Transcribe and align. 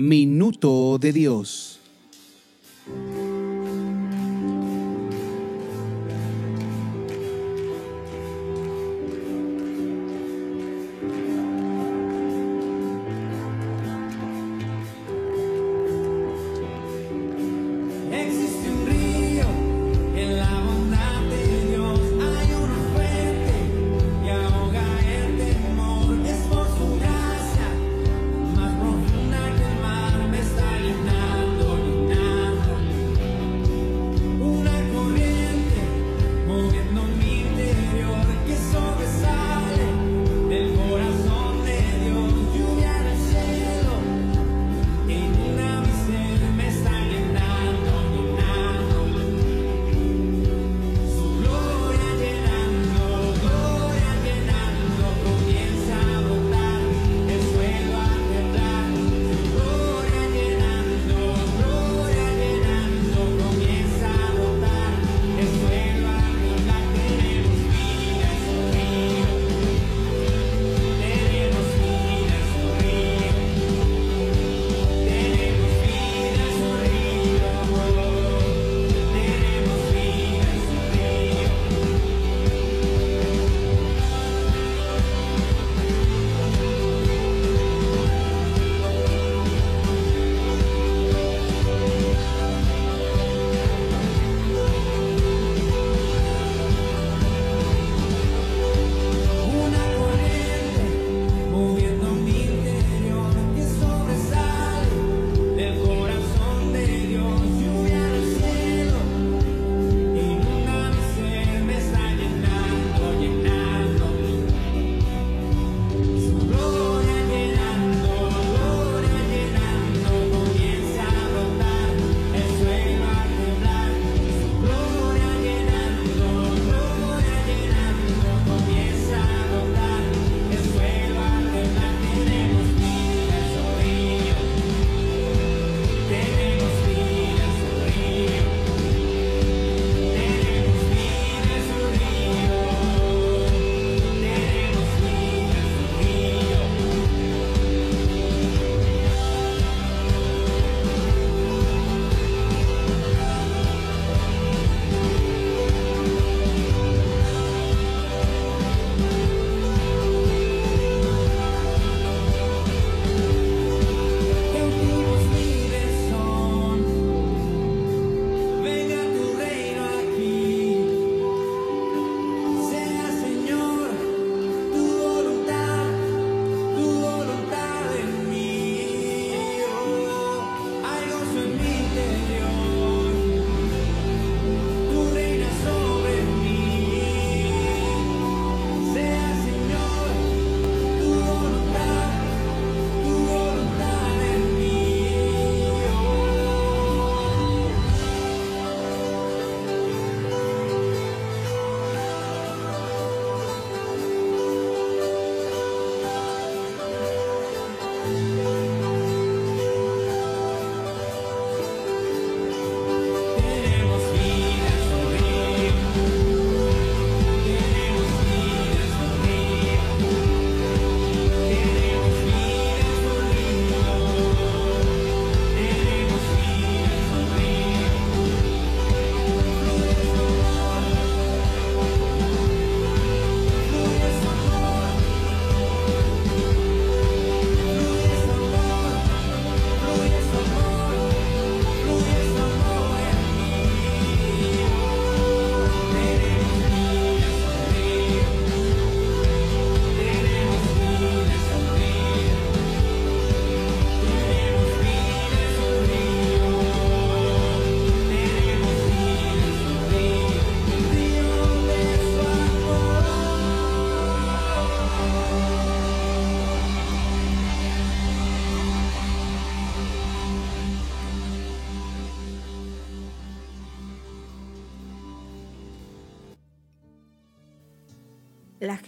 Minuto 0.00 0.96
de 1.00 1.12
Dios. 1.12 1.80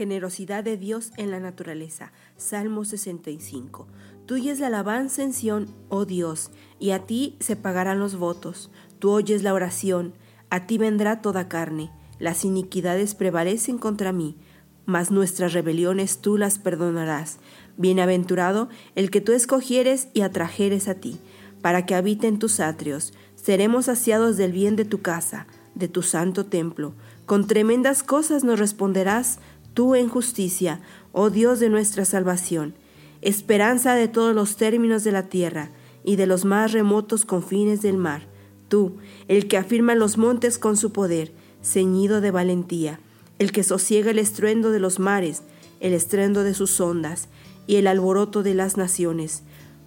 Generosidad 0.01 0.65
de 0.65 0.79
Dios 0.79 1.13
en 1.19 1.31
la 1.31 1.41
naturaleza. 1.41 2.11
Salmo 2.39 2.87
65. 2.87 3.87
Tuya 4.25 4.51
es 4.51 4.59
la 4.59 4.69
alabanza 4.69 5.23
en 5.23 5.35
Sión, 5.35 5.75
oh 5.91 6.07
Dios, 6.07 6.53
y 6.79 6.93
a 6.93 7.05
ti 7.05 7.37
se 7.39 7.55
pagarán 7.55 7.99
los 7.99 8.17
votos. 8.17 8.71
Tú 8.99 9.11
oyes 9.11 9.43
la 9.43 9.53
oración, 9.53 10.15
a 10.49 10.67
ti 10.67 10.79
vendrá 10.79 11.21
toda 11.21 11.49
carne. 11.49 11.91
Las 12.19 12.47
iniquidades 12.47 13.15
prevalecen 13.15 13.77
contra 13.77 14.11
mí, 14.11 14.39
mas 14.87 15.11
nuestras 15.11 15.53
rebeliones 15.53 16.23
tú 16.23 16.39
las 16.39 16.59
perdonarás. 16.59 17.39
Bienaventurado 17.77 18.71
el 18.95 19.11
que 19.11 19.21
tú 19.21 19.33
escogieres 19.33 20.09
y 20.15 20.23
atrajeres 20.23 20.89
a 20.89 20.95
ti, 20.95 21.19
para 21.61 21.85
que 21.85 21.95
habite 21.95 22.27
en 22.27 22.39
tus 22.39 22.59
atrios. 22.59 23.13
Seremos 23.35 23.85
saciados 23.85 24.39
del 24.39 24.53
bien 24.53 24.77
de 24.77 24.87
tu 24.87 25.03
casa, 25.03 25.47
de 25.75 25.89
tu 25.89 26.01
santo 26.01 26.47
templo. 26.47 26.95
Con 27.27 27.47
tremendas 27.47 28.03
cosas 28.03 28.43
nos 28.43 28.59
responderás 28.59 29.39
tú 29.81 29.95
en 29.95 30.11
justicia, 30.11 30.83
oh 31.13 31.31
Dios 31.31 31.59
de 31.59 31.71
nuestra 31.71 32.05
salvación, 32.05 32.75
esperanza 33.23 33.95
de 33.95 34.09
todos 34.09 34.35
los 34.35 34.57
términos 34.57 35.05
de 35.05 35.11
la 35.11 35.31
tierra 35.31 35.71
y 36.05 36.17
de 36.17 36.27
los 36.27 36.45
más 36.45 36.73
remotos 36.73 37.25
confines 37.25 37.81
del 37.81 37.97
mar. 37.97 38.29
Tú, 38.69 38.99
el 39.27 39.49
que 39.49 39.57
afirma 39.57 39.95
los 39.95 40.19
montes 40.19 40.59
con 40.59 40.77
su 40.77 40.93
poder, 40.93 41.33
ceñido 41.63 42.21
de 42.21 42.31
valentía, 42.31 43.01
el 43.39 43.53
que 43.53 43.63
sosiega 43.63 44.11
el 44.11 44.19
estruendo 44.19 44.71
de 44.71 44.81
los 44.81 44.99
mares, 44.99 45.45
el 45.81 45.95
estruendo 45.95 46.45
de 46.45 46.53
sus 46.53 46.79
ondas 46.79 47.29
y 47.67 47.77
el 47.77 47.87
alboroto 47.87 48.43
de 48.43 48.53
las 48.53 48.77
naciones. 48.77 49.45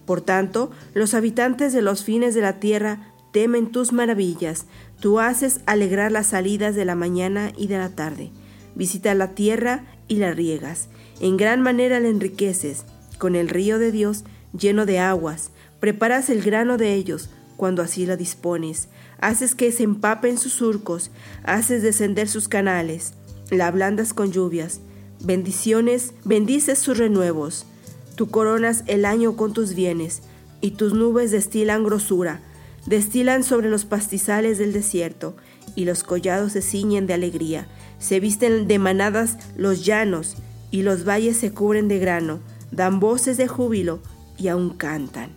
Por 0.08 0.22
tanto, 0.22 0.72
los 0.96 1.14
habitantes 1.14 1.72
de 1.72 1.84
los 1.84 2.04
fines 2.04 2.34
de 2.34 2.42
la 2.42 2.60
tierra 2.60 3.14
temen 3.32 3.72
tus 3.72 3.94
maravillas. 3.94 4.66
Tú 5.00 5.20
haces 5.20 5.60
alegrar 5.68 6.12
las 6.12 6.26
salidas 6.26 6.74
de 6.74 6.84
la 6.84 6.96
mañana 6.96 7.52
y 7.56 7.68
de 7.68 7.78
la 7.78 7.90
tarde. 7.90 8.32
Visita 8.76 9.14
la 9.14 9.36
tierra 9.36 9.86
y 10.08 10.18
la 10.18 10.32
riegas. 10.32 10.90
En 11.20 11.38
gran 11.38 11.62
manera 11.62 12.00
la 12.00 12.10
enriqueces. 12.10 12.86
Con 13.18 13.36
el 13.36 13.50
río 13.50 13.80
de 13.80 13.92
Dios 13.92 14.24
lleno 14.58 14.86
de 14.86 15.00
aguas, 15.00 15.52
preparas 15.80 16.30
el 16.30 16.42
grano 16.42 16.78
de 16.78 16.94
ellos 16.94 17.30
cuando 17.58 17.82
así 17.82 18.06
lo 18.06 18.18
dispones. 18.18 18.90
Haces 19.20 19.56
que 19.56 19.72
se 19.72 19.84
empapen 19.84 20.38
sus 20.38 20.54
surcos, 20.54 21.12
haces 21.44 21.82
descender 21.82 22.28
sus 22.28 22.48
canales, 22.48 23.14
la 23.50 23.68
ablandas 23.68 24.14
con 24.14 24.32
lluvias. 24.32 24.82
Bendiciones, 25.24 26.14
bendices 26.26 26.80
sus 26.80 26.98
renuevos. 26.98 27.66
Tú 28.16 28.30
coronas 28.30 28.84
el 28.88 29.06
año 29.06 29.36
con 29.36 29.54
tus 29.54 29.74
bienes, 29.76 30.22
y 30.62 30.72
tus 30.72 30.94
nubes 30.94 31.32
destilan 31.32 31.84
grosura, 31.84 32.42
destilan 32.86 33.44
sobre 33.44 33.70
los 33.70 33.86
pastizales 33.86 34.58
del 34.58 34.74
desierto, 34.74 35.36
y 35.76 35.86
los 35.86 36.04
collados 36.04 36.54
se 36.54 36.62
ciñen 36.62 37.08
de 37.08 37.14
alegría. 37.14 37.68
Se 38.04 38.20
visten 38.20 38.68
de 38.68 38.80
manadas 38.80 39.38
los 39.56 39.86
llanos, 39.86 40.36
y 40.72 40.82
los 40.82 41.08
valles 41.08 41.38
se 41.38 41.54
cubren 41.54 41.88
de 41.88 42.00
grano, 42.00 42.40
dan 42.70 43.00
voces 43.00 43.38
de 43.38 43.48
júbilo, 43.48 44.02
y 44.38 44.50
aún 44.50 44.72
cantan. 44.72 45.30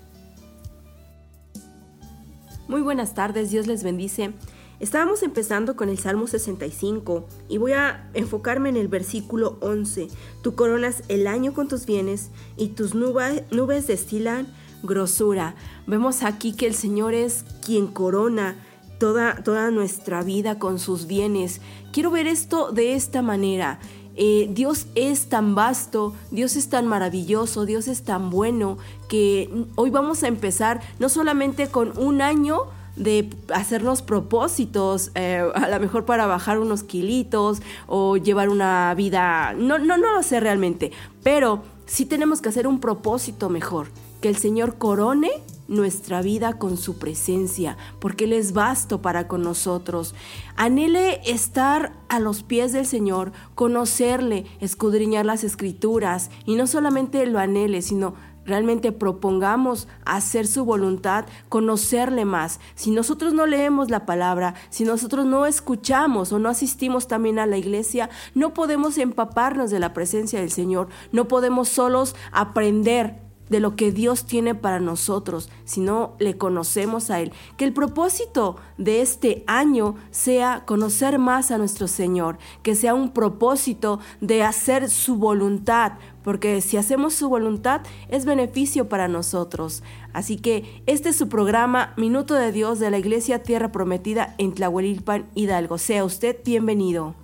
Muy 2.67 2.81
buenas 2.81 3.15
tardes, 3.15 3.53
Dios 3.53 3.69
les 3.69 3.85
bendice. 3.85 4.33
Estábamos 4.81 5.23
empezando 5.23 5.77
con 5.77 5.91
el 5.91 5.99
Salmo 5.99 6.27
65 6.27 7.29
y 7.49 7.59
voy 7.59 7.73
a 7.73 8.11
enfocarme 8.15 8.69
en 8.69 8.77
el 8.77 8.89
versículo 8.89 9.59
11. 9.61 10.09
Tú 10.43 10.57
coronas 10.57 11.05
el 11.07 11.29
año 11.29 11.55
con 11.55 11.69
tus 11.69 11.87
bienes 11.87 12.31
y 12.57 12.71
tus 12.71 12.97
nubes, 12.97 13.87
destilan 13.87 14.49
grosura. 14.83 15.55
Vemos 15.87 16.25
aquí 16.25 16.53
que 16.53 16.67
el 16.67 16.75
Señor 16.75 17.15
es 17.15 17.45
quien 17.65 17.87
corona 17.87 18.57
toda, 18.98 19.43
toda 19.43 19.70
nuestra 19.70 20.22
vida 20.22 20.58
con 20.58 20.78
sus 20.78 21.06
bienes. 21.06 21.60
Quiero 21.93 22.10
ver 22.10 22.26
esto 22.26 22.72
de 22.72 22.94
esta 22.94 23.22
manera. 23.22 23.78
Eh, 24.16 24.48
Dios 24.50 24.87
es 24.94 25.28
tan 25.28 25.54
vasto, 25.54 26.14
Dios 26.31 26.56
es 26.56 26.70
tan 26.70 26.87
maravilloso, 26.87 27.66
Dios 27.66 27.87
es 27.87 28.02
tan 28.02 28.31
bueno 28.31 28.78
que 29.08 29.50
hoy 29.75 29.90
vamos 29.90 30.22
a 30.22 30.28
empezar 30.28 30.81
no 30.98 31.10
solamente 31.10 31.69
con 31.69 31.96
un 31.98 32.22
año 32.22 32.62
de 32.96 33.28
hacernos 33.54 34.00
propósitos, 34.00 35.10
eh, 35.14 35.44
a 35.54 35.69
lo 35.69 35.81
mejor 35.81 36.06
para 36.06 36.26
bajar 36.26 36.58
unos 36.58 36.82
kilitos 36.82 37.60
o 37.87 38.16
llevar 38.16 38.48
una 38.48 38.94
vida, 38.94 39.52
no, 39.52 39.78
no, 39.78 39.98
no 39.98 40.14
lo 40.14 40.22
sé 40.22 40.40
realmente, 40.40 40.93
pero 41.22 41.62
sí 41.84 42.06
tenemos 42.06 42.40
que 42.40 42.48
hacer 42.48 42.66
un 42.66 42.81
propósito 42.81 43.50
mejor, 43.50 43.88
que 44.22 44.28
el 44.28 44.37
Señor 44.37 44.78
corone 44.78 45.31
nuestra 45.69 46.23
vida 46.23 46.55
con 46.55 46.77
su 46.77 46.99
presencia, 46.99 47.77
porque 48.01 48.25
Él 48.25 48.33
es 48.33 48.53
vasto 48.53 49.03
para 49.03 49.29
con 49.29 49.43
nosotros. 49.43 50.15
Anhele 50.57 51.21
estar 51.31 51.93
a 52.09 52.21
los 52.21 52.43
pies 52.43 52.73
del 52.73 52.87
Señor, 52.87 53.33
conocerle, 53.55 54.47
escudriñar 54.61 55.27
las 55.27 55.45
escrituras, 55.45 56.31
y 56.45 56.55
no 56.55 56.67
solamente 56.67 57.25
lo 57.27 57.39
anhele, 57.39 57.83
sino 57.83 58.15
realmente 58.47 58.93
propongamos 58.93 59.89
hacer 60.05 60.47
su 60.47 60.65
voluntad, 60.65 61.27
conocerle 61.49 62.25
más. 62.25 62.61
Si 62.75 62.91
nosotros 62.91 63.35
no 63.35 63.47
leemos 63.47 63.91
la 63.91 64.07
palabra, 64.07 64.55
si 64.71 64.85
nosotros 64.85 65.27
no 65.27 65.47
escuchamos 65.47 66.33
o 66.33 66.39
no 66.39 66.49
asistimos 66.49 67.09
también 67.09 67.39
a 67.39 67.47
la 67.47 67.59
iglesia, 67.59 68.09
no 68.35 68.55
podemos 68.55 68.97
empaparnos 68.99 69.71
de 69.71 69.81
la 69.81 69.93
presencia 69.93 70.41
del 70.41 70.53
Señor, 70.53 70.89
no 71.13 71.29
podemos 71.29 71.69
solos 71.69 72.15
aprender 72.33 73.25
de 73.48 73.60
lo 73.60 73.76
que 73.76 73.93
Dios 73.93 74.25
tiene 74.25 74.54
para 74.54 74.81
nosotros, 74.81 75.50
si 75.64 75.81
no 75.81 76.14
le 76.19 76.37
conocemos 76.37 77.10
a 77.10 77.20
Él. 77.20 77.32
Que 77.56 77.64
el 77.64 77.72
propósito 77.72 78.56
de 78.78 79.00
este 79.00 79.44
año 79.46 79.96
sea 80.10 80.64
conocer 80.66 81.19
más 81.19 81.50
a 81.50 81.58
nuestro 81.58 81.88
Señor, 81.88 82.38
que 82.62 82.75
sea 82.75 82.94
un 82.94 83.12
propósito 83.12 84.00
de 84.20 84.43
hacer 84.43 84.90
su 84.90 85.16
voluntad, 85.16 85.93
porque 86.22 86.60
si 86.60 86.76
hacemos 86.76 87.14
su 87.14 87.28
voluntad 87.28 87.82
es 88.08 88.25
beneficio 88.25 88.88
para 88.88 89.06
nosotros. 89.06 89.82
Así 90.12 90.37
que 90.37 90.82
este 90.87 91.10
es 91.10 91.16
su 91.16 91.28
programa 91.28 91.93
Minuto 91.96 92.34
de 92.34 92.50
Dios 92.50 92.79
de 92.79 92.91
la 92.91 92.98
Iglesia 92.98 93.43
Tierra 93.43 93.70
Prometida 93.70 94.34
en 94.38 94.53
Tlahuelilpan, 94.53 95.26
Hidalgo. 95.34 95.79
Sea 95.79 96.05
usted 96.05 96.36
bienvenido. 96.44 97.15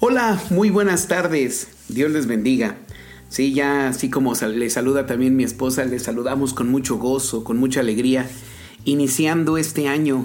Hola, 0.00 0.42
muy 0.50 0.70
buenas 0.70 1.08
tardes. 1.08 1.68
Dios 1.88 2.10
les 2.10 2.26
bendiga. 2.26 2.76
Sí, 3.36 3.52
ya 3.52 3.88
así 3.88 4.08
como 4.08 4.32
le 4.32 4.70
saluda 4.70 5.04
también 5.04 5.36
mi 5.36 5.44
esposa, 5.44 5.84
le 5.84 5.98
saludamos 5.98 6.54
con 6.54 6.70
mucho 6.70 6.96
gozo, 6.96 7.44
con 7.44 7.58
mucha 7.58 7.80
alegría, 7.80 8.30
iniciando 8.86 9.58
este 9.58 9.88
año 9.88 10.24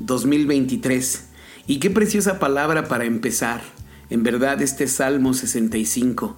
2023. 0.00 1.26
Y 1.68 1.78
qué 1.78 1.88
preciosa 1.88 2.40
palabra 2.40 2.88
para 2.88 3.04
empezar. 3.04 3.62
En 4.10 4.24
verdad, 4.24 4.60
este 4.60 4.88
Salmo 4.88 5.34
65. 5.34 6.36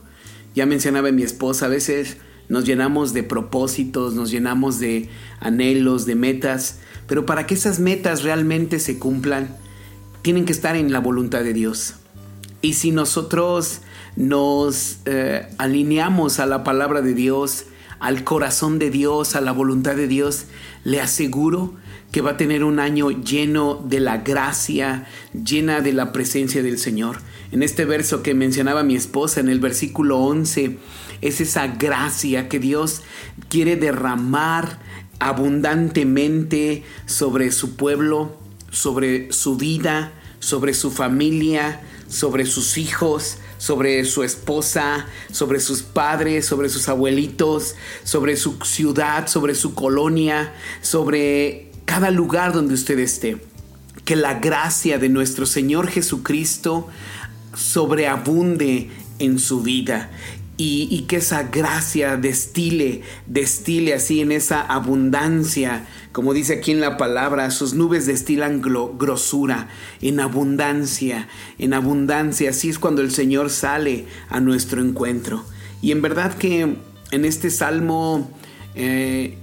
Ya 0.55 0.67
mencionaba 0.67 1.11
mi 1.11 1.23
esposa, 1.23 1.65
a 1.65 1.71
veces 1.71 2.19
nos 2.51 2.67
llenamos 2.67 3.15
de 3.15 3.23
propósitos, 3.23 4.13
nos 4.13 4.31
llenamos 4.31 4.79
de 4.79 5.09
anhelos, 5.41 6.05
de 6.05 6.17
metas, 6.17 6.81
pero 7.07 7.25
para 7.25 7.47
que 7.47 7.55
esas 7.55 7.81
metas 7.81 8.25
realmente 8.25 8.79
se 8.79 8.99
cumplan, 8.99 9.57
tienen 10.21 10.45
que 10.45 10.53
estar 10.53 10.77
en 10.77 10.93
la 10.93 11.01
voluntad 11.01 11.45
de 11.45 11.55
Dios. 11.55 11.95
Y 12.61 12.75
si 12.75 12.91
nosotros 12.91 13.81
nos 14.21 14.99
eh, 15.07 15.47
alineamos 15.57 16.41
a 16.41 16.47
la 16.47 16.63
palabra 16.63 17.01
de 17.01 17.15
Dios, 17.15 17.65
al 18.01 18.23
corazón 18.23 18.79
de 18.79 18.91
Dios, 18.91 19.35
a 19.35 19.41
la 19.41 19.53
voluntad 19.53 19.97
de 19.97 20.09
Dios, 20.09 20.45
le 20.85 21.01
aseguro 21.01 21.73
que 22.13 22.21
va 22.21 22.33
a 22.33 22.37
tener 22.37 22.63
un 22.63 22.81
año 22.81 23.11
lleno 23.11 23.83
de 23.89 23.99
la 23.99 24.19
gracia, 24.19 25.07
llena 25.33 25.81
de 25.81 25.95
la 25.95 26.13
presencia 26.13 26.63
del 26.63 26.79
Señor. 26.79 27.21
En 27.51 27.63
este 27.63 27.87
verso 27.87 28.23
que 28.23 28.35
mencionaba 28.35 28.83
mi 28.83 28.95
esposa, 28.95 29.41
en 29.41 29.49
el 29.49 29.59
versículo 29.59 30.19
11, 30.19 30.77
es 31.23 31.41
esa 31.41 31.69
gracia 31.69 32.51
que 32.51 32.59
Dios 32.59 33.01
quiere 33.49 33.77
derramar 33.77 34.81
abundantemente 35.19 36.85
sobre 37.07 37.53
su 37.53 37.75
pueblo, 37.75 38.37
sobre 38.71 39.33
su 39.33 39.57
vida, 39.57 40.13
sobre 40.41 40.75
su 40.75 40.91
familia, 40.91 41.81
sobre 42.07 42.45
sus 42.45 42.77
hijos, 42.77 43.39
sobre 43.61 44.07
su 44.07 44.23
esposa, 44.23 45.07
sobre 45.31 45.61
sus 45.61 45.83
padres, 45.83 46.47
sobre 46.47 46.71
sus 46.71 46.89
abuelitos, 46.89 47.77
sobre 48.05 48.37
su 48.37 48.59
ciudad, 48.65 49.29
sobre 49.29 49.55
su 49.55 49.75
colonia, 49.75 50.55
sobre 50.81 51.71
cada 51.85 52.11
lugar 52.11 52.55
donde 52.55 52.73
usted 52.73 52.99
esté. 52.99 53.37
Que 54.07 54.17
la 54.17 54.41
gracia 54.41 54.99
de 54.99 55.11
nuestro 55.11 55.45
Señor 55.45 55.89
Jesucristo 55.89 56.89
sobreabunde 57.55 58.89
en 59.19 59.39
su 59.39 59.61
vida 59.61 60.11
y, 60.57 61.05
que 61.09 61.17
esa 61.17 61.45
gracia 61.45 62.17
destile, 62.17 63.03
destile 63.27 63.95
así 63.95 64.21
en 64.21 64.33
esa 64.33 64.61
abundancia, 64.61 65.87
como 66.13 66.35
dice 66.35 66.55
aquí 66.55 66.73
en 66.73 66.81
la 66.81 66.97
palabra, 66.97 67.51
sus 67.51 67.75
nubes 67.75 68.07
destilan 68.07 68.61
grosura, 68.63 69.69
en 70.03 70.19
abundancia, 70.19 71.29
en 71.59 71.73
abundancia, 71.73 72.51
así 72.51 72.69
es 72.69 72.79
cuando 72.81 73.01
el 73.01 73.13
Señor 73.13 73.49
sale 73.51 74.07
a 74.29 74.41
nuestro 74.41 74.83
encuentro. 74.83 75.45
Y 75.83 75.93
en 75.93 76.03
verdad 76.03 76.37
que 76.37 76.77
en 77.13 77.25
este 77.25 77.51
salmo 77.51 78.29
eh, 78.75 79.39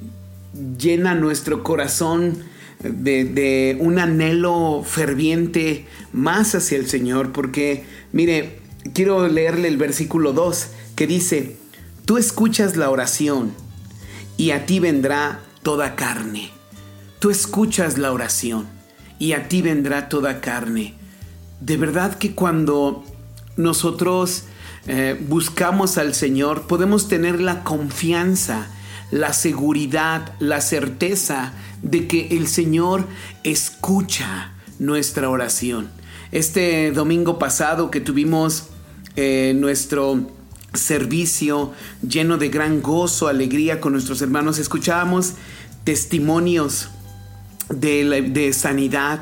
llena 0.78 1.16
nuestro 1.16 1.64
corazón 1.64 2.38
de, 2.84 3.24
de 3.24 3.78
un 3.80 3.98
anhelo 3.98 4.84
ferviente 4.86 5.88
más 6.12 6.54
hacia 6.54 6.78
el 6.78 6.88
Señor, 6.88 7.32
porque 7.32 7.86
mire, 8.12 8.60
quiero 8.94 9.28
leerle 9.30 9.70
el 9.70 9.78
versículo 9.78 10.34
2 10.34 10.68
que 10.98 11.08
dice, 11.08 11.56
tú 12.04 12.18
escuchas 12.18 12.76
la 12.76 12.90
oración 12.90 13.54
y 14.36 14.52
a 14.52 14.66
ti 14.66 14.82
vendrá 14.82 15.40
toda 15.64 15.96
carne. 15.96 16.57
Tú 17.20 17.32
escuchas 17.32 17.98
la 17.98 18.12
oración 18.12 18.68
y 19.18 19.34
a 19.34 19.48
ti 19.48 19.62
vendrá 19.62 20.08
toda 20.10 20.40
carne. 20.40 20.94
De 21.60 21.78
verdad 21.78 22.18
que 22.18 22.34
cuando 22.34 23.04
nosotros 23.56 24.44
eh, 24.86 25.20
buscamos 25.28 25.98
al 25.98 26.14
Señor, 26.14 26.68
podemos 26.68 27.08
tener 27.08 27.42
la 27.42 27.64
confianza, 27.64 28.68
la 29.10 29.34
seguridad, 29.34 30.34
la 30.40 30.62
certeza 30.62 31.54
de 31.82 32.08
que 32.08 32.28
el 32.38 32.48
Señor 32.48 33.08
escucha 33.44 34.54
nuestra 34.78 35.30
oración. 35.30 35.90
Este 36.32 36.92
domingo 36.92 37.40
pasado 37.40 37.90
que 37.90 38.00
tuvimos 38.00 38.68
eh, 39.16 39.54
nuestro 39.56 40.30
servicio 40.74 41.74
lleno 42.08 42.38
de 42.38 42.50
gran 42.50 42.84
gozo, 42.84 43.28
alegría 43.28 43.82
con 43.82 43.94
nuestros 43.94 44.22
hermanos, 44.22 44.60
escuchábamos 44.60 45.34
testimonios 45.84 46.90
de, 47.70 48.54
sanidad, 48.54 49.22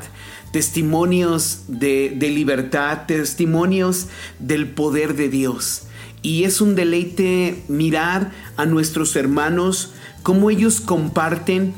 testimonios 0.52 1.62
de, 1.68 2.14
de 2.16 2.30
libertad, 2.30 3.02
testimonios 3.06 4.06
del 4.38 4.68
poder 4.68 5.14
de 5.16 5.28
Dios. 5.28 5.82
Y 6.22 6.44
es 6.44 6.60
un 6.60 6.74
deleite 6.74 7.62
mirar 7.68 8.32
a 8.56 8.66
nuestros 8.66 9.14
hermanos, 9.16 9.92
cómo 10.22 10.50
ellos 10.50 10.80
comparten 10.80 11.74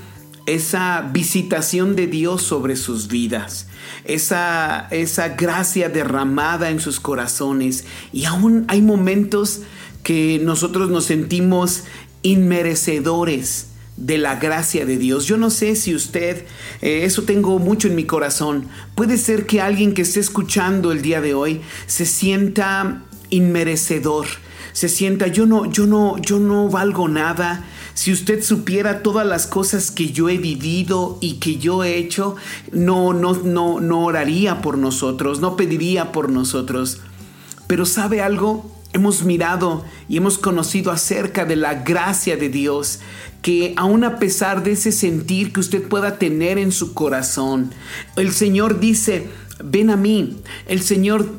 esa 0.47 1.03
visitación 1.13 1.95
de 1.95 2.07
Dios 2.07 2.43
sobre 2.43 2.77
sus 2.77 3.09
vidas, 3.09 3.67
esa, 4.05 4.89
esa 4.91 5.29
gracia 5.31 5.91
derramada 5.91 6.71
en 6.71 6.81
sus 6.81 7.01
corazones. 7.01 7.85
Y 8.13 8.25
aún 8.25 8.65
hay 8.69 8.81
momentos 8.81 9.61
que 10.03 10.41
nosotros 10.43 10.89
nos 10.89 11.05
sentimos 11.05 11.85
inmerecedores 12.23 13.68
de 13.99 14.17
la 14.17 14.37
gracia 14.37 14.87
de 14.87 14.97
Dios. 14.97 15.27
Yo 15.27 15.37
no 15.37 15.51
sé 15.51 15.75
si 15.77 15.95
usted, 15.95 16.47
eh, 16.81 17.01
eso 17.05 17.25
tengo 17.25 17.59
mucho 17.59 17.89
en 17.89 17.97
mi 17.97 18.05
corazón, 18.05 18.69
puede 18.95 19.19
ser 19.19 19.47
que 19.47 19.61
alguien 19.61 19.93
que 19.93 20.03
esté 20.03 20.21
escuchando 20.21 20.93
el 20.93 21.03
día 21.03 21.21
de 21.21 21.35
hoy 21.35 21.61
se 21.87 22.07
sienta 22.07 23.03
inmerecedor, 23.31 24.27
se 24.73 24.89
sienta 24.89 25.27
yo 25.27 25.47
no, 25.47 25.71
yo 25.71 25.87
no, 25.87 26.17
yo 26.19 26.39
no 26.39 26.69
valgo 26.69 27.09
nada. 27.09 27.65
Si 27.95 28.13
usted 28.13 28.45
supiera 28.45 29.03
todas 29.03 29.27
las 29.27 29.49
cosas 29.49 29.91
que 29.91 30.13
yo 30.13 30.29
he 30.29 30.39
vivido 30.39 31.19
y 31.21 31.35
que 31.35 31.59
yo 31.59 31.83
he 31.83 31.97
hecho, 31.97 32.37
no, 32.71 33.13
no, 33.13 33.33
no, 33.35 33.81
no 33.81 34.05
oraría 34.05 34.63
por 34.63 34.79
nosotros, 34.79 35.41
no 35.41 35.57
pediría 35.57 36.13
por 36.13 36.31
nosotros. 36.31 37.01
Pero 37.67 37.85
¿sabe 37.87 38.23
algo? 38.23 38.78
Hemos 38.93 39.23
mirado 39.23 39.85
y 40.09 40.17
hemos 40.17 40.39
conocido 40.39 40.91
acerca 40.91 41.45
de 41.45 41.57
la 41.57 41.75
gracia 41.75 42.37
de 42.37 42.49
Dios, 42.49 43.01
que 43.43 43.75
aun 43.77 44.03
a 44.05 44.19
pesar 44.19 44.63
de 44.63 44.73
ese 44.73 44.93
sentir 44.93 45.53
que 45.53 45.61
usted 45.61 45.87
pueda 45.87 46.19
tener 46.19 46.59
en 46.59 46.73
su 46.73 46.95
corazón, 46.95 47.73
el 48.17 48.33
Señor 48.33 48.81
dice, 48.81 49.29
ven 49.63 49.91
a 49.91 49.97
mí, 49.97 50.41
el 50.67 50.81
Señor 50.81 51.31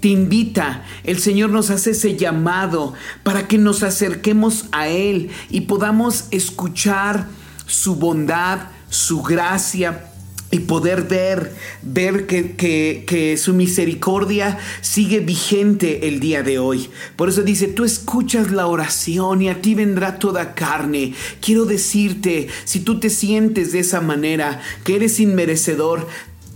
te 0.00 0.08
invita, 0.08 0.84
el 1.04 1.18
Señor 1.18 1.50
nos 1.50 1.70
hace 1.70 1.90
ese 1.90 2.16
llamado 2.16 2.94
para 3.22 3.46
que 3.48 3.58
nos 3.58 3.82
acerquemos 3.82 4.66
a 4.72 4.88
Él 4.88 5.30
y 5.50 5.62
podamos 5.62 6.24
escuchar 6.30 7.28
su 7.66 7.96
bondad, 7.96 8.68
su 8.88 9.22
gracia, 9.22 10.10
y 10.56 10.60
poder 10.60 11.02
ver, 11.02 11.52
ver 11.82 12.26
que, 12.26 12.54
que- 12.56 13.36
su 13.36 13.52
misericordia 13.52 14.58
sigue 14.80 15.20
vigente 15.20 16.08
el 16.08 16.18
día 16.20 16.42
de 16.42 16.58
hoy. 16.58 16.88
Por 17.16 17.28
eso 17.28 17.42
dice, 17.42 17.68
tú 17.68 17.84
escuchas 17.84 18.50
la 18.50 18.66
oración 18.66 19.42
y 19.42 19.48
a 19.50 19.60
ti 19.60 19.74
vendrá 19.74 20.18
toda 20.18 20.54
carne. 20.54 21.12
Quiero 21.40 21.66
decirte, 21.66 22.48
si 22.64 22.80
tú 22.80 22.98
te 22.98 23.10
sientes 23.10 23.72
de 23.72 23.80
esa 23.80 24.00
manera, 24.00 24.62
que 24.84 24.96
eres 24.96 25.20
inmerecedor, 25.20 26.06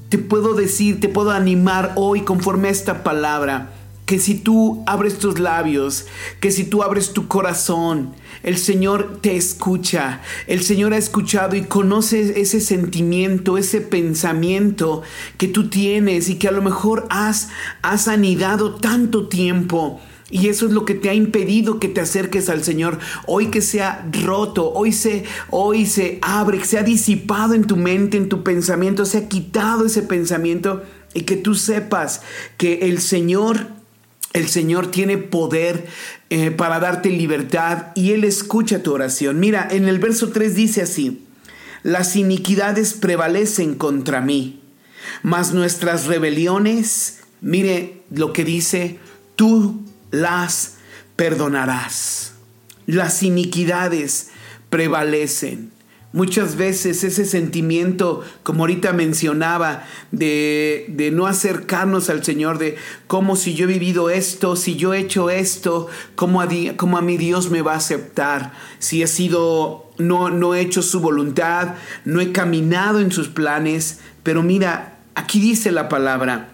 te 0.08 0.18
puedo 0.18 0.54
decir, 0.54 0.98
te 0.98 1.08
puedo 1.08 1.30
animar 1.30 1.92
hoy 1.96 2.22
conforme 2.22 2.68
a 2.68 2.72
esta 2.72 3.02
palabra 3.04 3.74
que 4.10 4.18
si 4.18 4.34
tú 4.34 4.82
abres 4.88 5.20
tus 5.20 5.38
labios, 5.38 6.06
que 6.40 6.50
si 6.50 6.64
tú 6.64 6.82
abres 6.82 7.12
tu 7.12 7.28
corazón, 7.28 8.12
el 8.42 8.58
Señor 8.58 9.20
te 9.20 9.36
escucha. 9.36 10.20
El 10.48 10.64
Señor 10.64 10.94
ha 10.94 10.96
escuchado 10.96 11.54
y 11.54 11.62
conoce 11.62 12.40
ese 12.40 12.60
sentimiento, 12.60 13.56
ese 13.56 13.80
pensamiento 13.80 15.02
que 15.38 15.46
tú 15.46 15.68
tienes 15.70 16.28
y 16.28 16.40
que 16.40 16.48
a 16.48 16.50
lo 16.50 16.60
mejor 16.60 17.06
has, 17.08 17.50
has 17.82 18.08
anidado 18.08 18.74
tanto 18.74 19.28
tiempo. 19.28 20.00
Y 20.28 20.48
eso 20.48 20.66
es 20.66 20.72
lo 20.72 20.84
que 20.84 20.94
te 20.94 21.08
ha 21.08 21.14
impedido 21.14 21.78
que 21.78 21.86
te 21.86 22.00
acerques 22.00 22.48
al 22.48 22.64
Señor. 22.64 22.98
Hoy 23.28 23.46
que 23.46 23.60
se 23.60 23.80
ha 23.80 24.10
roto, 24.24 24.72
hoy 24.72 24.90
se, 24.90 25.22
hoy 25.50 25.86
se 25.86 26.18
abre, 26.20 26.58
que 26.58 26.64
se 26.64 26.80
ha 26.80 26.82
disipado 26.82 27.54
en 27.54 27.64
tu 27.64 27.76
mente, 27.76 28.16
en 28.16 28.28
tu 28.28 28.42
pensamiento, 28.42 29.06
se 29.06 29.18
ha 29.18 29.28
quitado 29.28 29.86
ese 29.86 30.02
pensamiento 30.02 30.82
y 31.14 31.20
que 31.20 31.36
tú 31.36 31.54
sepas 31.54 32.22
que 32.56 32.88
el 32.88 33.00
Señor 33.00 33.78
el 34.32 34.48
Señor 34.48 34.90
tiene 34.90 35.18
poder 35.18 35.86
eh, 36.30 36.50
para 36.50 36.78
darte 36.78 37.10
libertad 37.10 37.86
y 37.94 38.12
Él 38.12 38.24
escucha 38.24 38.82
tu 38.82 38.92
oración. 38.92 39.40
Mira, 39.40 39.66
en 39.70 39.88
el 39.88 39.98
verso 39.98 40.30
3 40.30 40.54
dice 40.54 40.82
así, 40.82 41.24
las 41.82 42.14
iniquidades 42.16 42.92
prevalecen 42.92 43.74
contra 43.74 44.20
mí, 44.20 44.60
mas 45.22 45.52
nuestras 45.52 46.06
rebeliones, 46.06 47.20
mire 47.40 48.02
lo 48.10 48.32
que 48.32 48.44
dice, 48.44 48.98
tú 49.34 49.82
las 50.10 50.74
perdonarás. 51.16 52.34
Las 52.86 53.22
iniquidades 53.22 54.28
prevalecen. 54.68 55.70
Muchas 56.12 56.56
veces 56.56 57.04
ese 57.04 57.24
sentimiento, 57.24 58.24
como 58.42 58.64
ahorita 58.64 58.92
mencionaba, 58.92 59.84
de, 60.10 60.86
de 60.88 61.12
no 61.12 61.26
acercarnos 61.28 62.10
al 62.10 62.24
Señor, 62.24 62.58
de 62.58 62.76
cómo 63.06 63.36
si 63.36 63.54
yo 63.54 63.66
he 63.66 63.72
vivido 63.72 64.10
esto, 64.10 64.56
si 64.56 64.74
yo 64.74 64.92
he 64.92 64.98
hecho 64.98 65.30
esto, 65.30 65.86
cómo 66.16 66.40
a, 66.40 66.48
di- 66.48 66.70
cómo 66.76 66.98
a 66.98 67.00
mi 67.02 67.16
Dios 67.16 67.50
me 67.50 67.62
va 67.62 67.74
a 67.74 67.76
aceptar, 67.76 68.52
si 68.80 69.02
he 69.02 69.06
sido, 69.06 69.88
no, 69.98 70.30
no 70.30 70.56
he 70.56 70.60
hecho 70.62 70.82
su 70.82 70.98
voluntad, 70.98 71.74
no 72.04 72.20
he 72.20 72.32
caminado 72.32 72.98
en 72.98 73.12
sus 73.12 73.28
planes, 73.28 74.00
pero 74.24 74.42
mira, 74.42 74.98
aquí 75.14 75.38
dice 75.38 75.70
la 75.70 75.88
palabra, 75.88 76.48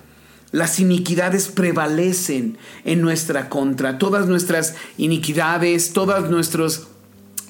las 0.52 0.80
iniquidades 0.80 1.48
prevalecen 1.48 2.58
en 2.84 3.00
nuestra 3.00 3.48
contra, 3.48 3.96
todas 3.96 4.26
nuestras 4.26 4.74
iniquidades, 4.98 5.94
todos 5.94 6.28
nuestros 6.28 6.88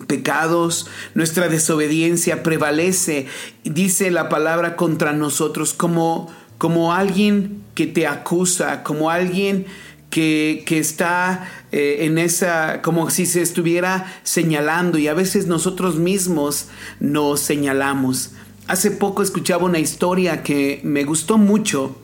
pecados, 0.06 0.86
nuestra 1.14 1.48
desobediencia 1.48 2.42
prevalece, 2.42 3.26
dice 3.64 4.10
la 4.10 4.28
palabra 4.28 4.76
contra 4.76 5.12
nosotros 5.12 5.72
como, 5.74 6.30
como 6.58 6.92
alguien 6.92 7.62
que 7.74 7.86
te 7.86 8.06
acusa, 8.06 8.82
como 8.82 9.10
alguien 9.10 9.66
que, 10.10 10.62
que 10.66 10.78
está 10.78 11.48
eh, 11.72 11.98
en 12.06 12.18
esa, 12.18 12.80
como 12.82 13.10
si 13.10 13.26
se 13.26 13.42
estuviera 13.42 14.20
señalando 14.22 14.98
y 14.98 15.08
a 15.08 15.14
veces 15.14 15.46
nosotros 15.46 15.96
mismos 15.96 16.68
nos 17.00 17.40
señalamos. 17.40 18.32
Hace 18.68 18.90
poco 18.90 19.22
escuchaba 19.22 19.64
una 19.64 19.78
historia 19.78 20.42
que 20.42 20.80
me 20.82 21.04
gustó 21.04 21.38
mucho, 21.38 21.96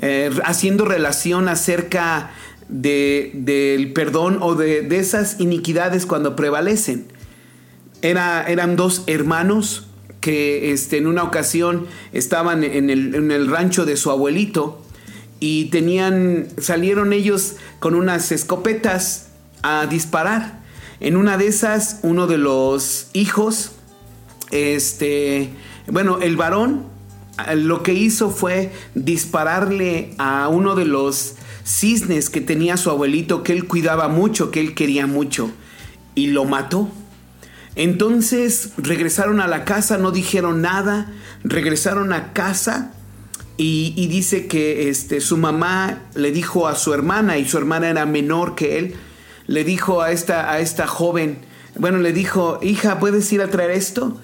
eh, 0.00 0.30
haciendo 0.44 0.84
relación 0.84 1.48
acerca 1.48 2.30
de, 2.68 3.30
del 3.34 3.92
perdón 3.92 4.38
o 4.40 4.54
de, 4.54 4.82
de 4.82 4.98
esas 4.98 5.40
iniquidades 5.40 6.06
cuando 6.06 6.36
prevalecen. 6.36 7.15
Era, 8.02 8.44
eran 8.46 8.76
dos 8.76 9.02
hermanos 9.06 9.86
que 10.20 10.72
este, 10.72 10.98
en 10.98 11.06
una 11.06 11.22
ocasión 11.22 11.86
estaban 12.12 12.64
en 12.64 12.90
el, 12.90 13.14
en 13.14 13.30
el 13.30 13.48
rancho 13.48 13.84
de 13.84 13.96
su 13.96 14.10
abuelito 14.10 14.82
y 15.40 15.66
tenían, 15.66 16.48
salieron 16.58 17.12
ellos 17.12 17.56
con 17.78 17.94
unas 17.94 18.32
escopetas 18.32 19.28
a 19.62 19.86
disparar. 19.86 20.60
En 21.00 21.16
una 21.16 21.36
de 21.36 21.46
esas, 21.46 22.00
uno 22.02 22.26
de 22.26 22.38
los 22.38 23.08
hijos, 23.12 23.72
este, 24.50 25.50
bueno, 25.86 26.20
el 26.20 26.36
varón 26.36 26.84
lo 27.54 27.82
que 27.82 27.92
hizo 27.92 28.30
fue 28.30 28.72
dispararle 28.94 30.14
a 30.18 30.48
uno 30.48 30.74
de 30.74 30.86
los 30.86 31.34
cisnes 31.64 32.30
que 32.30 32.40
tenía 32.40 32.76
su 32.76 32.90
abuelito, 32.90 33.42
que 33.42 33.52
él 33.52 33.66
cuidaba 33.66 34.08
mucho, 34.08 34.50
que 34.50 34.60
él 34.60 34.74
quería 34.74 35.06
mucho, 35.06 35.50
y 36.14 36.28
lo 36.28 36.44
mató. 36.44 36.88
Entonces 37.76 38.70
regresaron 38.78 39.40
a 39.40 39.46
la 39.46 39.64
casa, 39.64 39.98
no 39.98 40.10
dijeron 40.10 40.62
nada, 40.62 41.12
regresaron 41.44 42.12
a 42.14 42.32
casa 42.32 42.92
y, 43.58 44.06
dice 44.08 44.46
que 44.46 44.88
este, 44.88 45.20
su 45.20 45.36
mamá 45.36 46.02
le 46.14 46.32
dijo 46.32 46.68
a 46.68 46.74
su 46.74 46.92
hermana, 46.92 47.38
y 47.38 47.46
su 47.46 47.58
hermana 47.58 47.88
era 47.88 48.06
menor 48.06 48.54
que 48.54 48.78
él, 48.78 48.94
le 49.46 49.62
dijo 49.62 50.02
a 50.02 50.10
esta, 50.10 50.50
a 50.50 50.58
esta 50.60 50.86
joven, 50.86 51.38
bueno, 51.78 51.98
le 51.98 52.12
dijo, 52.12 52.58
hija, 52.62 52.98
¿puedes 52.98 53.30
ir 53.32 53.42
a 53.42 53.48
traer 53.48 53.70
esto? 53.70 54.18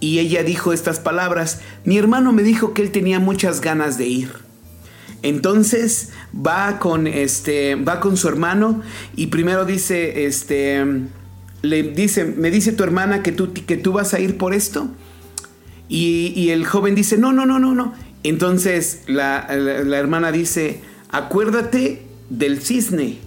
Y 0.00 0.18
ella 0.18 0.42
dijo 0.42 0.72
estas 0.72 0.98
palabras, 0.98 1.60
mi 1.84 1.98
hermano 1.98 2.32
me 2.32 2.42
dijo 2.42 2.74
que 2.74 2.82
él 2.82 2.90
tenía 2.90 3.20
muchas 3.20 3.60
ganas 3.60 3.96
de 3.98 4.06
ir. 4.06 4.32
Entonces 5.22 6.10
va 6.34 6.78
con 6.78 7.06
este, 7.06 7.76
va 7.76 8.00
con 8.00 8.18
su 8.18 8.28
hermano 8.28 8.82
y 9.16 9.28
primero 9.28 9.64
dice, 9.64 10.26
este, 10.26 10.84
le 11.64 11.82
dice, 11.82 12.24
me 12.24 12.50
dice 12.50 12.72
tu 12.72 12.84
hermana 12.84 13.22
que 13.22 13.32
tú, 13.32 13.52
que 13.52 13.76
tú 13.76 13.92
vas 13.92 14.14
a 14.14 14.20
ir 14.20 14.36
por 14.38 14.54
esto. 14.54 14.88
Y, 15.88 16.32
y 16.36 16.50
el 16.50 16.64
joven 16.66 16.94
dice, 16.94 17.18
no, 17.18 17.32
no, 17.32 17.46
no, 17.46 17.58
no, 17.58 17.74
no. 17.74 17.92
Entonces 18.22 19.02
la, 19.06 19.46
la- 19.50 19.82
la 19.84 19.98
hermana 19.98 20.32
dice, 20.32 20.80
acuérdate 21.10 22.02
del 22.30 22.60
cisne, 22.62 23.18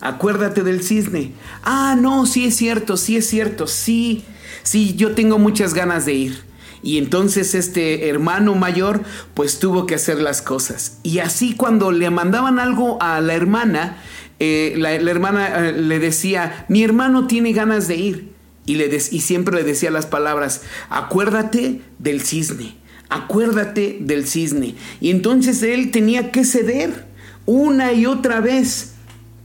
acuérdate 0.00 0.62
del 0.62 0.82
cisne. 0.82 1.32
Ah, 1.62 1.96
no, 2.00 2.26
sí 2.26 2.46
es 2.46 2.56
cierto, 2.56 2.96
sí 2.96 3.16
es 3.16 3.26
cierto, 3.26 3.66
sí, 3.66 4.24
sí, 4.62 4.94
yo 4.96 5.12
tengo 5.12 5.38
muchas 5.38 5.74
ganas 5.74 6.06
de 6.06 6.14
ir. 6.14 6.52
Y 6.84 6.98
entonces 6.98 7.54
este 7.54 8.08
hermano 8.08 8.56
mayor 8.56 9.02
pues 9.34 9.60
tuvo 9.60 9.86
que 9.86 9.94
hacer 9.94 10.20
las 10.20 10.42
cosas. 10.42 10.98
Y 11.04 11.20
así 11.20 11.54
cuando 11.54 11.92
le 11.92 12.10
mandaban 12.10 12.58
algo 12.58 13.00
a 13.00 13.20
la 13.20 13.34
hermana, 13.34 13.98
eh, 14.44 14.74
la, 14.76 14.92
hermana 14.92 15.68
eh, 15.68 15.72
le 15.72 16.00
decía, 16.00 16.66
mi 16.68 16.82
hermano 16.82 17.28
tiene 17.28 17.52
ganas 17.52 17.86
de 17.86 17.94
ir. 17.94 18.32
Y, 18.66 18.74
le 18.74 18.86
y 18.86 19.20
siempre 19.20 19.54
le 19.54 19.62
decía 19.62 19.92
las 19.92 20.06
palabras, 20.06 20.62
acuérdate 20.90 21.80
del 22.00 22.22
cisne, 22.22 22.74
acuérdate 23.08 23.98
del 24.00 24.26
cisne. 24.26 24.74
Y 25.00 25.10
entonces 25.10 25.62
él 25.62 25.92
tenía 25.92 26.32
que 26.32 26.44
ceder 26.44 27.06
una 27.46 27.92
y 27.92 28.06
otra 28.06 28.40
vez. 28.40 28.94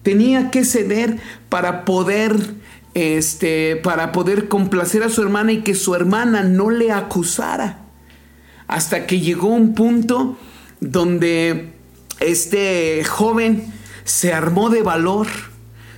Tenía 0.01 0.49
que 0.49 0.65
ceder 0.65 1.19
para 1.47 1.85
poder, 1.85 2.35
este, 2.95 3.75
para 3.75 4.11
poder 4.11 4.47
complacer 4.47 5.03
a 5.03 5.09
su 5.09 5.21
hermana 5.21 5.51
y 5.51 5.61
que 5.61 5.75
su 5.75 5.93
hermana 5.93 6.41
no 6.41 6.71
le 6.71 6.91
acusara. 6.91 7.81
Hasta 8.67 9.05
que 9.05 9.19
llegó 9.19 9.49
un 9.49 9.75
punto 9.75 10.39
donde 10.79 11.69
este 12.19 13.03
joven 13.03 13.76
se 14.07 14.31
armó 14.33 14.69
de 14.69 14.83
valor, 14.83 15.27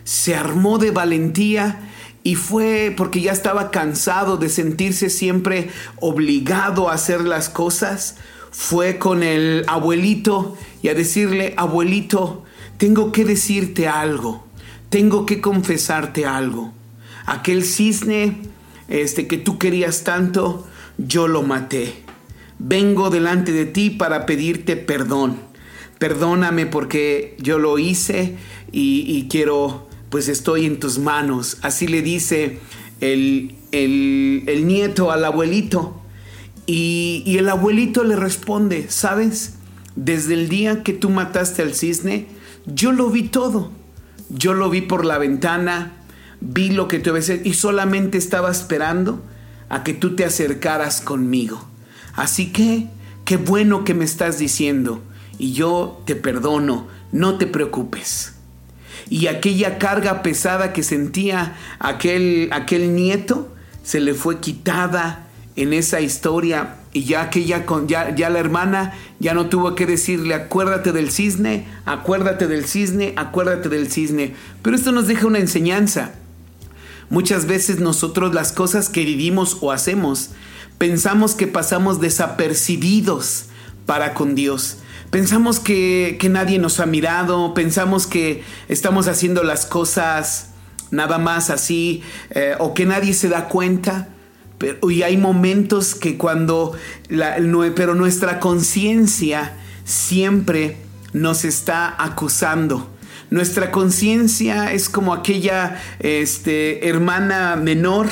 se 0.03 0.35
armó 0.35 0.79
de 0.79 0.89
valentía 0.89 1.91
y 2.23 2.35
fue 2.35 2.91
porque 2.97 3.21
ya 3.21 3.31
estaba 3.31 3.69
cansado 3.69 4.37
de 4.37 4.49
sentirse 4.49 5.11
siempre 5.11 5.69
obligado 5.97 6.89
a 6.89 6.95
hacer 6.95 7.21
las 7.21 7.49
cosas. 7.49 8.15
Fue 8.49 8.97
con 8.97 9.21
el 9.21 9.63
abuelito 9.67 10.57
y 10.81 10.87
a 10.87 10.95
decirle, 10.95 11.53
abuelito, 11.55 12.43
tengo 12.77 13.11
que 13.11 13.25
decirte 13.25 13.87
algo, 13.87 14.43
tengo 14.89 15.27
que 15.27 15.39
confesarte 15.39 16.25
algo. 16.25 16.73
Aquel 17.27 17.63
cisne 17.63 18.37
este, 18.87 19.27
que 19.27 19.37
tú 19.37 19.59
querías 19.59 20.03
tanto, 20.03 20.67
yo 20.97 21.27
lo 21.27 21.43
maté. 21.43 22.03
Vengo 22.57 23.11
delante 23.11 23.51
de 23.51 23.67
ti 23.67 23.91
para 23.91 24.25
pedirte 24.25 24.77
perdón. 24.77 25.48
Perdóname 25.99 26.65
porque 26.65 27.35
yo 27.39 27.59
lo 27.59 27.77
hice 27.77 28.37
y, 28.71 29.03
y 29.07 29.27
quiero, 29.29 29.87
pues 30.09 30.27
estoy 30.29 30.65
en 30.65 30.79
tus 30.79 30.97
manos. 30.97 31.57
Así 31.61 31.87
le 31.87 32.01
dice 32.01 32.59
el, 33.01 33.55
el- 33.71 34.43
el 34.47 34.65
nieto 34.65 35.11
al 35.11 35.23
abuelito. 35.25 35.95
Y, 36.65 37.23
y 37.25 37.37
el 37.37 37.49
abuelito 37.49 38.03
le 38.03 38.15
responde, 38.15 38.85
¿sabes? 38.89 39.55
Desde 39.95 40.35
el 40.35 40.49
día 40.49 40.83
que 40.83 40.93
tú 40.93 41.09
mataste 41.09 41.61
al 41.63 41.73
cisne, 41.73 42.27
yo 42.65 42.91
lo 42.91 43.09
vi 43.09 43.23
todo. 43.23 43.71
Yo 44.29 44.53
lo 44.53 44.69
vi 44.69 44.81
por 44.81 45.03
la 45.05 45.17
ventana, 45.17 45.97
vi 46.39 46.69
lo 46.69 46.87
que 46.87 46.99
tú 46.99 47.15
hecho 47.15 47.33
y 47.43 47.53
solamente 47.55 48.17
estaba 48.19 48.51
esperando 48.51 49.23
a 49.69 49.83
que 49.83 49.93
tú 49.93 50.15
te 50.15 50.23
acercaras 50.23 51.01
conmigo. 51.01 51.65
Así 52.13 52.51
que, 52.51 52.87
qué 53.25 53.37
bueno 53.37 53.83
que 53.83 53.95
me 53.95 54.05
estás 54.05 54.37
diciendo 54.37 55.01
y 55.39 55.53
yo 55.53 56.01
te 56.05 56.15
perdono, 56.15 56.87
no 57.11 57.37
te 57.37 57.47
preocupes. 57.47 58.33
Y 59.09 59.25
aquella 59.27 59.79
carga 59.79 60.21
pesada 60.21 60.73
que 60.73 60.83
sentía 60.83 61.55
aquel, 61.79 62.49
aquel 62.51 62.93
nieto 62.93 63.51
se 63.81 63.99
le 63.99 64.13
fue 64.13 64.39
quitada 64.39 65.27
en 65.55 65.73
esa 65.73 66.01
historia 66.01 66.75
y 66.91 67.03
ya 67.03 67.29
con, 67.65 67.87
ya, 67.87 68.15
ya 68.15 68.29
la 68.29 68.39
hermana 68.39 68.93
ya 69.19 69.33
no 69.33 69.47
tuvo 69.47 69.75
que 69.75 69.85
decirle 69.85 70.33
acuérdate 70.33 70.91
del 70.91 71.11
cisne, 71.11 71.67
acuérdate 71.85 72.47
del 72.47 72.65
cisne, 72.65 73.13
acuérdate 73.15 73.69
del 73.69 73.91
cisne. 73.91 74.35
Pero 74.61 74.75
esto 74.75 74.91
nos 74.91 75.07
deja 75.07 75.25
una 75.25 75.39
enseñanza. 75.39 76.13
Muchas 77.09 77.45
veces 77.45 77.79
nosotros 77.79 78.35
las 78.35 78.51
cosas 78.51 78.89
que 78.89 79.05
vivimos 79.05 79.57
o 79.61 79.71
hacemos 79.71 80.31
pensamos 80.77 81.33
que 81.33 81.47
pasamos 81.47 81.99
desapercibidos 81.99 83.45
para 83.85 84.13
con 84.13 84.35
Dios. 84.35 84.77
Pensamos 85.11 85.59
que, 85.59 86.17
que 86.19 86.29
nadie 86.29 86.59
nos 86.59 86.79
ha 86.79 86.85
mirado, 86.85 87.53
pensamos 87.53 88.05
que 88.05 88.43
estamos 88.67 89.07
haciendo 89.07 89.43
las 89.43 89.65
cosas 89.65 90.49
nada 90.91 91.17
más 91.17 91.49
así 91.49 92.03
eh, 92.31 92.55
o 92.59 92.73
que 92.73 92.85
nadie 92.85 93.13
se 93.13 93.29
da 93.29 93.47
cuenta. 93.47 94.09
Pero, 94.57 94.91
y 94.91 95.03
hay 95.03 95.17
momentos 95.17 95.95
que 95.95 96.17
cuando, 96.17 96.73
pero 97.75 97.95
nuestra 97.95 98.39
conciencia 98.39 99.53
siempre 99.85 100.77
nos 101.13 101.45
está 101.45 101.95
acusando. 101.97 102.89
Nuestra 103.29 103.71
conciencia 103.71 104.73
es 104.73 104.89
como 104.89 105.13
aquella 105.13 105.81
este, 105.99 106.89
hermana 106.89 107.55
menor 107.55 108.07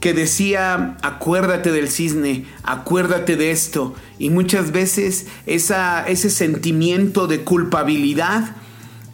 que 0.00 0.14
decía, 0.14 0.96
acuérdate 1.02 1.72
del 1.72 1.88
cisne, 1.88 2.44
acuérdate 2.62 3.36
de 3.36 3.50
esto. 3.50 3.94
Y 4.18 4.30
muchas 4.30 4.70
veces 4.70 5.26
esa, 5.46 6.06
ese 6.06 6.30
sentimiento 6.30 7.26
de 7.26 7.42
culpabilidad 7.42 8.54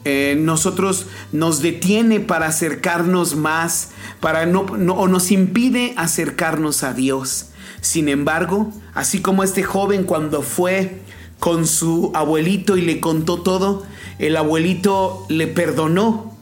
eh, 0.04 0.36
nosotros 0.38 1.06
nos 1.32 1.62
detiene 1.62 2.20
para 2.20 2.46
acercarnos 2.48 3.36
más, 3.36 3.92
para 4.20 4.44
no, 4.44 4.64
no- 4.76 4.94
o 4.94 5.08
nos 5.08 5.30
impide 5.30 5.94
acercarnos 5.96 6.82
a 6.82 6.92
Dios. 6.92 7.46
Sin 7.80 8.10
embargo, 8.10 8.70
así 8.92 9.20
como 9.20 9.42
este 9.42 9.62
joven 9.62 10.04
cuando 10.04 10.42
fue 10.42 11.00
con 11.38 11.66
su 11.66 12.12
abuelito 12.14 12.76
y 12.76 12.82
le 12.82 13.00
contó 13.00 13.40
todo, 13.40 13.84
el 14.18 14.36
abuelito 14.36 15.24
le 15.30 15.46
perdonó 15.46 16.36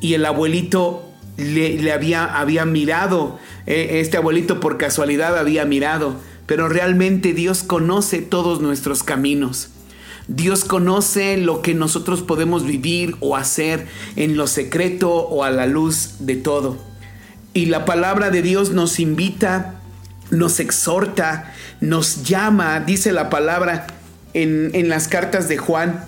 y 0.00 0.14
el 0.14 0.24
abuelito 0.24 1.07
le, 1.38 1.92
había, 1.92 2.24
había 2.24 2.64
mirado, 2.64 3.38
eh, 3.66 4.00
este 4.00 4.16
abuelito 4.16 4.60
por 4.60 4.76
casualidad 4.76 5.38
había 5.38 5.64
mirado, 5.64 6.16
pero 6.46 6.68
realmente 6.68 7.32
Dios 7.32 7.62
conoce 7.62 8.18
todos 8.18 8.60
nuestros 8.60 9.04
caminos. 9.04 9.70
Dios 10.26 10.64
conoce 10.64 11.36
lo 11.38 11.62
que 11.62 11.74
nosotros 11.74 12.22
podemos 12.22 12.66
vivir 12.66 13.16
o 13.20 13.36
hacer 13.36 13.86
en 14.16 14.36
lo 14.36 14.46
secreto 14.46 15.10
o 15.10 15.44
a 15.44 15.50
la 15.50 15.66
luz 15.66 16.16
de 16.18 16.36
todo. 16.36 16.76
Y 17.54 17.66
la 17.66 17.84
palabra 17.84 18.30
de 18.30 18.42
Dios 18.42 18.70
nos 18.70 18.98
invita, 18.98 19.80
nos 20.30 20.60
exhorta, 20.60 21.54
nos 21.80 22.24
llama, 22.24 22.80
dice 22.80 23.12
la 23.12 23.30
palabra 23.30 23.86
en, 24.34 24.72
en 24.74 24.88
las 24.88 25.06
cartas 25.06 25.48
de 25.48 25.56
Juan, 25.56 26.04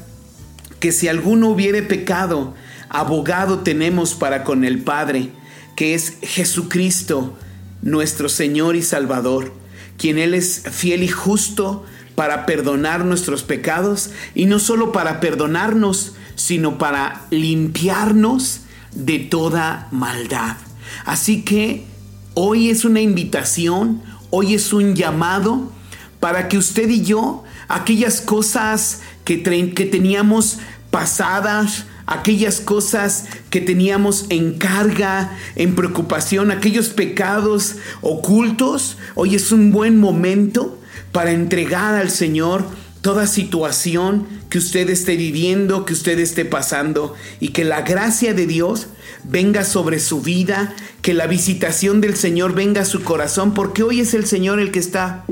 que 0.80 0.92
si 0.92 1.08
alguno 1.08 1.48
hubiere 1.48 1.82
pecado, 1.82 2.54
abogado 2.90 3.60
tenemos 3.60 4.14
para 4.14 4.44
con 4.44 4.64
el 4.64 4.82
Padre, 4.82 5.30
que 5.76 5.94
es 5.94 6.18
Jesucristo, 6.20 7.38
nuestro 7.80 8.28
Señor 8.28 8.76
y 8.76 8.82
Salvador, 8.82 9.54
quien 9.96 10.18
Él 10.18 10.34
es 10.34 10.64
fiel 10.70 11.02
y 11.02 11.08
justo 11.08 11.86
para 12.16 12.44
perdonar 12.44 13.04
nuestros 13.04 13.44
pecados, 13.44 14.10
y 14.34 14.44
no 14.44 14.58
solo 14.58 14.92
para 14.92 15.20
perdonarnos, 15.20 16.14
sino 16.34 16.76
para 16.76 17.22
limpiarnos 17.30 18.62
de 18.92 19.20
toda 19.20 19.88
maldad. 19.92 20.56
Así 21.04 21.42
que 21.42 21.86
hoy 22.34 22.70
es 22.70 22.84
una 22.84 23.00
invitación, 23.00 24.02
hoy 24.30 24.54
es 24.54 24.72
un 24.72 24.96
llamado 24.96 25.72
para 26.18 26.48
que 26.48 26.58
usted 26.58 26.88
y 26.90 27.02
yo, 27.02 27.44
aquellas 27.68 28.20
cosas 28.20 29.00
que, 29.24 29.42
que 29.42 29.86
teníamos 29.86 30.58
pasadas, 30.90 31.86
aquellas 32.06 32.60
cosas 32.60 33.26
que 33.50 33.60
teníamos 33.60 34.26
en 34.28 34.54
carga, 34.54 35.36
en 35.56 35.74
preocupación, 35.74 36.50
aquellos 36.50 36.88
pecados 36.88 37.76
ocultos, 38.00 38.96
hoy 39.14 39.34
es 39.34 39.52
un 39.52 39.72
buen 39.72 39.98
momento 39.98 40.78
para 41.12 41.32
entregar 41.32 41.94
al 41.94 42.10
Señor 42.10 42.64
toda 43.00 43.26
situación 43.26 44.26
que 44.50 44.58
usted 44.58 44.90
esté 44.90 45.16
viviendo, 45.16 45.84
que 45.84 45.92
usted 45.92 46.18
esté 46.18 46.44
pasando 46.44 47.14
y 47.38 47.48
que 47.48 47.64
la 47.64 47.82
gracia 47.82 48.34
de 48.34 48.46
Dios 48.46 48.88
venga 49.24 49.64
sobre 49.64 50.00
su 50.00 50.20
vida, 50.20 50.74
que 51.02 51.14
la 51.14 51.26
visitación 51.26 52.00
del 52.00 52.16
Señor 52.16 52.54
venga 52.54 52.82
a 52.82 52.86
su 52.86 53.02
corazón, 53.02 53.54
porque 53.54 53.82
hoy 53.82 54.00
es 54.00 54.14
el 54.14 54.26
Señor 54.26 54.60
el 54.60 54.70
que 54.70 54.78
está 54.78 55.24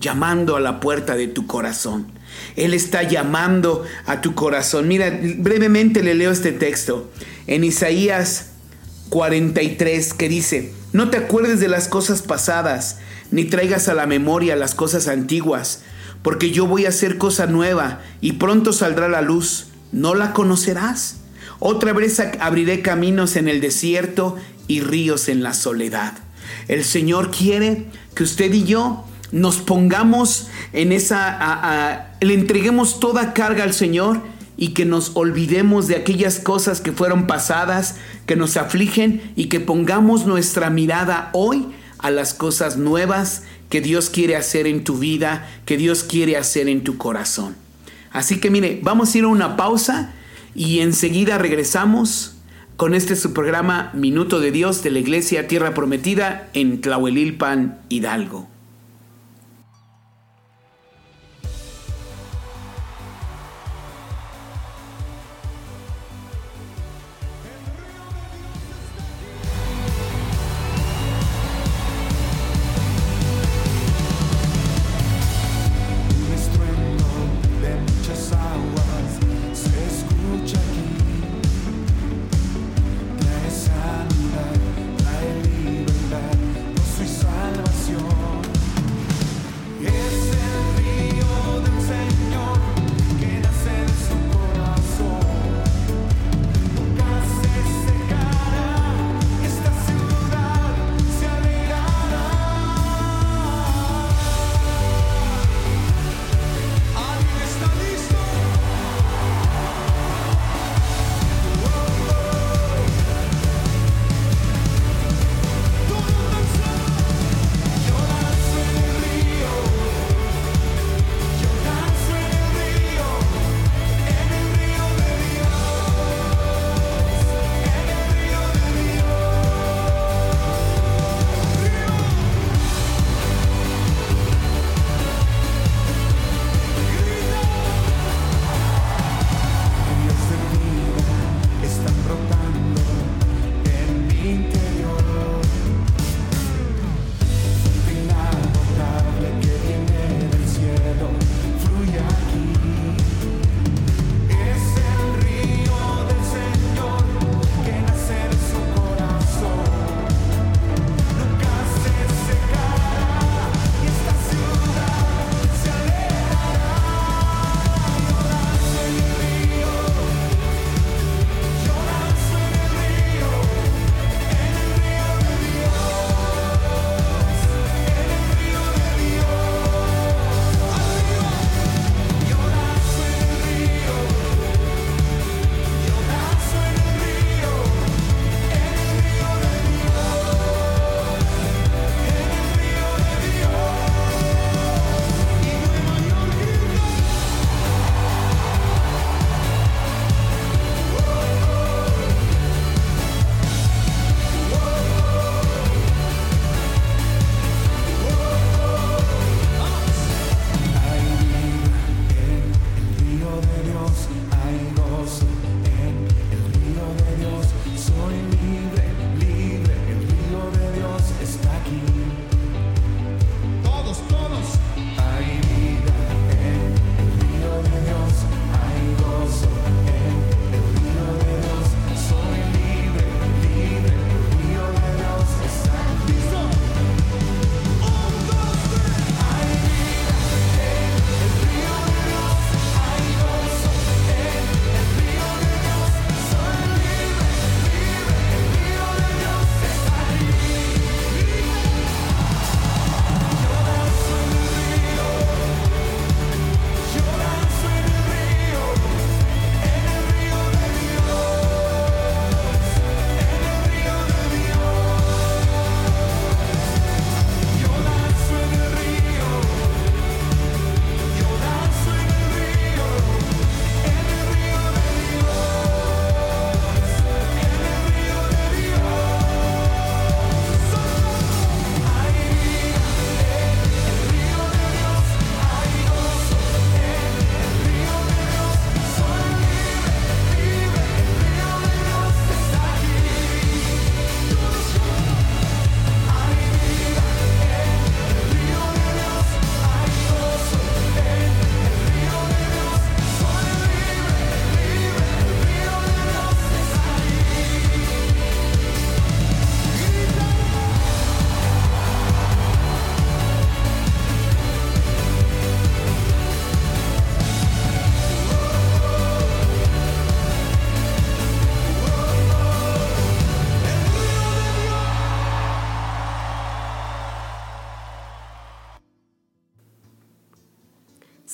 llamando 0.00 0.56
a 0.56 0.60
la 0.60 0.80
puerta 0.80 1.14
de 1.14 1.28
tu 1.28 1.46
corazón. 1.46 2.06
Él 2.56 2.74
está 2.74 3.02
llamando 3.02 3.84
a 4.06 4.20
tu 4.20 4.34
corazón. 4.34 4.88
Mira, 4.88 5.18
brevemente 5.38 6.02
le 6.02 6.14
leo 6.14 6.30
este 6.30 6.52
texto 6.52 7.10
en 7.46 7.64
Isaías 7.64 8.50
43 9.10 10.14
que 10.14 10.28
dice, 10.28 10.72
no 10.92 11.10
te 11.10 11.18
acuerdes 11.18 11.60
de 11.60 11.68
las 11.68 11.88
cosas 11.88 12.22
pasadas, 12.22 12.98
ni 13.30 13.44
traigas 13.44 13.88
a 13.88 13.94
la 13.94 14.06
memoria 14.06 14.56
las 14.56 14.74
cosas 14.74 15.08
antiguas, 15.08 15.82
porque 16.22 16.50
yo 16.50 16.66
voy 16.66 16.86
a 16.86 16.90
hacer 16.90 17.18
cosa 17.18 17.46
nueva 17.46 18.00
y 18.20 18.32
pronto 18.32 18.72
saldrá 18.72 19.08
la 19.08 19.22
luz. 19.22 19.68
¿No 19.90 20.14
la 20.14 20.32
conocerás? 20.32 21.16
Otra 21.58 21.92
vez 21.92 22.20
abriré 22.40 22.80
caminos 22.80 23.36
en 23.36 23.48
el 23.48 23.60
desierto 23.60 24.36
y 24.66 24.80
ríos 24.80 25.28
en 25.28 25.42
la 25.42 25.52
soledad. 25.52 26.14
El 26.68 26.84
Señor 26.84 27.30
quiere 27.30 27.86
que 28.14 28.22
usted 28.22 28.52
y 28.52 28.64
yo 28.64 29.04
nos 29.32 29.56
pongamos 29.56 30.48
en 30.72 30.92
esa, 30.92 32.14
le 32.20 32.34
entreguemos 32.34 33.00
toda 33.00 33.32
carga 33.32 33.64
al 33.64 33.72
Señor 33.72 34.20
y 34.56 34.68
que 34.68 34.84
nos 34.84 35.12
olvidemos 35.14 35.88
de 35.88 35.96
aquellas 35.96 36.38
cosas 36.38 36.80
que 36.80 36.92
fueron 36.92 37.26
pasadas, 37.26 37.96
que 38.26 38.36
nos 38.36 38.56
afligen 38.56 39.32
y 39.34 39.46
que 39.46 39.58
pongamos 39.58 40.26
nuestra 40.26 40.70
mirada 40.70 41.30
hoy 41.32 41.66
a 41.98 42.10
las 42.10 42.34
cosas 42.34 42.76
nuevas 42.76 43.42
que 43.70 43.80
Dios 43.80 44.10
quiere 44.10 44.36
hacer 44.36 44.66
en 44.66 44.84
tu 44.84 44.98
vida, 44.98 45.48
que 45.64 45.78
Dios 45.78 46.04
quiere 46.04 46.36
hacer 46.36 46.68
en 46.68 46.84
tu 46.84 46.98
corazón. 46.98 47.56
Así 48.12 48.38
que 48.38 48.50
mire, 48.50 48.80
vamos 48.82 49.14
a 49.14 49.18
ir 49.18 49.24
a 49.24 49.28
una 49.28 49.56
pausa 49.56 50.12
y 50.54 50.80
enseguida 50.80 51.38
regresamos 51.38 52.36
con 52.76 52.94
este 52.94 53.16
su 53.16 53.32
programa 53.32 53.90
Minuto 53.94 54.40
de 54.40 54.50
Dios 54.50 54.82
de 54.82 54.90
la 54.90 54.98
Iglesia 54.98 55.48
Tierra 55.48 55.72
Prometida 55.72 56.50
en 56.52 56.82
Tlahuelilpan, 56.82 57.78
Hidalgo. 57.88 58.51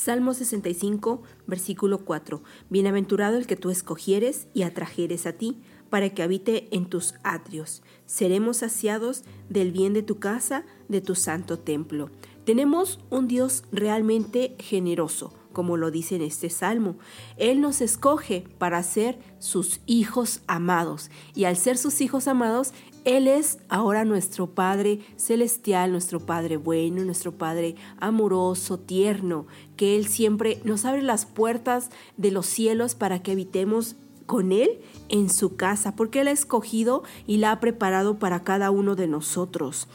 Salmo 0.08 0.32
65, 0.32 1.22
versículo 1.46 1.98
4. 1.98 2.42
Bienaventurado 2.70 3.36
el 3.36 3.46
que 3.46 3.56
tú 3.56 3.68
escogieres 3.68 4.48
y 4.54 4.62
atrajeres 4.62 5.26
a 5.26 5.34
ti, 5.34 5.60
para 5.90 6.08
que 6.08 6.22
habite 6.22 6.66
en 6.70 6.86
tus 6.86 7.12
atrios. 7.24 7.82
Seremos 8.06 8.56
saciados 8.56 9.24
del 9.50 9.70
bien 9.70 9.92
de 9.92 10.02
tu 10.02 10.18
casa, 10.18 10.64
de 10.88 11.02
tu 11.02 11.14
santo 11.14 11.58
templo. 11.58 12.08
Tenemos 12.46 13.00
un 13.10 13.28
Dios 13.28 13.64
realmente 13.70 14.56
generoso, 14.58 15.34
como 15.52 15.76
lo 15.76 15.90
dice 15.90 16.16
en 16.16 16.22
este 16.22 16.48
salmo. 16.48 16.96
Él 17.36 17.60
nos 17.60 17.82
escoge 17.82 18.44
para 18.56 18.82
ser 18.82 19.18
sus 19.40 19.80
hijos 19.84 20.40
amados. 20.46 21.10
Y 21.34 21.44
al 21.44 21.58
ser 21.58 21.76
sus 21.76 22.00
hijos 22.00 22.28
amados, 22.28 22.72
Él 23.08 23.26
es 23.26 23.56
ahora 23.70 24.04
nuestro 24.04 24.48
Padre 24.48 25.00
celestial, 25.16 25.92
nuestro 25.92 26.20
Padre 26.20 26.58
bueno, 26.58 27.02
nuestro 27.06 27.32
Padre 27.32 27.74
amoroso, 27.98 28.78
tierno, 28.78 29.46
que 29.78 29.96
Él 29.96 30.06
siempre 30.08 30.60
nos 30.64 30.84
abre 30.84 31.00
las 31.00 31.24
puertas 31.24 31.88
de 32.18 32.30
los 32.30 32.44
cielos 32.44 32.94
para 32.94 33.22
que 33.22 33.32
habitemos 33.32 33.96
con 34.26 34.52
Él 34.52 34.82
en 35.08 35.30
su 35.30 35.56
casa, 35.56 35.96
porque 35.96 36.20
Él 36.20 36.28
ha 36.28 36.32
escogido 36.32 37.02
y 37.26 37.38
la 37.38 37.52
ha 37.52 37.60
preparado 37.60 38.18
para 38.18 38.44
cada 38.44 38.70
uno 38.70 38.94
de 38.94 39.08
nosotros. 39.08 39.88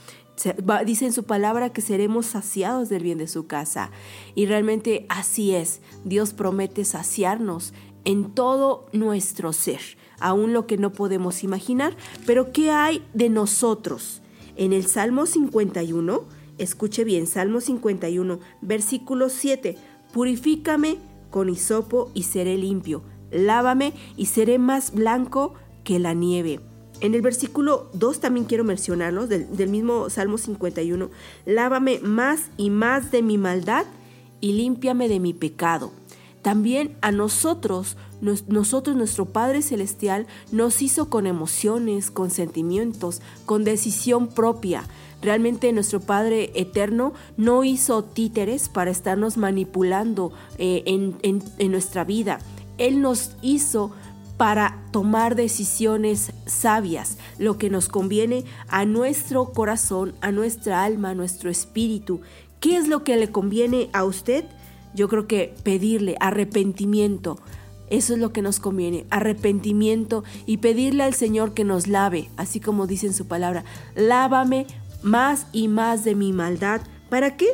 Dice 0.83 1.05
en 1.05 1.13
su 1.13 1.25
palabra 1.25 1.71
que 1.71 1.81
seremos 1.81 2.25
saciados 2.25 2.89
del 2.89 3.03
bien 3.03 3.19
de 3.19 3.27
su 3.27 3.45
casa. 3.45 3.91
Y 4.33 4.47
realmente 4.47 5.05
así 5.07 5.53
es. 5.53 5.81
Dios 6.03 6.33
promete 6.33 6.83
saciarnos 6.83 7.75
en 8.05 8.33
todo 8.33 8.87
nuestro 8.91 9.53
ser, 9.53 9.81
aún 10.23 10.53
lo 10.53 10.65
que 10.65 10.77
no 10.77 10.91
podemos 10.91 11.43
imaginar. 11.43 11.95
Pero 12.25 12.51
¿qué 12.51 12.71
hay 12.71 13.05
de 13.13 13.29
nosotros? 13.29 14.21
En 14.55 14.73
el 14.73 14.87
Salmo 14.87 15.25
51, 15.25 16.23
escuche 16.57 17.03
bien, 17.03 17.27
Salmo 17.27 17.59
51, 17.59 18.39
versículo 18.61 19.29
7, 19.29 19.75
purifícame 20.13 20.97
con 21.29 21.49
hisopo 21.49 22.09
y 22.13 22.23
seré 22.23 22.57
limpio, 22.57 23.03
lávame 23.31 23.93
y 24.15 24.27
seré 24.27 24.59
más 24.59 24.93
blanco 24.93 25.55
que 25.83 25.99
la 25.99 26.13
nieve. 26.13 26.59
En 27.01 27.15
el 27.15 27.21
versículo 27.21 27.89
2 27.93 28.19
también 28.21 28.45
quiero 28.45 28.63
mencionarlos, 28.63 29.27
del, 29.27 29.53
del 29.57 29.69
mismo 29.69 30.09
Salmo 30.09 30.37
51, 30.37 31.09
lávame 31.45 31.99
más 31.99 32.49
y 32.55 32.69
más 32.69 33.11
de 33.11 33.23
mi 33.23 33.37
maldad 33.37 33.85
y 34.39 34.53
límpiame 34.53 35.09
de 35.09 35.19
mi 35.19 35.33
pecado. 35.33 35.91
También 36.43 36.95
a 37.01 37.11
nosotros, 37.11 37.97
nos- 38.23 38.47
nosotros, 38.47 38.95
nuestro 38.95 39.25
Padre 39.25 39.61
Celestial, 39.61 40.25
nos 40.51 40.81
hizo 40.81 41.09
con 41.09 41.27
emociones, 41.27 42.09
con 42.09 42.31
sentimientos, 42.31 43.21
con 43.45 43.63
decisión 43.63 44.27
propia. 44.29 44.83
Realmente 45.21 45.71
nuestro 45.71 45.99
Padre 46.01 46.51
Eterno 46.55 47.13
no 47.37 47.63
hizo 47.63 48.03
títeres 48.03 48.67
para 48.69 48.89
estarnos 48.91 49.37
manipulando 49.37 50.31
eh, 50.57 50.81
en, 50.87 51.15
en- 51.21 51.43
en 51.59 51.71
nuestra 51.71 52.03
vida. 52.03 52.39
Él 52.77 53.01
nos 53.01 53.31
hizo 53.41 53.91
para 54.37 54.83
tomar 54.91 55.35
decisiones 55.35 56.31
sabias, 56.47 57.17
lo 57.37 57.57
que 57.59 57.69
nos 57.69 57.87
conviene 57.87 58.45
a 58.67 58.83
nuestro 58.83 59.51
corazón, 59.53 60.15
a 60.21 60.31
nuestra 60.31 60.83
alma, 60.83 61.11
a 61.11 61.15
nuestro 61.15 61.49
espíritu. 61.51 62.21
¿Qué 62.59 62.75
es 62.77 62.87
lo 62.87 63.03
que 63.03 63.15
le 63.15 63.29
conviene 63.31 63.89
a 63.93 64.03
usted? 64.05 64.45
Yo 64.95 65.07
creo 65.07 65.27
que 65.27 65.53
pedirle 65.63 66.15
arrepentimiento. 66.19 67.37
Eso 67.93 68.13
es 68.13 68.19
lo 68.19 68.33
que 68.33 68.41
nos 68.41 68.59
conviene, 68.59 69.05
arrepentimiento 69.11 70.23
y 70.47 70.57
pedirle 70.57 71.03
al 71.03 71.13
Señor 71.13 71.53
que 71.53 71.63
nos 71.63 71.85
lave, 71.85 72.31
así 72.37 72.59
como 72.59 72.87
dice 72.87 73.05
en 73.05 73.13
su 73.13 73.27
palabra, 73.27 73.65
lávame 73.93 74.65
más 75.03 75.45
y 75.51 75.67
más 75.67 76.03
de 76.03 76.15
mi 76.15 76.33
maldad. 76.33 76.81
¿Para 77.11 77.37
qué? 77.37 77.49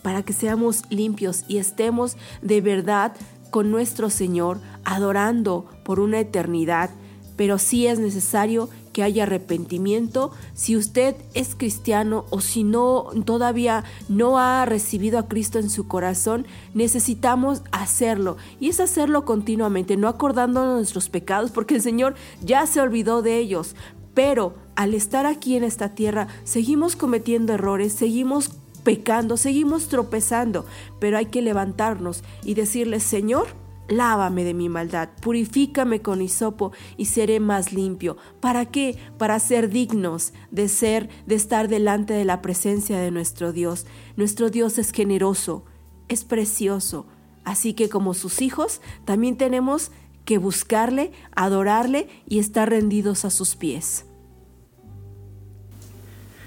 Para 0.00 0.22
que 0.22 0.32
seamos 0.32 0.84
limpios 0.88 1.44
y 1.46 1.58
estemos 1.58 2.16
de 2.40 2.62
verdad 2.62 3.12
con 3.50 3.70
nuestro 3.70 4.08
Señor, 4.08 4.60
adorando 4.82 5.66
por 5.84 6.00
una 6.00 6.20
eternidad. 6.20 6.88
Pero 7.36 7.58
sí 7.58 7.86
es 7.86 7.98
necesario 7.98 8.70
que 8.96 9.02
haya 9.02 9.24
arrepentimiento. 9.24 10.30
Si 10.54 10.74
usted 10.74 11.16
es 11.34 11.54
cristiano 11.54 12.24
o 12.30 12.40
si 12.40 12.64
no 12.64 13.10
todavía 13.26 13.84
no 14.08 14.38
ha 14.38 14.64
recibido 14.64 15.18
a 15.18 15.28
Cristo 15.28 15.58
en 15.58 15.68
su 15.68 15.86
corazón, 15.86 16.46
necesitamos 16.72 17.60
hacerlo. 17.72 18.38
Y 18.58 18.70
es 18.70 18.80
hacerlo 18.80 19.26
continuamente, 19.26 19.98
no 19.98 20.08
acordándonos 20.08 20.70
de 20.70 20.76
nuestros 20.76 21.10
pecados, 21.10 21.50
porque 21.50 21.74
el 21.74 21.82
Señor 21.82 22.14
ya 22.40 22.66
se 22.66 22.80
olvidó 22.80 23.20
de 23.20 23.36
ellos. 23.36 23.76
Pero 24.14 24.54
al 24.76 24.94
estar 24.94 25.26
aquí 25.26 25.56
en 25.56 25.64
esta 25.64 25.94
tierra, 25.94 26.28
seguimos 26.44 26.96
cometiendo 26.96 27.52
errores, 27.52 27.92
seguimos 27.92 28.52
pecando, 28.82 29.36
seguimos 29.36 29.88
tropezando, 29.88 30.64
pero 31.00 31.18
hay 31.18 31.26
que 31.26 31.42
levantarnos 31.42 32.24
y 32.44 32.54
decirle, 32.54 33.00
Señor, 33.00 33.48
lávame 33.88 34.44
de 34.44 34.54
mi 34.54 34.68
maldad, 34.68 35.10
purifícame 35.20 36.02
con 36.02 36.22
hisopo 36.22 36.72
y 36.96 37.06
seré 37.06 37.40
más 37.40 37.72
limpio. 37.72 38.16
¿Para 38.40 38.66
qué? 38.66 38.98
Para 39.18 39.38
ser 39.38 39.68
dignos 39.68 40.32
de 40.50 40.68
ser, 40.68 41.08
de 41.26 41.34
estar 41.34 41.68
delante 41.68 42.14
de 42.14 42.24
la 42.24 42.42
presencia 42.42 42.98
de 42.98 43.10
nuestro 43.10 43.52
Dios. 43.52 43.86
Nuestro 44.16 44.50
Dios 44.50 44.78
es 44.78 44.92
generoso, 44.92 45.64
es 46.08 46.24
precioso. 46.24 47.06
Así 47.44 47.74
que 47.74 47.88
como 47.88 48.14
sus 48.14 48.42
hijos, 48.42 48.80
también 49.04 49.36
tenemos 49.36 49.92
que 50.24 50.38
buscarle, 50.38 51.12
adorarle 51.34 52.08
y 52.28 52.40
estar 52.40 52.68
rendidos 52.68 53.24
a 53.24 53.30
sus 53.30 53.54
pies. 53.54 54.04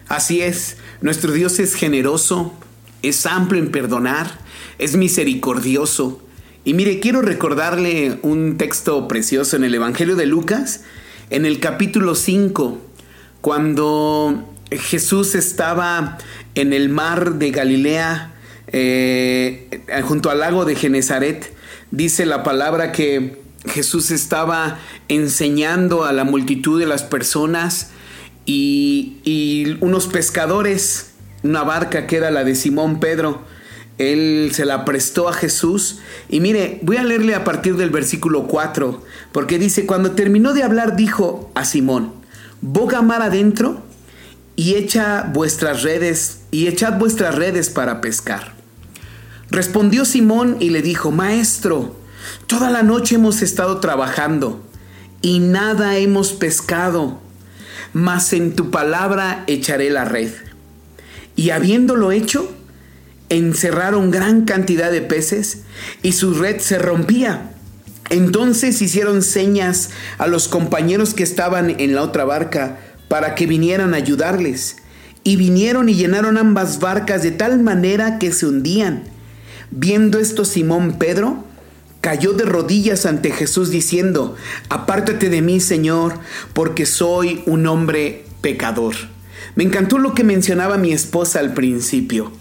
Así 0.09 0.41
es, 0.41 0.77
nuestro 1.01 1.31
Dios 1.31 1.59
es 1.59 1.75
generoso, 1.75 2.51
es 3.01 3.25
amplio 3.25 3.61
en 3.61 3.71
perdonar, 3.71 4.39
es 4.77 4.95
misericordioso. 4.95 6.21
Y 6.65 6.73
mire, 6.73 6.99
quiero 6.99 7.21
recordarle 7.21 8.19
un 8.21 8.57
texto 8.57 9.07
precioso 9.07 9.55
en 9.55 9.63
el 9.63 9.73
Evangelio 9.73 10.17
de 10.17 10.25
Lucas, 10.25 10.81
en 11.29 11.45
el 11.45 11.61
capítulo 11.61 12.15
5, 12.15 12.77
cuando 13.39 14.45
Jesús 14.69 15.35
estaba 15.35 16.17
en 16.55 16.73
el 16.73 16.89
mar 16.89 17.35
de 17.35 17.51
Galilea, 17.51 18.33
eh, 18.67 19.85
junto 20.03 20.29
al 20.29 20.39
lago 20.39 20.65
de 20.65 20.75
Genezaret, 20.75 21.53
dice 21.91 22.25
la 22.25 22.43
palabra 22.43 22.91
que 22.91 23.41
Jesús 23.65 24.11
estaba 24.11 24.79
enseñando 25.07 26.03
a 26.03 26.11
la 26.11 26.25
multitud 26.25 26.77
de 26.77 26.87
las 26.87 27.03
personas 27.03 27.91
y, 28.45 29.17
y 29.23 29.77
unos 29.79 30.07
pescadores, 30.07 31.11
una 31.41 31.63
barca 31.63 32.05
que 32.05 32.17
era 32.17 32.31
la 32.31 32.43
de 32.43 32.55
Simón 32.55 32.99
Pedro, 32.99 33.43
él 33.99 34.51
se 34.53 34.65
la 34.65 34.85
prestó 34.85 35.27
a 35.29 35.33
Jesús. 35.33 35.99
Y 36.29 36.39
mire, 36.39 36.79
voy 36.81 36.97
a 36.97 37.03
leerle 37.03 37.35
a 37.35 37.43
partir 37.43 37.75
del 37.75 37.91
versículo 37.91 38.47
4, 38.47 39.03
porque 39.31 39.59
dice, 39.59 39.85
cuando 39.85 40.11
terminó 40.11 40.53
de 40.53 40.63
hablar, 40.63 40.95
dijo 40.95 41.51
a 41.53 41.65
Simón, 41.65 42.13
boga 42.61 43.01
mar 43.01 43.21
adentro 43.21 43.83
y 44.55 44.75
echa 44.75 45.29
vuestras 45.33 45.83
redes, 45.83 46.39
y 46.49 46.67
echad 46.67 46.97
vuestras 46.97 47.35
redes 47.35 47.69
para 47.69 48.01
pescar. 48.01 48.55
Respondió 49.51 50.05
Simón 50.05 50.57
y 50.59 50.69
le 50.69 50.81
dijo, 50.81 51.11
Maestro, 51.11 51.95
toda 52.47 52.69
la 52.69 52.83
noche 52.83 53.15
hemos 53.15 53.41
estado 53.41 53.79
trabajando 53.79 54.63
y 55.21 55.39
nada 55.39 55.97
hemos 55.97 56.31
pescado, 56.31 57.19
mas 57.91 58.31
en 58.31 58.55
tu 58.55 58.71
palabra 58.71 59.43
echaré 59.47 59.89
la 59.89 60.05
red. 60.05 60.31
Y 61.35 61.49
habiéndolo 61.49 62.11
hecho, 62.11 62.53
encerraron 63.29 64.11
gran 64.11 64.45
cantidad 64.45 64.91
de 64.91 65.01
peces 65.01 65.59
y 66.01 66.13
su 66.13 66.33
red 66.33 66.59
se 66.59 66.79
rompía. 66.79 67.53
Entonces 68.09 68.81
hicieron 68.81 69.21
señas 69.21 69.91
a 70.17 70.27
los 70.27 70.47
compañeros 70.47 71.13
que 71.13 71.23
estaban 71.23 71.79
en 71.79 71.93
la 71.93 72.01
otra 72.01 72.25
barca 72.25 72.79
para 73.07 73.35
que 73.35 73.45
vinieran 73.45 73.93
a 73.93 73.97
ayudarles. 73.97 74.77
Y 75.23 75.35
vinieron 75.35 75.89
y 75.89 75.95
llenaron 75.95 76.37
ambas 76.37 76.79
barcas 76.79 77.21
de 77.21 77.31
tal 77.31 77.59
manera 77.59 78.17
que 78.17 78.31
se 78.31 78.47
hundían. 78.47 79.03
Viendo 79.69 80.17
esto 80.17 80.45
Simón 80.45 80.97
Pedro 80.97 81.45
cayó 82.01 82.33
de 82.33 82.45
rodillas 82.45 83.05
ante 83.05 83.29
Jesús 83.29 83.69
diciendo, 83.69 84.35
apártate 84.69 85.29
de 85.29 85.41
mí 85.41 85.59
Señor, 85.59 86.13
porque 86.53 86.85
soy 86.85 87.43
un 87.45 87.67
hombre 87.67 88.25
pecador. 88.41 88.95
Me 89.55 89.63
encantó 89.63 89.97
lo 89.97 90.13
que 90.13 90.23
mencionaba 90.23 90.77
mi 90.77 90.93
esposa 90.93 91.39
al 91.39 91.53
principio. 91.53 92.31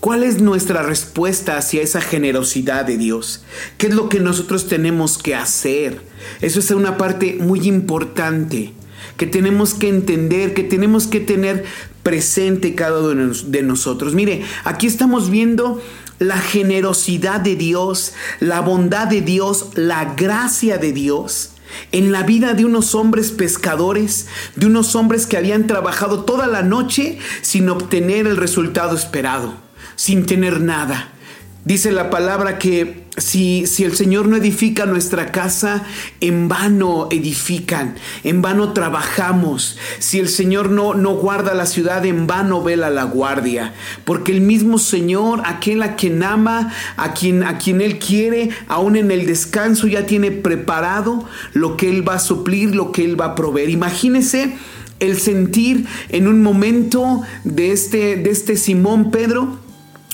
¿Cuál 0.00 0.22
es 0.22 0.40
nuestra 0.40 0.82
respuesta 0.82 1.56
hacia 1.56 1.82
esa 1.82 2.00
generosidad 2.00 2.84
de 2.84 2.96
Dios? 2.96 3.42
¿Qué 3.78 3.88
es 3.88 3.94
lo 3.94 4.08
que 4.08 4.20
nosotros 4.20 4.68
tenemos 4.68 5.18
que 5.18 5.34
hacer? 5.34 6.00
Eso 6.40 6.60
es 6.60 6.70
una 6.70 6.96
parte 6.96 7.36
muy 7.40 7.66
importante 7.66 8.72
que 9.16 9.26
tenemos 9.26 9.74
que 9.74 9.88
entender, 9.88 10.54
que 10.54 10.62
tenemos 10.62 11.08
que 11.08 11.18
tener 11.18 11.64
presente 12.04 12.76
cada 12.76 13.00
uno 13.00 13.32
de 13.46 13.62
nosotros. 13.62 14.14
Mire, 14.14 14.44
aquí 14.62 14.86
estamos 14.86 15.30
viendo 15.30 15.82
la 16.20 16.38
generosidad 16.38 17.40
de 17.40 17.56
Dios, 17.56 18.12
la 18.38 18.60
bondad 18.60 19.08
de 19.08 19.20
Dios, 19.20 19.70
la 19.74 20.14
gracia 20.14 20.78
de 20.78 20.92
Dios 20.92 21.50
en 21.92 22.12
la 22.12 22.22
vida 22.22 22.54
de 22.54 22.64
unos 22.64 22.94
hombres 22.94 23.30
pescadores, 23.30 24.26
de 24.56 24.66
unos 24.66 24.94
hombres 24.94 25.26
que 25.26 25.36
habían 25.36 25.66
trabajado 25.66 26.24
toda 26.24 26.46
la 26.46 26.62
noche 26.62 27.18
sin 27.42 27.68
obtener 27.68 28.26
el 28.26 28.36
resultado 28.36 28.96
esperado, 28.96 29.54
sin 29.98 30.26
tener 30.26 30.60
nada. 30.60 31.10
Dice 31.64 31.90
la 31.90 32.08
palabra 32.08 32.56
que 32.56 33.04
si, 33.16 33.66
si, 33.66 33.82
el 33.82 33.96
Señor 33.96 34.28
no 34.28 34.36
edifica 34.36 34.86
nuestra 34.86 35.32
casa, 35.32 35.84
en 36.20 36.48
vano 36.48 37.08
edifican, 37.10 37.96
en 38.22 38.40
vano 38.40 38.72
trabajamos. 38.72 39.76
Si 39.98 40.20
el 40.20 40.28
Señor 40.28 40.70
no, 40.70 40.94
no 40.94 41.16
guarda 41.16 41.54
la 41.54 41.66
ciudad, 41.66 42.06
en 42.06 42.28
vano 42.28 42.62
vela 42.62 42.90
la 42.90 43.02
guardia. 43.02 43.74
Porque 44.04 44.30
el 44.30 44.40
mismo 44.40 44.78
Señor, 44.78 45.42
aquel 45.44 45.82
a 45.82 45.96
quien 45.96 46.22
ama, 46.22 46.72
a 46.96 47.12
quien, 47.12 47.42
a 47.42 47.58
quien 47.58 47.80
Él 47.80 47.98
quiere, 47.98 48.50
aún 48.68 48.94
en 48.94 49.10
el 49.10 49.26
descanso 49.26 49.88
ya 49.88 50.06
tiene 50.06 50.30
preparado 50.30 51.28
lo 51.54 51.76
que 51.76 51.90
Él 51.90 52.08
va 52.08 52.14
a 52.14 52.20
suplir, 52.20 52.74
lo 52.74 52.92
que 52.92 53.04
Él 53.04 53.20
va 53.20 53.26
a 53.26 53.34
proveer. 53.34 53.68
Imagínese 53.68 54.56
el 55.00 55.18
sentir 55.18 55.86
en 56.08 56.28
un 56.28 56.40
momento 56.40 57.22
de 57.42 57.72
este, 57.72 58.16
de 58.16 58.30
este 58.30 58.56
Simón 58.56 59.10
Pedro 59.10 59.67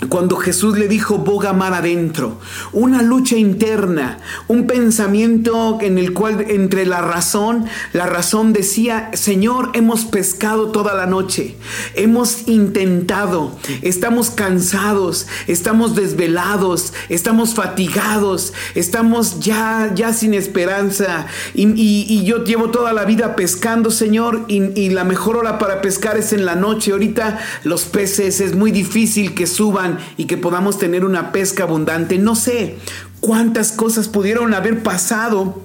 cuando 0.08 0.36
Jesús 0.36 0.76
le 0.76 0.88
dijo 0.88 1.18
boga 1.18 1.52
mar 1.52 1.72
adentro, 1.72 2.40
una 2.72 3.00
lucha 3.00 3.36
interna, 3.36 4.18
un 4.48 4.66
pensamiento 4.66 5.78
en 5.80 5.98
el 5.98 6.12
cual 6.12 6.44
entre 6.48 6.84
la 6.84 7.00
razón, 7.00 7.66
la 7.92 8.06
razón 8.06 8.52
decía, 8.52 9.10
Señor, 9.14 9.70
hemos 9.74 10.04
pescado 10.04 10.72
toda 10.72 10.94
la 10.94 11.06
noche, 11.06 11.56
hemos 11.94 12.48
intentado, 12.48 13.56
estamos 13.82 14.30
cansados, 14.30 15.28
estamos 15.46 15.94
desvelados, 15.94 16.92
estamos 17.08 17.54
fatigados, 17.54 18.52
estamos 18.74 19.38
ya, 19.38 19.92
ya 19.94 20.12
sin 20.12 20.34
esperanza 20.34 21.26
y, 21.54 22.24
yo 22.24 22.42
llevo 22.42 22.70
toda 22.70 22.92
la 22.92 23.04
vida 23.04 23.36
pescando, 23.36 23.90
Señor, 23.90 24.44
y, 24.48 24.80
y 24.80 24.90
la 24.90 25.04
mejor 25.04 25.36
hora 25.36 25.58
para 25.58 25.82
pescar 25.82 26.16
es 26.16 26.32
en 26.32 26.46
la 26.46 26.54
noche. 26.54 26.92
Ahorita 26.92 27.38
los 27.64 27.84
peces 27.84 28.40
es 28.40 28.54
muy 28.54 28.72
difícil 28.72 29.34
que 29.34 29.46
suban 29.46 29.83
y 30.16 30.26
que 30.26 30.36
podamos 30.36 30.78
tener 30.78 31.04
una 31.04 31.32
pesca 31.32 31.64
abundante. 31.64 32.18
No 32.18 32.34
sé 32.34 32.76
cuántas 33.20 33.72
cosas 33.72 34.08
pudieron 34.08 34.54
haber 34.54 34.82
pasado 34.82 35.62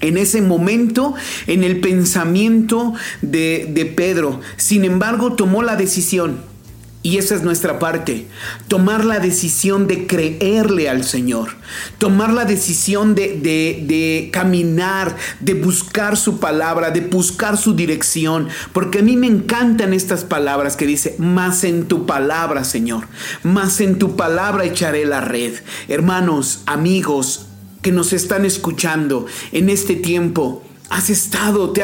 en 0.00 0.18
ese 0.18 0.42
momento, 0.42 1.14
en 1.46 1.64
el 1.64 1.80
pensamiento 1.80 2.94
de, 3.22 3.70
de 3.70 3.86
Pedro. 3.86 4.40
Sin 4.56 4.84
embargo, 4.84 5.34
tomó 5.34 5.62
la 5.62 5.76
decisión. 5.76 6.53
Y 7.04 7.18
esa 7.18 7.34
es 7.34 7.42
nuestra 7.42 7.78
parte. 7.78 8.28
Tomar 8.66 9.04
la 9.04 9.20
decisión 9.20 9.86
de 9.86 10.06
creerle 10.06 10.88
al 10.88 11.04
Señor. 11.04 11.50
Tomar 11.98 12.32
la 12.32 12.46
decisión 12.46 13.14
de, 13.14 13.38
de- 13.38 13.84
de 13.86 14.30
caminar, 14.32 15.14
de 15.40 15.52
buscar 15.52 16.16
su 16.16 16.40
palabra, 16.40 16.90
de 16.92 17.02
buscar 17.02 17.58
su 17.58 17.74
dirección. 17.74 18.48
Porque 18.72 19.00
a 19.00 19.02
mí 19.02 19.18
me 19.18 19.26
encantan 19.26 19.92
estas 19.92 20.24
palabras 20.24 20.76
que 20.76 20.86
dice, 20.86 21.14
más 21.18 21.62
en 21.64 21.88
tu 21.88 22.06
palabra, 22.06 22.64
Señor. 22.64 23.06
Más 23.42 23.82
en 23.82 23.98
tu 23.98 24.16
palabra 24.16 24.64
echaré 24.64 25.04
la 25.04 25.20
red. 25.20 25.52
Hermanos, 25.88 26.62
amigos 26.64 27.48
que 27.82 27.92
nos 27.92 28.14
están 28.14 28.46
escuchando 28.46 29.26
en 29.52 29.68
este 29.68 29.94
tiempo. 29.94 30.63
Has 30.90 31.08
estado, 31.08 31.72
te, 31.72 31.82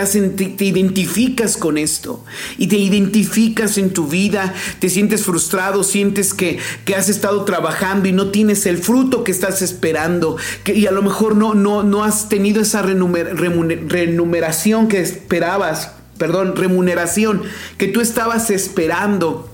identificas 0.64 1.56
con 1.56 1.78
esto 1.78 2.22
y 2.58 2.68
te 2.68 2.76
identificas 2.76 3.78
en 3.78 3.92
tu 3.92 4.06
vida, 4.06 4.54
te 4.78 4.90
sientes 4.90 5.24
frustrado, 5.24 5.82
sientes 5.84 6.34
que, 6.34 6.58
que 6.84 6.94
has 6.94 7.08
estado 7.08 7.44
trabajando 7.44 8.08
y 8.08 8.12
no 8.12 8.30
tienes 8.30 8.66
el 8.66 8.78
fruto 8.78 9.24
que 9.24 9.32
estás 9.32 9.62
esperando 9.62 10.36
y 10.66 10.86
a 10.86 10.92
lo 10.92 11.02
mejor 11.02 11.34
no, 11.34 11.54
no, 11.54 11.82
no 11.82 12.04
has 12.04 12.28
tenido 12.28 12.60
esa 12.60 12.82
remuneración 12.82 14.86
que 14.86 15.00
esperabas, 15.00 15.92
perdón, 16.18 16.54
remuneración 16.54 17.42
que 17.78 17.88
tú 17.88 18.00
estabas 18.00 18.50
esperando. 18.50 19.49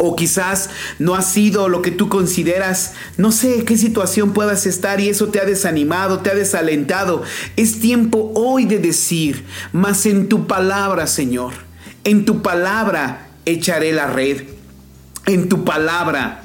O 0.00 0.14
quizás 0.14 0.70
no 1.00 1.16
ha 1.16 1.22
sido 1.22 1.68
lo 1.68 1.82
que 1.82 1.90
tú 1.90 2.08
consideras, 2.08 2.94
no 3.16 3.32
sé 3.32 3.64
qué 3.64 3.76
situación 3.76 4.32
puedas 4.32 4.64
estar 4.64 5.00
y 5.00 5.08
eso 5.08 5.28
te 5.28 5.40
ha 5.40 5.44
desanimado, 5.44 6.20
te 6.20 6.30
ha 6.30 6.36
desalentado. 6.36 7.24
Es 7.56 7.80
tiempo 7.80 8.30
hoy 8.36 8.64
de 8.64 8.78
decir, 8.78 9.44
más 9.72 10.06
en 10.06 10.28
tu 10.28 10.46
palabra, 10.46 11.08
Señor, 11.08 11.52
en 12.04 12.24
tu 12.24 12.42
palabra 12.42 13.28
echaré 13.44 13.92
la 13.92 14.06
red, 14.06 14.44
en 15.26 15.48
tu 15.48 15.64
palabra. 15.64 16.44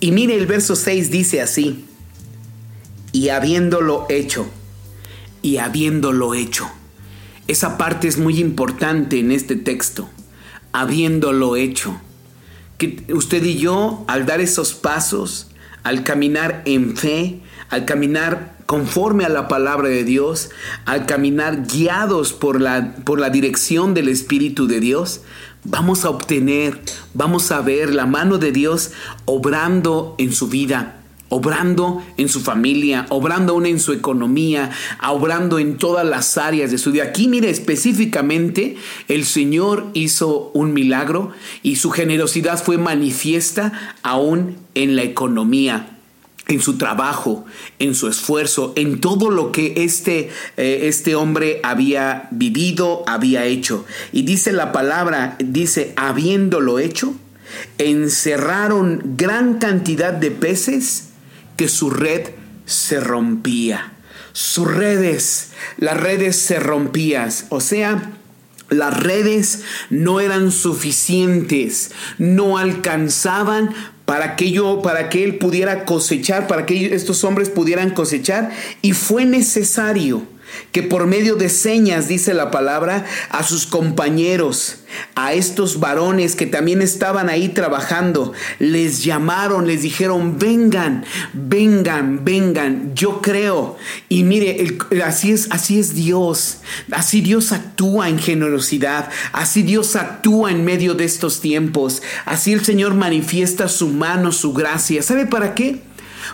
Y 0.00 0.12
mire 0.12 0.34
el 0.34 0.46
verso 0.46 0.76
6 0.76 1.10
dice 1.10 1.42
así, 1.42 1.84
y 3.12 3.28
habiéndolo 3.28 4.06
hecho, 4.08 4.48
y 5.42 5.58
habiéndolo 5.58 6.32
hecho. 6.32 6.70
Esa 7.48 7.76
parte 7.76 8.08
es 8.08 8.16
muy 8.16 8.38
importante 8.38 9.18
en 9.18 9.30
este 9.30 9.56
texto, 9.56 10.08
habiéndolo 10.72 11.56
hecho 11.56 12.00
que 12.80 13.12
usted 13.12 13.44
y 13.44 13.58
yo, 13.58 14.04
al 14.08 14.24
dar 14.24 14.40
esos 14.40 14.72
pasos, 14.72 15.48
al 15.82 16.02
caminar 16.02 16.62
en 16.64 16.96
fe, 16.96 17.40
al 17.68 17.84
caminar 17.84 18.56
conforme 18.64 19.26
a 19.26 19.28
la 19.28 19.48
palabra 19.48 19.90
de 19.90 20.02
Dios, 20.02 20.48
al 20.86 21.04
caminar 21.04 21.66
guiados 21.66 22.32
por 22.32 22.58
la, 22.58 22.94
por 23.04 23.20
la 23.20 23.28
dirección 23.28 23.92
del 23.92 24.08
Espíritu 24.08 24.66
de 24.66 24.80
Dios, 24.80 25.20
vamos 25.62 26.06
a 26.06 26.10
obtener, 26.10 26.80
vamos 27.12 27.52
a 27.52 27.60
ver 27.60 27.94
la 27.94 28.06
mano 28.06 28.38
de 28.38 28.50
Dios 28.50 28.92
obrando 29.26 30.14
en 30.16 30.32
su 30.32 30.48
vida 30.48 30.99
obrando 31.30 32.02
en 32.18 32.28
su 32.28 32.40
familia, 32.40 33.06
obrando 33.08 33.54
aún 33.54 33.64
en 33.64 33.80
su 33.80 33.92
economía, 33.92 34.70
obrando 35.02 35.58
en 35.58 35.78
todas 35.78 36.06
las 36.06 36.36
áreas 36.36 36.70
de 36.70 36.78
su 36.78 36.92
vida. 36.92 37.04
Aquí, 37.04 37.28
mire, 37.28 37.48
específicamente, 37.48 38.76
el 39.08 39.24
Señor 39.24 39.86
hizo 39.94 40.50
un 40.52 40.74
milagro 40.74 41.30
y 41.62 41.76
su 41.76 41.90
generosidad 41.90 42.62
fue 42.62 42.76
manifiesta 42.76 43.96
aún 44.02 44.56
en 44.74 44.96
la 44.96 45.02
economía 45.02 45.96
en 46.48 46.60
su 46.60 46.78
trabajo, 46.78 47.44
en 47.78 47.94
su 47.94 48.08
esfuerzo, 48.08 48.72
en 48.74 49.00
todo 49.00 49.30
lo 49.30 49.52
que 49.52 49.84
este, 49.84 50.30
eh, 50.56 50.80
este 50.88 51.14
hombre 51.14 51.60
había 51.62 52.26
vivido, 52.32 53.04
había 53.06 53.44
hecho. 53.44 53.84
Y 54.10 54.22
dice 54.22 54.50
la 54.50 54.72
palabra, 54.72 55.36
dice, 55.38 55.92
habiéndolo 55.94 56.80
hecho, 56.80 57.14
encerraron 57.78 59.14
gran 59.16 59.58
cantidad 59.58 60.12
de 60.12 60.32
peces 60.32 61.09
que 61.60 61.68
su 61.68 61.90
red 61.90 62.30
se 62.64 63.00
rompía. 63.00 63.92
Sus 64.32 64.66
redes, 64.66 65.50
las 65.76 66.00
redes 66.00 66.36
se 66.36 66.58
rompían. 66.58 67.28
O 67.50 67.60
sea, 67.60 68.12
las 68.70 68.98
redes 68.98 69.60
no 69.90 70.20
eran 70.20 70.52
suficientes, 70.52 71.90
no 72.16 72.56
alcanzaban 72.56 73.74
para 74.06 74.36
que 74.36 74.52
yo, 74.52 74.80
para 74.80 75.10
que 75.10 75.22
él 75.22 75.36
pudiera 75.36 75.84
cosechar, 75.84 76.46
para 76.46 76.64
que 76.64 76.94
estos 76.94 77.24
hombres 77.24 77.50
pudieran 77.50 77.90
cosechar, 77.90 78.50
y 78.80 78.94
fue 78.94 79.26
necesario 79.26 80.26
que 80.72 80.82
por 80.82 81.06
medio 81.06 81.36
de 81.36 81.48
señas, 81.48 82.08
dice 82.08 82.34
la 82.34 82.50
palabra, 82.50 83.04
a 83.30 83.42
sus 83.42 83.66
compañeros, 83.66 84.76
a 85.14 85.32
estos 85.32 85.80
varones 85.80 86.36
que 86.36 86.46
también 86.46 86.82
estaban 86.82 87.28
ahí 87.28 87.48
trabajando, 87.48 88.32
les 88.58 89.04
llamaron, 89.04 89.66
les 89.66 89.82
dijeron, 89.82 90.38
vengan, 90.38 91.04
vengan, 91.32 92.24
vengan, 92.24 92.94
yo 92.94 93.20
creo. 93.20 93.76
Y 94.08 94.24
mire, 94.24 94.78
así, 95.04 95.32
es, 95.32 95.48
así 95.50 95.78
es 95.78 95.94
Dios, 95.94 96.58
así 96.90 97.20
Dios 97.20 97.52
actúa 97.52 98.08
en 98.08 98.18
generosidad, 98.18 99.10
así 99.32 99.62
Dios 99.62 99.96
actúa 99.96 100.50
en 100.50 100.64
medio 100.64 100.94
de 100.94 101.04
estos 101.04 101.40
tiempos, 101.40 102.02
así 102.24 102.52
el 102.52 102.64
Señor 102.64 102.94
manifiesta 102.94 103.68
su 103.68 103.88
mano, 103.88 104.32
su 104.32 104.52
gracia. 104.52 105.02
¿Sabe 105.02 105.26
para 105.26 105.54
qué? 105.54 105.82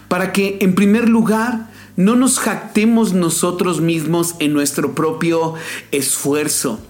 Para 0.08 0.32
que 0.32 0.58
en 0.60 0.74
primer 0.74 1.08
lugar, 1.08 1.70
no 1.96 2.14
nos 2.16 2.38
jactemos 2.38 3.12
nosotros 3.12 3.80
mismos 3.80 4.34
en 4.38 4.52
nuestro 4.52 4.94
propio 4.94 5.54
esfuerzo. 5.92 6.80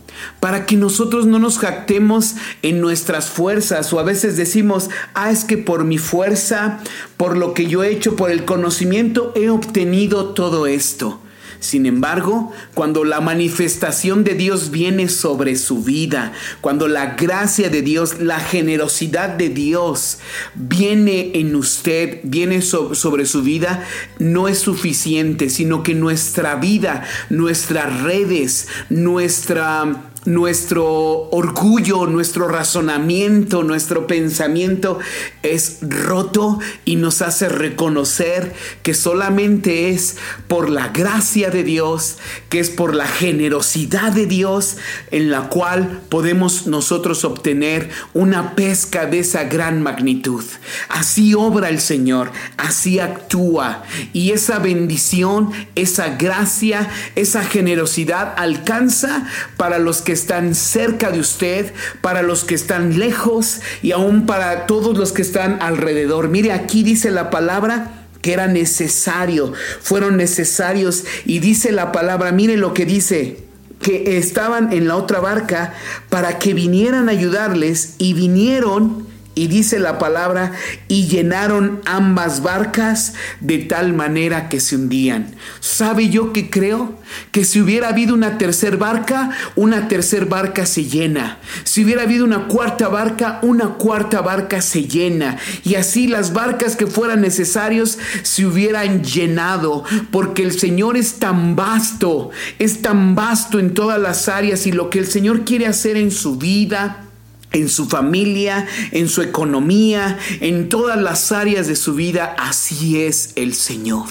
Para 0.40 0.64
que 0.64 0.76
nosotros 0.76 1.26
no 1.26 1.38
nos 1.38 1.58
jactemos 1.58 2.36
en 2.62 2.80
nuestras 2.80 3.28
fuerzas 3.28 3.92
o 3.92 4.00
a 4.00 4.02
veces 4.02 4.36
decimos, 4.36 4.88
ah, 5.14 5.30
es 5.30 5.44
que 5.44 5.58
por 5.58 5.84
mi 5.84 5.98
fuerza, 5.98 6.80
por 7.16 7.36
lo 7.36 7.52
que 7.52 7.66
yo 7.66 7.84
he 7.84 7.90
hecho, 7.90 8.16
por 8.16 8.30
el 8.30 8.44
conocimiento, 8.44 9.32
he 9.36 9.50
obtenido 9.50 10.30
todo 10.30 10.66
esto. 10.66 11.20
Sin 11.60 11.86
embargo, 11.86 12.52
cuando 12.74 13.04
la 13.04 13.20
manifestación 13.20 14.24
de 14.24 14.34
Dios 14.34 14.70
viene 14.70 15.08
sobre 15.08 15.56
su 15.56 15.82
vida, 15.82 16.32
cuando 16.60 16.88
la 16.88 17.14
gracia 17.14 17.70
de 17.70 17.82
Dios, 17.82 18.20
la 18.20 18.40
generosidad 18.40 19.30
de 19.30 19.48
Dios 19.48 20.18
viene 20.54 21.32
en 21.34 21.54
usted, 21.56 22.20
viene 22.22 22.62
so- 22.62 22.94
sobre 22.94 23.26
su 23.26 23.42
vida, 23.42 23.84
no 24.18 24.48
es 24.48 24.58
suficiente, 24.58 25.48
sino 25.50 25.82
que 25.82 25.94
nuestra 25.94 26.56
vida, 26.56 27.04
nuestras 27.30 28.02
redes, 28.02 28.68
nuestra 28.90 30.10
nuestro 30.26 31.30
orgullo, 31.30 32.06
nuestro 32.06 32.48
razonamiento, 32.48 33.62
nuestro 33.62 34.06
pensamiento 34.06 34.98
es 35.42 35.78
roto 35.80 36.58
y 36.84 36.96
nos 36.96 37.22
hace 37.22 37.48
reconocer 37.48 38.52
que 38.82 38.92
solamente 38.92 39.90
es 39.90 40.16
por 40.48 40.68
la 40.68 40.88
gracia 40.88 41.50
de 41.50 41.62
Dios, 41.62 42.18
que 42.48 42.60
es 42.60 42.70
por 42.70 42.94
la 42.94 43.06
generosidad 43.06 44.12
de 44.12 44.26
Dios 44.26 44.76
en 45.10 45.30
la 45.30 45.48
cual 45.48 46.02
podemos 46.08 46.66
nosotros 46.66 47.24
obtener 47.24 47.90
una 48.12 48.54
pesca 48.56 49.06
de 49.06 49.20
esa 49.20 49.44
gran 49.44 49.82
magnitud. 49.82 50.44
Así 50.88 51.34
obra 51.34 51.68
el 51.68 51.80
Señor, 51.80 52.32
así 52.56 52.98
actúa 52.98 53.84
y 54.12 54.32
esa 54.32 54.58
bendición, 54.58 55.52
esa 55.76 56.16
gracia, 56.16 56.88
esa 57.14 57.44
generosidad 57.44 58.34
alcanza 58.36 59.26
para 59.56 59.78
los 59.78 60.02
que 60.02 60.15
están 60.16 60.56
cerca 60.56 61.12
de 61.12 61.20
usted, 61.20 61.72
para 62.00 62.22
los 62.22 62.42
que 62.42 62.56
están 62.56 62.98
lejos 62.98 63.60
y 63.82 63.92
aún 63.92 64.26
para 64.26 64.66
todos 64.66 64.98
los 64.98 65.12
que 65.12 65.22
están 65.22 65.58
alrededor. 65.60 66.28
Mire, 66.28 66.52
aquí 66.52 66.82
dice 66.82 67.12
la 67.12 67.30
palabra 67.30 68.08
que 68.20 68.32
era 68.32 68.48
necesario, 68.48 69.52
fueron 69.80 70.16
necesarios 70.16 71.04
y 71.24 71.38
dice 71.38 71.70
la 71.70 71.92
palabra, 71.92 72.32
mire 72.32 72.56
lo 72.56 72.74
que 72.74 72.84
dice, 72.84 73.44
que 73.80 74.18
estaban 74.18 74.72
en 74.72 74.88
la 74.88 74.96
otra 74.96 75.20
barca 75.20 75.74
para 76.08 76.38
que 76.38 76.54
vinieran 76.54 77.08
a 77.08 77.12
ayudarles 77.12 77.94
y 77.98 78.14
vinieron 78.14 79.06
y 79.36 79.48
dice 79.48 79.78
la 79.78 79.98
palabra, 79.98 80.52
y 80.88 81.08
llenaron 81.08 81.82
ambas 81.84 82.42
barcas 82.42 83.12
de 83.40 83.58
tal 83.58 83.92
manera 83.92 84.48
que 84.48 84.60
se 84.60 84.76
hundían. 84.76 85.34
¿Sabe 85.60 86.08
yo 86.08 86.32
que 86.32 86.48
creo? 86.48 86.98
Que 87.32 87.44
si 87.44 87.60
hubiera 87.60 87.90
habido 87.90 88.14
una 88.14 88.38
tercera 88.38 88.78
barca, 88.78 89.30
una 89.54 89.88
tercera 89.88 90.24
barca 90.24 90.64
se 90.64 90.84
llena. 90.84 91.38
Si 91.64 91.84
hubiera 91.84 92.04
habido 92.04 92.24
una 92.24 92.48
cuarta 92.48 92.88
barca, 92.88 93.38
una 93.42 93.74
cuarta 93.74 94.22
barca 94.22 94.62
se 94.62 94.84
llena. 94.84 95.36
Y 95.64 95.74
así 95.74 96.06
las 96.06 96.32
barcas 96.32 96.74
que 96.74 96.86
fueran 96.86 97.20
necesarios 97.20 97.98
se 98.22 98.46
hubieran 98.46 99.04
llenado. 99.04 99.84
Porque 100.10 100.44
el 100.44 100.58
Señor 100.58 100.96
es 100.96 101.18
tan 101.18 101.56
vasto, 101.56 102.30
es 102.58 102.80
tan 102.80 103.14
vasto 103.14 103.58
en 103.58 103.74
todas 103.74 104.00
las 104.00 104.30
áreas 104.30 104.66
y 104.66 104.72
lo 104.72 104.88
que 104.88 104.98
el 104.98 105.06
Señor 105.06 105.44
quiere 105.44 105.66
hacer 105.66 105.98
en 105.98 106.10
su 106.10 106.36
vida 106.36 107.05
en 107.52 107.68
su 107.68 107.86
familia, 107.86 108.66
en 108.90 109.08
su 109.08 109.22
economía, 109.22 110.18
en 110.40 110.68
todas 110.68 111.00
las 111.00 111.32
áreas 111.32 111.66
de 111.66 111.76
su 111.76 111.94
vida. 111.94 112.34
Así 112.38 113.02
es 113.02 113.32
el 113.36 113.54
Señor. 113.54 114.08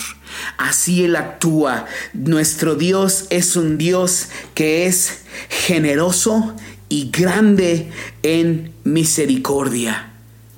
Así 0.57 1.03
Él 1.03 1.15
actúa. 1.15 1.86
Nuestro 2.13 2.75
Dios 2.75 3.25
es 3.29 3.55
un 3.55 3.77
Dios 3.77 4.29
que 4.53 4.86
es 4.86 5.23
generoso 5.49 6.55
y 6.89 7.09
grande 7.11 7.91
en 8.23 8.73
misericordia. 8.83 10.11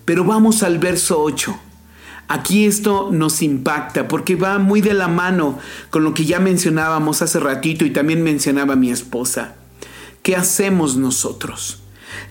Pero 0.06 0.24
vamos 0.24 0.64
al 0.64 0.80
verso 0.80 1.22
8. 1.22 1.60
Aquí 2.30 2.66
esto 2.66 3.10
nos 3.12 3.42
impacta 3.42 4.08
porque 4.08 4.36
va 4.36 4.60
muy 4.60 4.82
de 4.82 4.94
la 4.94 5.08
mano 5.08 5.60
con 5.90 6.04
lo 6.04 6.14
que 6.14 6.26
ya 6.26 6.40
mencionábamos 6.40 7.22
hace 7.22 7.40
ratito 7.40 7.86
y 7.86 7.92
también 7.92 8.22
mencionaba 8.22 8.76
mi 8.76 8.92
esposa. 8.92 9.56
¿Qué 10.24 10.36
hacemos 10.36 10.98
nosotros? 10.98 11.80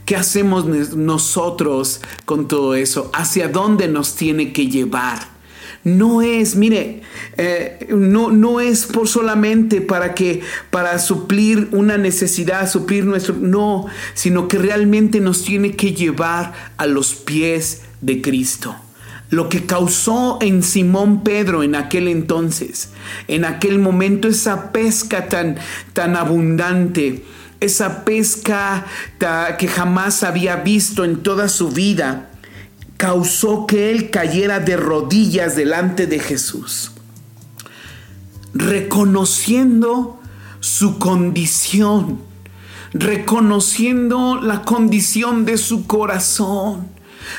¿Qué 0.05 0.17
hacemos 0.17 0.67
nosotros 0.95 2.01
con 2.25 2.49
todo 2.49 2.75
eso? 2.75 3.11
¿Hacia 3.15 3.49
dónde 3.49 3.89
nos 3.89 4.15
tiene 4.15 4.53
que 4.53 4.69
llevar? 4.69 5.37
No 5.85 6.21
es, 6.21 6.57
mire, 6.57 7.03
eh, 7.37 7.87
no, 7.91 8.31
no 8.33 8.61
es 8.61 8.87
por 8.87 9.07
solamente 9.07 9.81
para 9.81 10.15
que, 10.15 10.41
para 10.71 10.99
suplir 10.99 11.69
una 11.73 11.97
necesidad, 11.97 12.69
suplir 12.69 13.05
nuestro, 13.05 13.37
no, 13.37 13.87
sino 14.15 14.49
que 14.49 14.59
realmente 14.59 15.21
nos 15.21 15.45
tiene 15.45 15.77
que 15.77 15.93
llevar 15.93 16.53
a 16.77 16.87
los 16.87 17.15
pies 17.15 17.83
de 18.01 18.21
Cristo 18.21 18.75
lo 19.31 19.49
que 19.49 19.67
causó 19.67 20.39
en 20.41 20.63
Simón 20.63 21.25
Pedro 21.25 21.63
en 21.63 21.75
aquel 21.75 22.09
entonces, 22.09 22.91
en 23.29 23.45
aquel 23.45 23.79
momento, 23.79 24.29
esa 24.29 24.71
pesca 24.73 25.29
tan, 25.29 25.57
tan 25.93 26.17
abundante, 26.17 27.25
esa 27.61 28.05
pesca 28.05 28.87
que 29.59 29.69
jamás 29.69 30.23
había 30.23 30.57
visto 30.57 31.05
en 31.05 31.23
toda 31.23 31.49
su 31.49 31.71
vida, 31.71 32.31
causó 32.97 33.67
que 33.67 33.91
él 33.91 34.11
cayera 34.11 34.59
de 34.61 34.77
rodillas 34.77 35.57
delante 35.57 36.07
de 36.07 36.19
Jesús, 36.19 36.93
reconociendo 38.55 40.19
su 40.61 40.99
condición, 40.99 42.21
reconociendo 42.93 44.41
la 44.41 44.63
condición 44.63 45.45
de 45.45 45.59
su 45.59 45.87
corazón 45.87 46.96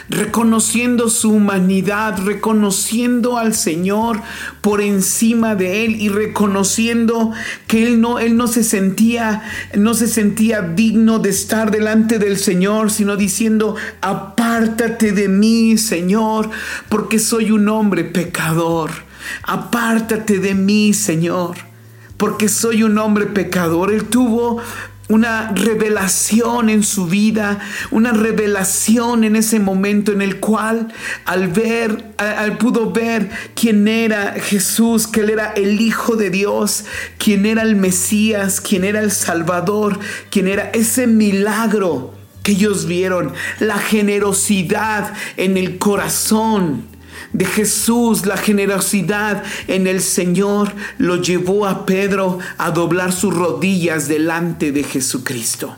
reconociendo 0.10 1.10
su 1.10 1.32
humanidad, 1.32 2.20
reconociendo 2.24 3.38
al 3.38 3.54
Señor 3.54 4.22
por 4.62 4.82
encima 4.82 5.56
de 5.56 5.86
él 5.86 6.02
y 6.02 6.10
reconociendo 6.10 7.32
que 7.68 7.86
él 7.86 8.02
no 8.02 8.20
él 8.20 8.38
no 8.38 8.48
se 8.48 8.64
sentía 8.64 9.44
no 9.76 9.94
se 9.94 10.08
sentía 10.08 10.62
digno 10.62 11.20
de 11.20 11.30
estar 11.30 11.72
delante 11.72 12.20
del 12.20 12.38
Señor, 12.38 12.92
sino 12.92 13.16
diciendo, 13.16 13.76
"Apártate 14.02 15.12
de 15.12 15.28
mí, 15.28 15.78
Señor, 15.78 16.50
porque 16.90 17.20
soy 17.20 17.52
un 17.52 17.70
hombre 17.70 18.04
pecador. 18.04 18.92
Apártate 19.44 20.40
de 20.40 20.54
mí, 20.54 20.94
Señor." 20.94 21.68
porque 22.18 22.50
soy 22.50 22.84
un 22.84 22.98
hombre 22.98 23.28
pecador. 23.28 23.94
Él 23.94 24.06
tuvo 24.06 24.60
una 25.10 25.52
revelación 25.54 26.70
en 26.70 26.84
su 26.84 27.08
vida, 27.08 27.60
una 27.92 28.12
revelación 28.12 29.24
en 29.24 29.36
ese 29.36 29.60
momento 29.60 30.12
en 30.12 30.22
el 30.22 30.40
cual 30.40 30.90
al 31.26 31.48
ver, 31.48 32.14
al, 32.18 32.58
pudo 32.58 32.92
ver 32.92 33.30
quién 33.56 33.88
era 33.88 34.34
Jesús, 34.34 35.08
que 35.08 35.22
él 35.22 35.30
era 35.30 35.54
el 35.54 35.80
Hijo 35.80 36.16
de 36.16 36.30
Dios, 36.30 36.86
quién 37.18 37.46
era 37.46 37.62
el 37.62 37.76
Mesías, 37.76 38.60
quién 38.60 38.84
era 38.84 39.00
el 39.00 39.12
Salvador, 39.12 40.00
quién 40.30 40.48
era 40.48 40.70
ese 40.72 41.08
milagro 41.08 42.14
que 42.44 42.54
ellos 42.54 42.86
vieron, 42.86 43.34
la 43.60 43.78
generosidad 43.78 45.14
en 45.36 45.58
el 45.58 45.78
corazón 45.78 46.97
de 47.34 47.46
Jesús, 47.46 48.26
la 48.26 48.38
generosidad 48.38 49.44
en 49.68 49.88
el 49.88 50.02
Señor 50.02 50.74
lo 50.98 51.18
llevó 51.18 51.68
a 51.68 51.86
Pedro 51.86 52.40
a 52.58 52.72
doblar 52.72 53.12
sus 53.12 53.34
rodillas 53.34 54.08
delante 54.08 54.72
de 54.72 54.84
Jesucristo. 54.84 55.76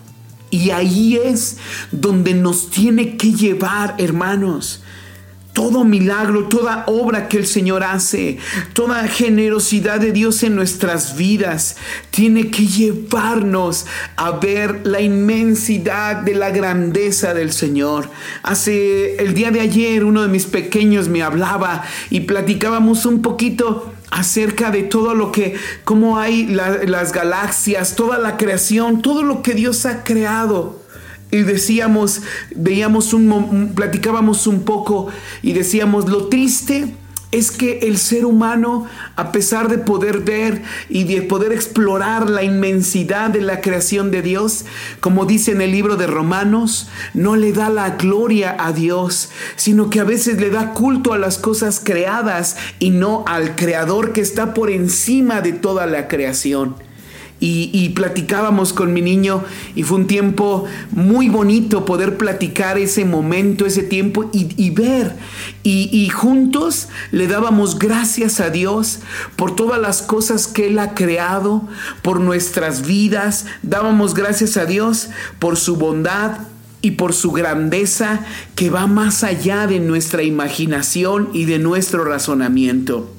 Y 0.52 0.72
ahí 0.72 1.16
es 1.16 1.58
donde 1.91 2.34
nos 2.34 2.70
tiene 2.70 3.18
que 3.18 3.34
llevar, 3.34 3.95
hermanos 4.00 4.82
todo 5.54 5.84
milagro, 5.84 6.45
toda 6.45 6.84
obra 6.88 7.28
que 7.28 7.38
el 7.38 7.45
Señor 7.45 7.84
hace, 7.84 8.38
toda 8.74 9.08
generosidad 9.08 10.00
de 10.00 10.12
Dios 10.12 10.43
en 10.43 10.56
nuestras 10.56 11.18
vidas, 11.18 11.76
tiene 12.12 12.50
que 12.50 12.66
llevarnos 12.66 13.86
a 14.16 14.32
ver 14.32 14.82
la 14.86 15.02
inmensidad 15.02 16.18
de 16.18 16.36
la 16.36 16.52
grandeza 16.52 17.34
del 17.34 17.52
Señor. 17.52 18.10
Hace 18.43 19.18
el 19.18 19.34
día 19.34 19.52
de 19.52 19.62
ayer 19.62 20.06
uno 20.06 20.22
de 20.22 20.28
mis 20.28 20.45
pequeños 20.45 21.10
me 21.10 21.24
hablaba 21.24 21.84
y 22.10 22.22
platicábamos 22.22 23.06
un 23.06 23.22
poquito 23.22 23.91
acerca 24.12 24.72
de 24.72 24.84
todo 24.84 25.14
lo 25.14 25.32
que, 25.32 25.56
cómo 25.84 26.18
hay 26.20 26.45
las 26.47 27.14
galaxias, 27.14 27.95
toda 27.95 28.18
la 28.18 28.38
creación, 28.38 29.02
todo 29.02 29.24
lo 29.24 29.41
que 29.41 29.54
Dios 29.54 29.86
ha 29.86 30.04
creado. 30.04 30.78
Y 31.32 31.43
decíamos, 31.43 32.21
veíamos 32.55 33.13
un, 33.13 33.73
platicábamos 33.75 34.47
un 34.47 34.63
poco 34.63 35.07
y 35.43 35.53
decíamos, 35.53 36.09
lo 36.09 36.27
triste 36.27 36.95
es 37.32 37.51
que 37.51 37.80
el 37.84 37.99
ser 37.99 38.25
humano, 38.25 38.88
a 39.15 39.32
pesar 39.32 39.67
de 39.69 39.77
poder 39.77 40.21
ver 40.21 40.63
y 40.89 41.03
de 41.03 41.21
poder 41.21 41.51
explorar 41.51 42.27
la 42.27 42.41
inmensidad 42.41 43.30
de 43.30 43.41
la 43.41 43.61
creación 43.61 44.09
de 44.09 44.23
Dios, 44.23 44.65
como 44.99 45.25
dice 45.25 45.51
en 45.51 45.61
el 45.61 45.71
libro 45.71 45.95
de 45.95 46.07
Romanos, 46.07 46.89
no 47.13 47.36
le 47.36 47.53
da 47.53 47.69
la 47.69 47.91
gloria 47.91 48.55
a 48.59 48.73
Dios, 48.73 49.30
sino 49.55 49.91
que 49.91 49.99
a 49.99 50.05
veces 50.05 50.41
le 50.41 50.49
da 50.49 50.73
culto 50.73 51.13
a 51.13 51.19
las 51.19 51.38
cosas 51.38 51.80
creadas 51.84 52.57
y 52.80 52.89
no 52.89 53.23
al 53.27 53.55
Creador 53.55 54.11
que 54.11 54.21
está 54.21 54.55
por 54.55 54.71
encima 54.71 55.41
de 55.41 55.53
toda 55.53 55.86
la 55.86 56.07
creación 56.07 56.88
y, 57.39 57.89
platicábamos 57.89 58.73
con 58.73 58.93
mi 58.93 59.01
niño 59.01 59.43
y 59.75 59.83
fue 59.83 59.99
un 59.99 60.07
tiempo 60.07 60.65
muy 60.91 61.29
bonito 61.29 61.85
poder 61.85 62.17
platicar 62.17 62.77
ese 62.77 63.05
momento, 63.05 63.65
ese 63.65 63.83
tiempo 63.83 64.29
y, 64.33 64.69
ver. 64.71 65.15
Y, 65.63 66.09
juntos 66.09 66.89
le 67.11 67.27
dábamos 67.27 67.79
gracias 67.79 68.39
a 68.39 68.49
Dios 68.49 68.99
por 69.35 69.55
todas 69.55 69.79
las 69.79 70.01
cosas 70.01 70.47
que 70.47 70.67
Él 70.67 70.79
ha 70.79 70.93
creado, 70.93 71.67
por 72.01 72.19
nuestras 72.19 72.85
vidas. 72.85 73.45
Dábamos 73.63 74.13
gracias 74.13 74.57
a 74.57 74.65
Dios 74.65 75.09
por 75.39 75.57
su 75.57 75.77
bondad 75.77 76.39
y 76.81 76.91
por 76.91 77.13
su 77.13 77.31
grandeza 77.31 78.21
que 78.55 78.69
va 78.69 78.87
más 78.87 79.23
allá 79.23 79.67
de 79.67 79.79
nuestra 79.79 80.23
imaginación 80.23 81.29
y 81.33 81.45
de 81.45 81.59
nuestro 81.59 82.05
razonamiento. 82.05 83.18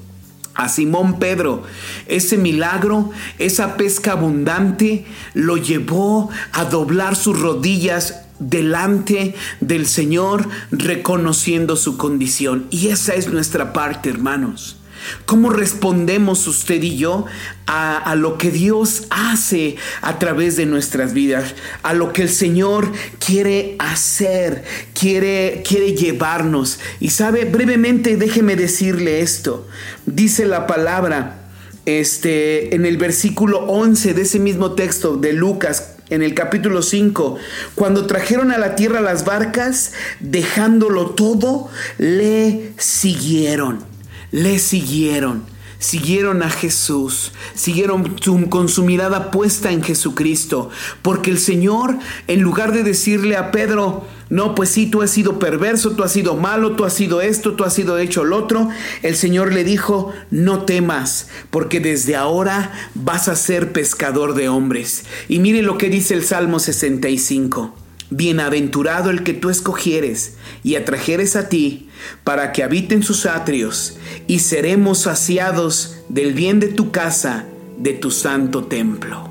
A 0.55 0.69
Simón 0.69 1.19
Pedro. 1.19 1.63
Ese 2.07 2.37
milagro, 2.37 3.11
esa 3.39 3.77
pesca 3.77 4.13
abundante, 4.13 5.05
lo 5.33 5.57
llevó 5.57 6.29
a 6.51 6.65
doblar 6.65 7.15
sus 7.15 7.39
rodillas 7.39 8.21
delante 8.39 9.35
del 9.59 9.85
Señor, 9.85 10.47
reconociendo 10.71 11.75
su 11.75 11.97
condición. 11.97 12.67
Y 12.71 12.87
esa 12.87 13.13
es 13.13 13.31
nuestra 13.31 13.71
parte, 13.71 14.09
hermanos. 14.09 14.80
¿Cómo 15.25 15.49
respondemos 15.49 16.47
usted 16.47 16.81
y 16.81 16.97
yo 16.97 17.25
a, 17.65 18.15
lo 18.15 18.37
que 18.37 18.51
Dios 18.51 19.03
hace 19.09 19.77
a 20.01 20.19
través 20.19 20.57
de 20.57 20.65
nuestras 20.65 21.13
vidas? 21.13 21.55
A 21.83 21.93
lo 21.93 22.13
que 22.13 22.23
el 22.23 22.29
Señor 22.29 22.91
quiere 23.25 23.75
hacer, 23.79 24.63
quiere, 24.93 25.63
quiere 25.67 25.93
llevarnos. 25.93 26.79
Y 26.99 27.09
sabe, 27.09 27.45
brevemente 27.45 28.17
déjeme 28.17 28.55
decirle 28.55 29.21
esto. 29.21 29.67
Dice 30.05 30.45
la 30.45 30.67
palabra 30.67 31.41
este, 31.85 32.75
en 32.75 32.85
el 32.85 32.97
versículo 32.97 33.59
11 33.65 34.13
de 34.13 34.21
ese 34.21 34.39
mismo 34.39 34.73
texto 34.73 35.17
de 35.17 35.33
Lucas 35.33 35.95
en 36.09 36.21
el 36.21 36.33
capítulo 36.33 36.81
5, 36.81 37.37
cuando 37.73 38.05
trajeron 38.05 38.51
a 38.51 38.57
la 38.57 38.75
tierra 38.75 38.99
las 38.99 39.23
barcas, 39.23 39.93
dejándolo 40.19 41.11
todo, 41.11 41.69
le 41.97 42.73
siguieron 42.77 43.90
le 44.31 44.59
siguieron, 44.59 45.43
siguieron 45.77 46.43
a 46.43 46.49
Jesús, 46.49 47.31
siguieron 47.53 48.15
con 48.49 48.69
su 48.69 48.83
mirada 48.83 49.31
puesta 49.31 49.71
en 49.71 49.83
Jesucristo, 49.83 50.69
porque 51.01 51.31
el 51.31 51.39
Señor, 51.39 51.97
en 52.27 52.41
lugar 52.41 52.71
de 52.71 52.83
decirle 52.83 53.35
a 53.35 53.51
Pedro, 53.51 54.05
no, 54.29 54.55
pues 54.55 54.69
sí, 54.69 54.85
tú 54.89 55.01
has 55.01 55.11
sido 55.11 55.39
perverso, 55.39 55.91
tú 55.91 56.03
has 56.03 56.13
sido 56.13 56.37
malo, 56.37 56.77
tú 56.77 56.85
has 56.85 56.93
sido 56.93 57.19
esto, 57.19 57.53
tú 57.53 57.65
has 57.65 57.73
sido 57.73 57.97
hecho 57.97 58.23
lo 58.23 58.37
otro, 58.37 58.69
el 59.01 59.17
Señor 59.17 59.51
le 59.51 59.65
dijo, 59.65 60.13
no 60.29 60.63
temas, 60.63 61.27
porque 61.49 61.81
desde 61.81 62.15
ahora 62.15 62.71
vas 62.93 63.27
a 63.27 63.35
ser 63.35 63.73
pescador 63.73 64.33
de 64.33 64.47
hombres. 64.47 65.03
Y 65.27 65.39
mire 65.39 65.61
lo 65.61 65.77
que 65.77 65.89
dice 65.89 66.13
el 66.13 66.23
Salmo 66.23 66.59
65. 66.59 67.80
Bienaventurado 68.11 69.09
el 69.09 69.23
que 69.23 69.33
tú 69.33 69.49
escogieres 69.49 70.35
y 70.63 70.75
atrajeres 70.75 71.35
a 71.35 71.49
ti, 71.49 71.89
para 72.23 72.51
que 72.51 72.63
habiten 72.63 73.01
sus 73.01 73.25
atrios, 73.25 73.97
y 74.27 74.39
seremos 74.39 74.99
saciados 74.99 75.97
del 76.09 76.33
bien 76.33 76.59
de 76.59 76.67
tu 76.67 76.91
casa, 76.91 77.45
de 77.77 77.93
tu 77.93 78.11
santo 78.11 78.65
templo. 78.65 79.29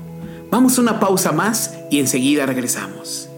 Vamos 0.49 0.77
a 0.77 0.81
una 0.81 0.99
pausa 0.99 1.31
más 1.31 1.75
y 1.89 1.99
enseguida 1.99 2.45
regresamos. 2.45 3.30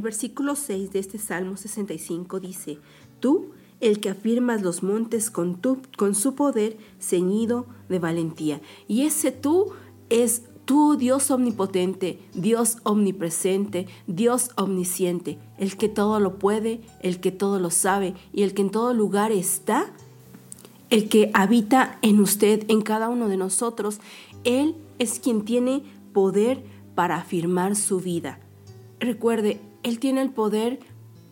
El 0.00 0.04
versículo 0.04 0.56
6 0.56 0.92
de 0.92 0.98
este 0.98 1.18
Salmo 1.18 1.58
65 1.58 2.40
dice, 2.40 2.78
Tú, 3.20 3.50
el 3.80 4.00
que 4.00 4.08
afirmas 4.08 4.62
los 4.62 4.82
montes 4.82 5.30
con, 5.30 5.60
con 5.98 6.14
su 6.14 6.34
poder 6.34 6.78
ceñido 6.98 7.66
de 7.90 7.98
valentía. 7.98 8.62
Y 8.88 9.02
ese 9.02 9.30
tú 9.30 9.72
es 10.08 10.44
tú, 10.64 10.96
Dios 10.96 11.30
omnipotente, 11.30 12.18
Dios 12.32 12.78
omnipresente, 12.84 13.88
Dios 14.06 14.52
omnisciente, 14.56 15.38
el 15.58 15.76
que 15.76 15.90
todo 15.90 16.18
lo 16.18 16.38
puede, 16.38 16.80
el 17.02 17.20
que 17.20 17.30
todo 17.30 17.58
lo 17.58 17.70
sabe 17.70 18.14
y 18.32 18.42
el 18.44 18.54
que 18.54 18.62
en 18.62 18.70
todo 18.70 18.94
lugar 18.94 19.32
está, 19.32 19.92
el 20.88 21.10
que 21.10 21.30
habita 21.34 21.98
en 22.00 22.20
usted, 22.20 22.64
en 22.68 22.80
cada 22.80 23.10
uno 23.10 23.28
de 23.28 23.36
nosotros. 23.36 24.00
Él 24.44 24.76
es 24.98 25.20
quien 25.20 25.44
tiene 25.44 25.82
poder 26.14 26.62
para 26.94 27.16
afirmar 27.16 27.76
su 27.76 28.00
vida. 28.00 28.40
Recuerde, 28.98 29.60
Él 29.82 29.98
tiene 29.98 30.22
el 30.22 30.30
poder 30.30 30.80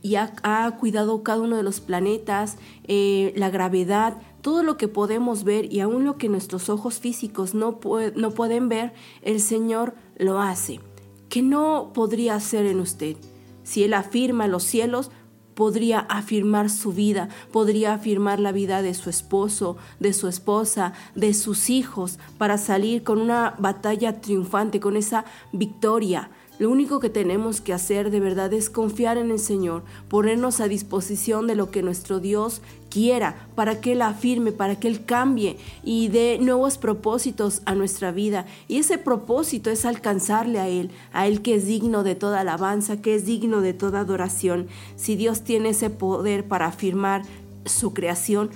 y 0.01 0.15
ha, 0.15 0.77
cuidado 0.79 1.23
cada 1.23 1.41
uno 1.43 1.57
de 1.57 1.63
los 1.63 1.81
planetas, 1.81 2.57
eh, 2.85 3.33
la 3.37 3.51
gravedad, 3.51 4.17
todo 4.43 4.63
lo 4.63 4.77
que 4.77 4.89
podemos 4.89 5.45
ver 5.45 5.73
y 5.73 5.81
aún 5.81 6.05
lo 6.05 6.17
que 6.17 6.29
nuestros 6.29 6.69
ojos 6.69 7.01
físicos 7.01 7.55
no, 7.55 7.81
no 8.15 8.31
pueden 8.31 8.69
ver, 8.69 8.93
el 9.23 9.41
Señor 9.41 9.95
lo 10.17 10.41
hace. 10.41 10.81
¿Qué 11.29 11.43
no 11.43 11.91
podría 11.93 12.37
hacer 12.37 12.65
en 12.67 12.81
usted? 12.81 13.17
Si 13.65 13.85
Él 13.85 13.93
afirma 13.93 14.47
los 14.47 14.63
cielos, 14.63 15.11
podría 15.59 15.99
afirmar 15.99 16.71
su 16.71 16.93
vida, 16.93 17.29
podría 17.51 17.93
afirmar 17.93 18.39
la 18.39 18.53
vida 18.53 18.81
de 18.81 18.95
su 18.95 19.11
esposo, 19.11 19.77
de 19.99 20.13
su 20.13 20.29
esposa, 20.29 20.93
de 21.17 21.35
sus 21.35 21.69
hijos, 21.69 22.21
para 22.39 22.59
salir 22.59 23.03
con 23.03 23.21
una 23.21 23.57
batalla 23.59 24.21
triunfante, 24.21 24.79
con 24.79 24.97
esa 24.97 25.25
victoria. 25.53 26.31
Lo 26.59 26.71
único 26.71 26.99
que 26.99 27.09
tenemos 27.09 27.61
que 27.61 27.73
hacer 27.73 28.11
de 28.11 28.19
verdad 28.19 28.53
es 28.53 28.69
confiar 28.69 29.17
en 29.17 29.31
el 29.31 29.39
Señor, 29.39 29.85
ponernos 30.09 30.61
a 30.61 30.67
disposición 30.67 31.47
de 31.47 31.55
lo 31.55 31.71
que 31.71 31.83
nuestro 31.83 32.19
Dios 32.19 32.63
quiera, 32.91 33.47
para 33.55 33.81
que 33.81 33.93
Él 33.93 34.03
afirme, 34.03 34.51
para 34.51 34.75
que 34.75 34.89
Él 34.89 35.05
cambie 35.05 35.57
y 35.85 36.09
dé 36.09 36.39
nuevos 36.41 36.77
propósitos 36.77 37.63
a 37.65 37.77
nuestra 37.77 38.11
vida. 38.11 38.45
Y 38.67 38.79
ese 38.79 38.99
propósito 38.99 39.71
es 39.71 39.85
alcanzarle 39.85 40.59
a 40.59 40.69
Él, 40.69 40.91
a 41.13 41.29
Él 41.29 41.43
que 41.43 41.55
es 41.55 41.65
digno 41.65 42.03
de 42.03 42.17
toda 42.17 42.41
alabanza, 42.41 43.01
que 43.01 43.15
es 43.15 43.25
digno 43.25 43.61
de 43.61 43.73
toda 43.73 44.01
adoración. 44.01 44.67
Si 44.97 45.15
Dios 45.15 45.43
tiene 45.43 45.69
ese 45.69 45.91
poder 45.91 46.49
para 46.49 46.67
afirmar 46.67 47.23
su 47.67 47.95
creación, 47.95 48.51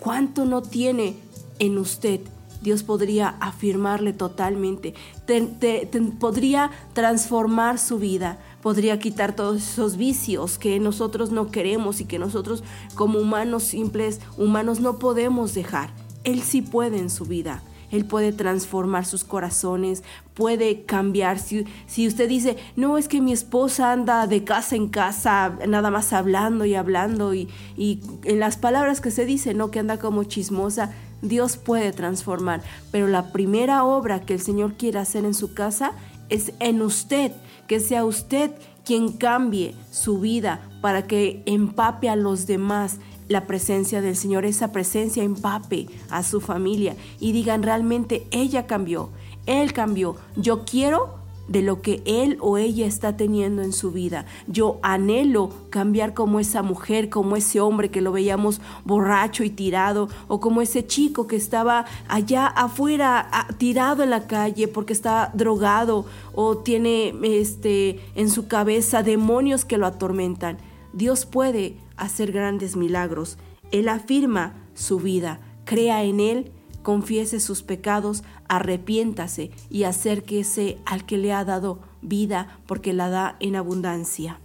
¿cuánto 0.00 0.46
no 0.46 0.62
tiene 0.62 1.16
en 1.58 1.76
usted? 1.76 2.20
Dios 2.62 2.82
podría 2.82 3.30
afirmarle 3.40 4.12
totalmente, 4.12 4.94
te- 5.26 5.86
podría 6.20 6.70
transformar 6.92 7.78
su 7.78 7.98
vida, 7.98 8.38
podría 8.62 8.98
quitar 8.98 9.34
todos 9.34 9.56
esos 9.62 9.96
vicios 9.96 10.58
que 10.58 10.78
nosotros 10.78 11.30
no 11.30 11.50
queremos 11.50 12.00
y 12.00 12.04
que 12.04 12.18
nosotros 12.18 12.62
como 12.94 13.18
humanos 13.18 13.64
simples, 13.64 14.20
humanos 14.36 14.80
no 14.80 14.98
podemos 14.98 15.54
dejar. 15.54 15.90
Él 16.24 16.42
sí 16.42 16.62
puede 16.62 16.98
en 16.98 17.10
su 17.10 17.24
vida. 17.24 17.62
Él 17.90 18.06
puede 18.06 18.32
transformar 18.32 19.04
sus 19.04 19.22
corazones, 19.22 20.02
puede 20.32 20.84
cambiar. 20.84 21.38
Si, 21.38 21.66
si 21.86 22.06
usted 22.08 22.26
dice, 22.26 22.56
no, 22.74 22.96
es 22.96 23.06
que 23.06 23.20
mi 23.20 23.32
esposa 23.34 23.92
anda 23.92 24.26
de 24.26 24.44
casa 24.44 24.76
en 24.76 24.88
casa, 24.88 25.58
nada 25.68 25.90
más 25.90 26.14
hablando 26.14 26.64
y 26.64 26.74
hablando, 26.74 27.34
y, 27.34 27.50
y 27.76 28.00
en 28.24 28.40
las 28.40 28.56
palabras 28.56 29.02
que 29.02 29.10
se 29.10 29.26
dice, 29.26 29.52
no, 29.52 29.70
que 29.70 29.78
anda 29.80 29.98
como 29.98 30.24
chismosa, 30.24 30.90
Dios 31.22 31.56
puede 31.56 31.92
transformar. 31.92 32.62
Pero 32.90 33.06
la 33.06 33.32
primera 33.32 33.84
obra 33.84 34.20
que 34.20 34.34
el 34.34 34.40
Señor 34.40 34.74
quiere 34.74 34.98
hacer 34.98 35.24
en 35.24 35.34
su 35.34 35.54
casa 35.54 35.92
es 36.28 36.52
en 36.60 36.82
usted, 36.82 37.32
que 37.66 37.80
sea 37.80 38.04
usted 38.04 38.50
quien 38.84 39.12
cambie 39.12 39.74
su 39.90 40.18
vida 40.18 40.60
para 40.80 41.06
que 41.06 41.42
empape 41.46 42.08
a 42.08 42.16
los 42.16 42.46
demás 42.46 42.98
la 43.28 43.46
presencia 43.46 44.02
del 44.02 44.16
Señor, 44.16 44.44
esa 44.44 44.72
presencia 44.72 45.22
empape 45.22 45.86
a 46.10 46.22
su 46.22 46.40
familia 46.40 46.96
y 47.20 47.32
digan 47.32 47.62
realmente 47.62 48.26
ella 48.30 48.66
cambió, 48.66 49.10
él 49.46 49.72
cambió, 49.72 50.16
yo 50.36 50.64
quiero 50.64 51.21
de 51.48 51.62
lo 51.62 51.82
que 51.82 52.02
él 52.04 52.38
o 52.40 52.58
ella 52.58 52.86
está 52.86 53.16
teniendo 53.16 53.62
en 53.62 53.72
su 53.72 53.90
vida. 53.90 54.26
Yo 54.46 54.78
anhelo 54.82 55.50
cambiar 55.70 56.14
como 56.14 56.40
esa 56.40 56.62
mujer, 56.62 57.08
como 57.08 57.36
ese 57.36 57.60
hombre 57.60 57.90
que 57.90 58.00
lo 58.00 58.12
veíamos 58.12 58.60
borracho 58.84 59.44
y 59.44 59.50
tirado, 59.50 60.08
o 60.28 60.40
como 60.40 60.62
ese 60.62 60.86
chico 60.86 61.26
que 61.26 61.36
estaba 61.36 61.84
allá 62.08 62.46
afuera 62.46 63.28
tirado 63.58 64.02
en 64.02 64.10
la 64.10 64.26
calle 64.26 64.68
porque 64.68 64.92
está 64.92 65.30
drogado 65.34 66.06
o 66.34 66.58
tiene 66.58 67.14
este 67.22 68.00
en 68.14 68.30
su 68.30 68.46
cabeza 68.46 69.02
demonios 69.02 69.64
que 69.64 69.78
lo 69.78 69.86
atormentan. 69.86 70.58
Dios 70.92 71.26
puede 71.26 71.76
hacer 71.96 72.32
grandes 72.32 72.76
milagros. 72.76 73.38
Él 73.70 73.88
afirma 73.88 74.54
su 74.74 74.98
vida, 74.98 75.40
crea 75.64 76.02
en 76.04 76.20
él 76.20 76.52
confiese 76.82 77.40
sus 77.40 77.62
pecados, 77.62 78.22
arrepiéntase 78.48 79.50
y 79.70 79.84
acérquese 79.84 80.78
al 80.84 81.06
que 81.06 81.18
le 81.18 81.32
ha 81.32 81.44
dado 81.44 81.80
vida 82.02 82.58
porque 82.66 82.92
la 82.92 83.08
da 83.08 83.36
en 83.40 83.56
abundancia. 83.56 84.38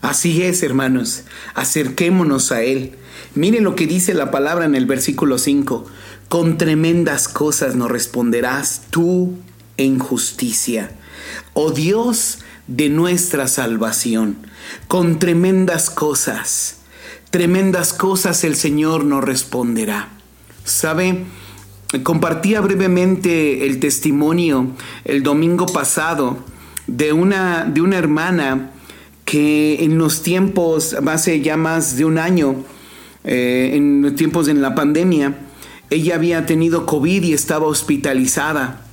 Así 0.00 0.42
es, 0.42 0.62
hermanos, 0.62 1.24
acerquémonos 1.54 2.52
a 2.52 2.62
Él. 2.62 2.92
Miren 3.34 3.64
lo 3.64 3.74
que 3.74 3.86
dice 3.86 4.14
la 4.14 4.30
palabra 4.30 4.64
en 4.64 4.74
el 4.74 4.86
versículo 4.86 5.38
5. 5.38 5.86
Con 6.28 6.56
tremendas 6.56 7.26
cosas 7.28 7.74
nos 7.74 7.90
responderás 7.90 8.82
tú 8.90 9.34
en 9.76 9.98
justicia. 9.98 10.92
Oh 11.54 11.72
Dios 11.72 12.38
de 12.68 12.90
nuestra 12.90 13.48
salvación, 13.48 14.36
con 14.86 15.18
tremendas 15.18 15.90
cosas, 15.90 16.80
tremendas 17.30 17.92
cosas 17.92 18.44
el 18.44 18.56
Señor 18.56 19.04
nos 19.04 19.24
responderá. 19.24 20.17
¿Sabe? 20.68 21.24
Compartía 22.02 22.60
brevemente 22.60 23.66
el 23.66 23.80
testimonio 23.80 24.72
el 25.04 25.22
domingo 25.22 25.64
pasado 25.66 26.36
de 26.86 27.12
una, 27.12 27.64
de 27.64 27.80
una 27.80 27.96
hermana 27.96 28.72
que 29.24 29.84
en 29.84 29.98
los 29.98 30.22
tiempos, 30.22 30.94
hace 31.06 31.40
ya 31.40 31.56
más 31.56 31.96
de 31.96 32.04
un 32.04 32.18
año, 32.18 32.64
eh, 33.24 33.72
en 33.74 34.02
los 34.02 34.14
tiempos 34.14 34.48
en 34.48 34.60
la 34.60 34.74
pandemia, 34.74 35.38
ella 35.90 36.14
había 36.14 36.44
tenido 36.44 36.84
COVID 36.84 37.22
y 37.22 37.32
estaba 37.32 37.66
hospitalizada. 37.66 38.84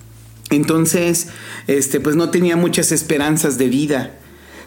Entonces, 0.49 1.27
este, 1.67 1.99
pues 1.99 2.15
no 2.15 2.29
tenía 2.29 2.55
muchas 2.55 2.91
esperanzas 2.91 3.57
de 3.57 3.67
vida. 3.67 4.19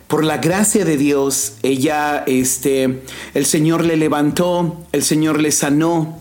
Por 0.06 0.24
la 0.24 0.38
gracia 0.38 0.84
de 0.84 0.96
Dios, 0.96 1.54
ella, 1.62 2.24
este, 2.26 3.02
el 3.34 3.46
Señor 3.46 3.84
le 3.84 3.96
levantó, 3.96 4.86
el 4.92 5.02
Señor 5.02 5.40
le 5.40 5.52
sanó. 5.52 6.18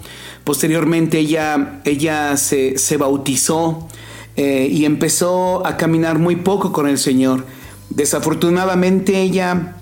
Posteriormente 0.47 1.19
ella, 1.19 1.81
ella 1.83 2.37
se, 2.37 2.77
se 2.77 2.95
bautizó 2.95 3.89
eh, 4.37 4.69
y 4.71 4.85
empezó 4.85 5.67
a 5.67 5.75
caminar 5.75 6.19
muy 6.19 6.37
poco 6.37 6.71
con 6.71 6.87
el 6.87 6.97
Señor. 6.97 7.45
Desafortunadamente 7.89 9.21
ella 9.21 9.75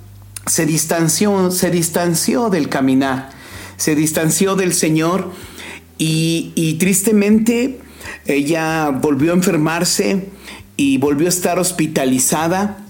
se 0.47 0.65
distanció, 0.65 1.51
se 1.51 1.69
distanció 1.69 2.49
del 2.49 2.67
caminar, 2.67 3.29
se 3.77 3.93
distanció 3.93 4.55
del 4.55 4.73
Señor 4.73 5.29
y, 5.99 6.51
y 6.55 6.79
tristemente 6.79 7.79
ella 8.25 8.89
volvió 8.89 9.33
a 9.33 9.35
enfermarse 9.35 10.29
y 10.77 10.97
volvió 10.97 11.27
a 11.27 11.29
estar 11.29 11.59
hospitalizada. 11.59 12.84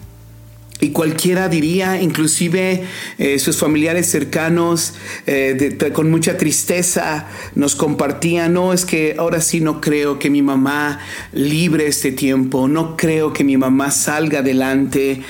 Y 0.82 0.89
cualquiera 0.89 1.47
diría, 1.47 2.01
inclusive 2.01 2.84
eh, 3.17 3.39
sus 3.39 3.57
familiares 3.57 4.07
cercanos, 4.11 4.93
eh, 5.26 5.78
con 5.93 6.11
mucha 6.11 6.38
tristeza, 6.38 7.28
nos 7.55 7.76
compartían, 7.76 8.53
no, 8.53 8.73
es 8.73 8.84
que 8.86 9.15
ahora 9.17 9.39
sí 9.39 9.61
no 9.61 9.80
creo 9.80 10.19
que 10.19 10.30
mi 10.30 10.41
mamá 10.41 10.99
libre 11.32 11.88
este 11.88 12.11
tiempo, 12.11 12.67
no 12.67 12.97
creo 12.97 13.32
que 13.32 13.45
mi 13.45 13.55
mamá 13.55 13.89
salga 13.89 14.39
adelante. 14.39 15.21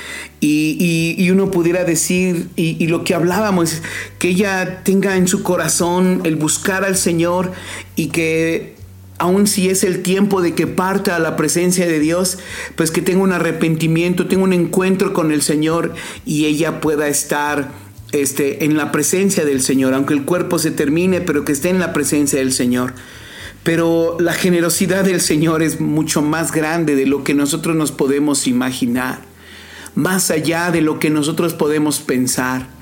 Y, 0.41 0.77
y- 1.17 1.23
y 1.23 1.29
uno 1.31 1.49
pudiera 1.51 1.83
decir, 1.85 2.49
y, 2.55 2.75
y 2.83 2.87
lo 2.87 3.03
que 3.03 3.13
hablábamos, 3.13 3.81
que 4.19 4.29
ella 4.29 4.81
tenga 4.83 5.15
en 5.15 5.27
su 5.27 5.43
corazón 5.43 6.21
el 6.23 6.35
buscar 6.35 6.83
al 6.83 6.97
Señor 6.97 7.51
y 7.95 8.07
que 8.07 8.74
aun 9.17 9.47
si 9.47 9.69
es 9.69 9.83
el 9.83 10.03
tiempo 10.03 10.41
de 10.41 10.53
que 10.53 10.67
parta 10.67 11.15
a 11.15 11.19
la 11.19 11.35
presencia 11.35 11.87
de 11.87 11.99
Dios, 11.99 12.37
pues 12.75 12.91
que 12.91 13.01
tenga 13.01 13.23
un 13.23 13.31
arrepentimiento, 13.31 14.27
tenga 14.27 14.43
un 14.43 14.53
encuentro 14.53 15.13
con 15.13 15.31
el 15.31 15.41
Señor 15.41 15.93
y 16.25 16.45
ella 16.45 16.81
pueda 16.81 17.07
estar 17.07 17.71
este, 18.11 18.65
en 18.65 18.77
la 18.77 18.91
presencia 18.91 19.45
del 19.45 19.61
Señor, 19.61 19.93
aunque 19.93 20.13
el 20.13 20.25
cuerpo 20.25 20.59
se 20.59 20.71
termine, 20.71 21.21
pero 21.21 21.45
que 21.45 21.53
esté 21.53 21.69
en 21.69 21.79
la 21.79 21.93
presencia 21.93 22.39
del 22.39 22.51
Señor. 22.51 22.93
Pero 23.63 24.17
la 24.19 24.33
generosidad 24.33 25.05
del 25.05 25.21
Señor 25.21 25.63
es 25.63 25.79
mucho 25.79 26.21
más 26.21 26.51
grande 26.51 26.95
de 26.95 27.07
lo 27.07 27.23
que 27.23 27.33
nosotros 27.33 27.75
nos 27.75 27.91
podemos 27.91 28.47
imaginar, 28.47 29.21
más 29.95 30.29
allá 30.29 30.71
de 30.71 30.81
lo 30.81 30.99
que 30.99 31.09
nosotros 31.09 31.53
podemos 31.53 31.99
pensar 31.99 32.74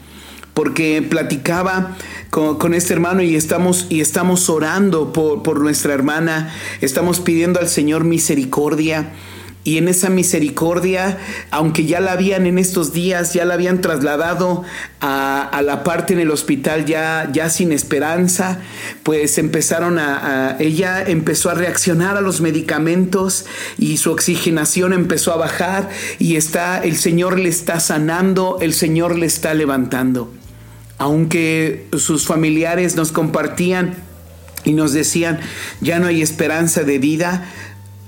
porque 0.54 1.02
platicaba 1.02 1.96
con, 2.30 2.74
este 2.74 2.94
hermano 2.94 3.22
y 3.22 3.36
estamos, 3.36 3.88
y 3.90 4.02
estamos 4.02 4.50
orando 4.50 5.14
por, 5.14 5.60
nuestra 5.60 5.94
hermana, 5.94 6.54
estamos 6.82 7.20
pidiendo 7.20 7.60
al 7.60 7.68
Señor 7.68 8.04
misericordia 8.04 9.12
y 9.66 9.78
en 9.78 9.88
esa 9.88 10.10
misericordia, 10.10 11.18
aunque 11.50 11.86
ya 11.86 12.02
la 12.02 12.12
habían 12.14 12.48
en 12.48 12.58
estos 12.58 12.92
días, 12.92 13.34
ya 13.34 13.46
la 13.46 13.54
habían 13.54 13.80
trasladado 13.80 14.64
a, 15.00 15.62
la 15.64 15.84
parte 15.84 16.14
en 16.14 16.20
el 16.20 16.32
hospital 16.32 16.86
ya, 16.86 17.30
ya 17.32 17.50
sin 17.50 17.72
esperanza, 17.72 18.60
pues 19.04 19.38
empezaron 19.38 20.00
a, 20.00 20.58
ella 20.60 21.02
empezó 21.04 21.50
a 21.50 21.54
reaccionar 21.54 22.18
a 22.18 22.22
los 22.22 22.42
medicamentos 22.42 23.46
y 23.78 23.98
su 23.98 24.12
oxigenación 24.12 24.92
empezó 24.92 25.32
a 25.32 25.38
bajar 25.38 25.90
y 26.20 26.36
está, 26.36 26.84
el 26.84 26.98
Señor 26.98 27.40
le 27.40 27.48
está 27.48 27.80
sanando, 27.80 28.58
el 28.60 28.74
Señor 28.74 29.18
le 29.18 29.28
está 29.28 29.54
levantando. 29.54 30.43
Aunque 31.04 31.86
sus 31.98 32.26
familiares 32.26 32.96
nos 32.96 33.12
compartían 33.12 33.94
y 34.64 34.72
nos 34.72 34.94
decían, 34.94 35.42
ya 35.82 36.00
no 36.00 36.08
hay 36.08 36.22
esperanza 36.22 36.84
de 36.84 36.98
vida, 36.98 37.46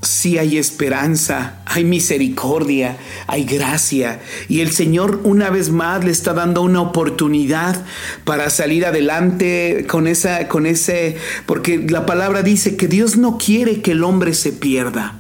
sí 0.01 0.37
hay 0.37 0.57
esperanza, 0.57 1.57
hay 1.65 1.83
misericordia, 1.83 2.95
hay 3.27 3.43
gracia. 3.43 4.21
Y 4.47 4.61
el 4.61 4.71
Señor 4.71 5.19
una 5.25 5.49
vez 5.49 5.71
más 5.71 6.05
le 6.05 6.11
está 6.11 6.33
dando 6.33 6.61
una 6.61 6.79
oportunidad 6.79 7.83
para 8.23 8.49
salir 8.49 8.85
adelante 8.85 9.85
con 9.89 10.07
esa, 10.07 10.47
con 10.47 10.65
ese, 10.65 11.17
porque 11.45 11.79
la 11.79 12.05
palabra 12.05 12.43
dice 12.43 12.77
que 12.77 12.87
Dios 12.87 13.17
no 13.17 13.37
quiere 13.37 13.81
que 13.81 13.91
el 13.91 14.05
hombre 14.05 14.33
se 14.33 14.53
pierda 14.53 15.15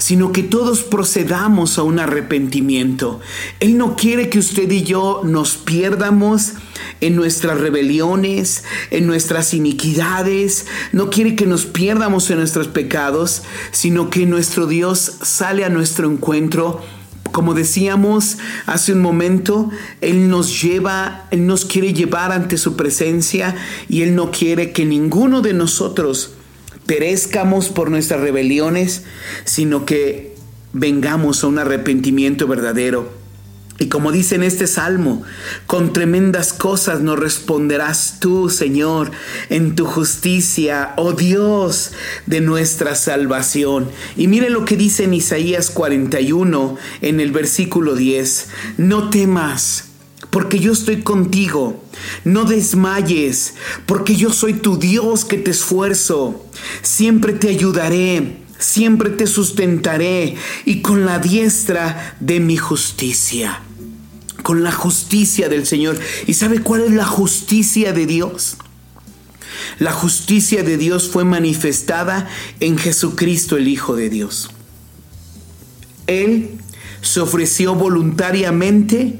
sino 0.00 0.32
que 0.32 0.42
todos 0.42 0.82
procedamos 0.82 1.78
a 1.78 1.82
un 1.82 1.98
arrepentimiento. 1.98 3.20
Él 3.60 3.76
no 3.76 3.96
quiere 3.96 4.30
que 4.30 4.38
usted 4.38 4.68
y 4.70 4.82
yo 4.82 5.20
nos 5.24 5.58
pierdamos 5.58 6.54
en 7.02 7.16
nuestras 7.16 7.60
rebeliones, 7.60 8.64
en 8.90 9.06
nuestras 9.06 9.52
iniquidades, 9.52 10.66
no 10.92 11.10
quiere 11.10 11.36
que 11.36 11.46
nos 11.46 11.66
pierdamos 11.66 12.30
en 12.30 12.38
nuestros 12.38 12.68
pecados, 12.68 13.42
sino 13.72 14.08
que 14.08 14.24
nuestro 14.24 14.66
Dios 14.66 15.18
sale 15.22 15.64
a 15.64 15.68
nuestro 15.68 16.10
encuentro 16.10 16.80
como 17.30 17.54
decíamos 17.54 18.38
hace 18.66 18.92
un 18.92 19.00
momento, 19.00 19.70
Él 20.00 20.28
nos 20.28 20.62
lleva, 20.62 21.28
Él 21.30 21.46
nos 21.46 21.64
quiere 21.64 21.92
llevar 21.92 22.32
ante 22.32 22.58
su 22.58 22.74
presencia 22.74 23.54
y 23.88 24.02
Él 24.02 24.16
no 24.16 24.32
quiere 24.32 24.72
que 24.72 24.84
ninguno 24.84 25.40
de 25.40 25.52
nosotros 25.52 26.32
perezcamos 26.86 27.68
por 27.68 27.90
nuestras 27.90 28.20
rebeliones, 28.20 29.04
sino 29.44 29.86
que 29.86 30.34
vengamos 30.72 31.42
a 31.42 31.48
un 31.48 31.58
arrepentimiento 31.58 32.46
verdadero. 32.46 33.20
Y 33.80 33.88
como 33.88 34.12
dice 34.12 34.34
en 34.34 34.42
este 34.42 34.66
salmo, 34.66 35.22
con 35.66 35.94
tremendas 35.94 36.52
cosas 36.52 37.00
nos 37.00 37.18
responderás 37.18 38.18
tú, 38.20 38.50
Señor, 38.50 39.10
en 39.48 39.74
tu 39.74 39.86
justicia, 39.86 40.92
oh 40.98 41.14
Dios 41.14 41.92
de 42.26 42.42
nuestra 42.42 42.94
salvación. 42.94 43.88
Y 44.18 44.28
mire 44.28 44.50
lo 44.50 44.66
que 44.66 44.76
dice 44.76 45.04
en 45.04 45.14
Isaías 45.14 45.70
41, 45.70 46.76
en 47.00 47.20
el 47.20 47.32
versículo 47.32 47.94
10, 47.94 48.48
no 48.76 49.08
temas 49.08 49.89
porque 50.30 50.60
yo 50.60 50.72
estoy 50.72 51.02
contigo. 51.02 51.82
No 52.24 52.44
desmayes, 52.44 53.54
porque 53.86 54.16
yo 54.16 54.32
soy 54.32 54.54
tu 54.54 54.78
Dios 54.78 55.24
que 55.24 55.36
te 55.36 55.50
esfuerzo. 55.50 56.46
Siempre 56.82 57.32
te 57.32 57.48
ayudaré, 57.48 58.38
siempre 58.58 59.10
te 59.10 59.26
sustentaré 59.26 60.36
y 60.64 60.80
con 60.80 61.04
la 61.04 61.18
diestra 61.18 62.16
de 62.20 62.40
mi 62.40 62.56
justicia. 62.56 63.60
Con 64.42 64.62
la 64.62 64.72
justicia 64.72 65.48
del 65.48 65.66
Señor. 65.66 65.98
¿Y 66.26 66.34
sabe 66.34 66.60
cuál 66.60 66.82
es 66.82 66.92
la 66.92 67.04
justicia 67.04 67.92
de 67.92 68.06
Dios? 68.06 68.56
La 69.78 69.92
justicia 69.92 70.62
de 70.62 70.76
Dios 70.76 71.08
fue 71.08 71.24
manifestada 71.24 72.28
en 72.60 72.78
Jesucristo 72.78 73.56
el 73.56 73.68
Hijo 73.68 73.96
de 73.96 74.08
Dios. 74.08 74.50
Él 76.06 76.58
se 77.02 77.20
ofreció 77.20 77.74
voluntariamente 77.74 79.18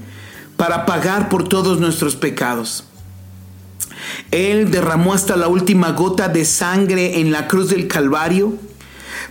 para 0.61 0.85
pagar 0.85 1.31
por 1.31 1.49
todos 1.49 1.81
nuestros 1.81 2.17
pecados. 2.17 2.85
Él 4.31 4.71
derramó 4.71 5.15
hasta 5.15 5.35
la 5.35 5.49
última 5.49 5.93
gota 5.93 6.29
de 6.29 6.45
sangre 6.45 7.19
en 7.21 7.33
la 7.33 7.49
cruz 7.49 7.71
del 7.71 7.89
Calvario 7.89 8.59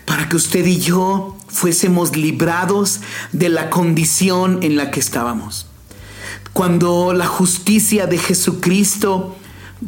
para 0.05 0.27
que 0.27 0.37
usted 0.37 0.65
y 0.65 0.79
yo 0.79 1.37
fuésemos 1.47 2.17
librados 2.17 3.01
de 3.31 3.49
la 3.49 3.69
condición 3.69 4.63
en 4.63 4.75
la 4.75 4.89
que 4.89 4.99
estábamos. 4.99 5.67
Cuando 6.51 7.13
la 7.13 7.27
justicia 7.27 8.07
de 8.07 8.17
Jesucristo 8.17 9.35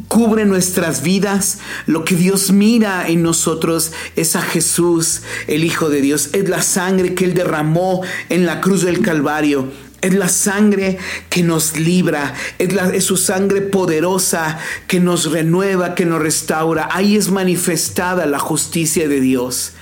cubre 0.06 0.44
nuestras 0.44 1.02
vidas, 1.02 1.58
lo 1.86 2.04
que 2.04 2.14
Dios 2.14 2.52
mira 2.52 3.08
en 3.08 3.24
nosotros 3.24 3.90
es 4.14 4.36
a 4.36 4.42
Jesús, 4.42 5.22
el 5.48 5.64
Hijo 5.64 5.88
de 5.88 6.02
Dios, 6.02 6.30
es 6.34 6.48
la 6.48 6.62
sangre 6.62 7.16
que 7.16 7.24
Él 7.24 7.34
derramó 7.34 8.00
en 8.28 8.46
la 8.46 8.60
cruz 8.60 8.82
del 8.82 9.00
Calvario 9.00 9.90
es 10.02 10.14
la 10.14 10.28
sangre 10.28 10.98
que 11.30 11.42
nos 11.42 11.78
libra, 11.78 12.34
es, 12.58 13.04
su 13.04 13.16
sangre 13.16 13.62
poderosa 13.62 14.58
que 14.88 15.00
nos 15.00 15.30
renueva, 15.30 15.94
que 15.94 16.04
nos 16.04 16.20
restaura. 16.20 16.88
Ahí 16.92 17.16
es 17.16 17.30
manifestada 17.30 18.26
la 18.26 18.40
justicia 18.40 19.08
de 19.08 19.20
Dios, 19.20 19.72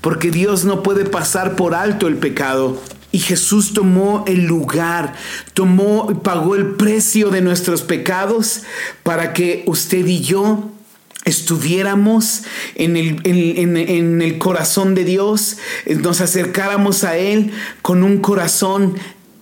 porque 0.00 0.30
Dios 0.30 0.64
no 0.64 0.82
puede 0.82 1.04
pasar 1.04 1.56
por 1.56 1.74
alto 1.74 2.08
el 2.08 2.16
pecado. 2.16 2.80
Y 3.12 3.20
Jesús 3.20 3.72
tomó 3.72 4.24
el 4.26 4.44
lugar, 4.44 5.14
tomó, 5.54 6.22
pagó 6.22 6.54
el 6.56 6.74
precio 6.74 7.30
de 7.30 7.40
nuestros 7.40 7.82
pecados 7.82 8.62
para 9.02 9.32
que 9.32 9.62
usted 9.66 10.06
y 10.06 10.20
yo 10.20 10.70
estuviéramos 11.24 12.42
en 12.76 12.96
el, 12.96 13.20
en 13.24 14.22
el, 14.22 14.38
corazón 14.38 14.94
de 14.94 15.04
Dios, 15.04 15.58
nos 15.86 16.20
acercáramos 16.20 17.02
a 17.04 17.16
Él 17.16 17.52
con 17.82 18.04
un 18.04 18.18
corazón 18.18 18.96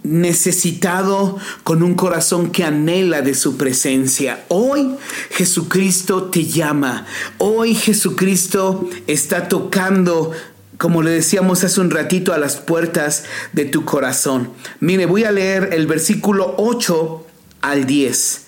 necesitado 0.04 1.38
con 1.64 1.82
un 1.82 1.94
corazón 1.94 2.50
que 2.50 2.62
anhela 2.62 3.22
de 3.22 3.34
su 3.34 3.56
presencia. 3.56 4.44
Hoy 4.48 4.94
Jesucristo 5.30 6.24
te 6.24 6.44
llama. 6.44 7.06
Hoy 7.38 7.74
Jesucristo 7.74 8.88
está 9.06 9.48
tocando 9.48 10.32
como 10.78 11.02
le 11.02 11.12
decíamos 11.12 11.62
hace 11.62 11.80
un 11.80 11.90
ratito, 11.90 12.32
a 12.32 12.38
las 12.38 12.56
puertas 12.56 13.24
de 13.52 13.64
tu 13.64 13.84
corazón. 13.84 14.50
Mire, 14.80 15.06
voy 15.06 15.24
a 15.24 15.30
leer 15.30 15.70
el 15.72 15.86
versículo 15.86 16.54
8 16.58 17.26
al 17.62 17.86
10 17.86 18.46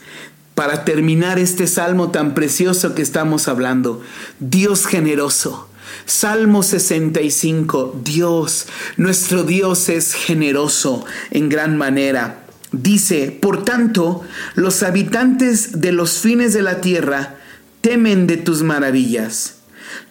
para 0.55 0.85
terminar 0.85 1.39
este 1.39 1.67
salmo 1.67 2.11
tan 2.11 2.35
precioso 2.35 2.95
que 2.95 3.03
estamos 3.03 3.47
hablando. 3.47 4.03
Dios 4.41 4.87
generoso. 4.87 5.69
Salmo 6.05 6.63
65, 6.63 8.01
Dios, 8.05 8.67
nuestro 8.97 9.45
Dios 9.45 9.89
es 9.89 10.13
generoso 10.15 11.05
en 11.31 11.49
gran 11.49 11.77
manera. 11.77 12.45
Dice, 12.73 13.31
por 13.31 13.65
tanto, 13.65 14.23
los 14.55 14.83
habitantes 14.83 15.81
de 15.81 15.93
los 15.93 16.19
fines 16.19 16.53
de 16.53 16.63
la 16.63 16.81
tierra 16.81 17.37
temen 17.81 18.27
de 18.27 18.37
tus 18.37 18.63
maravillas. 18.63 19.59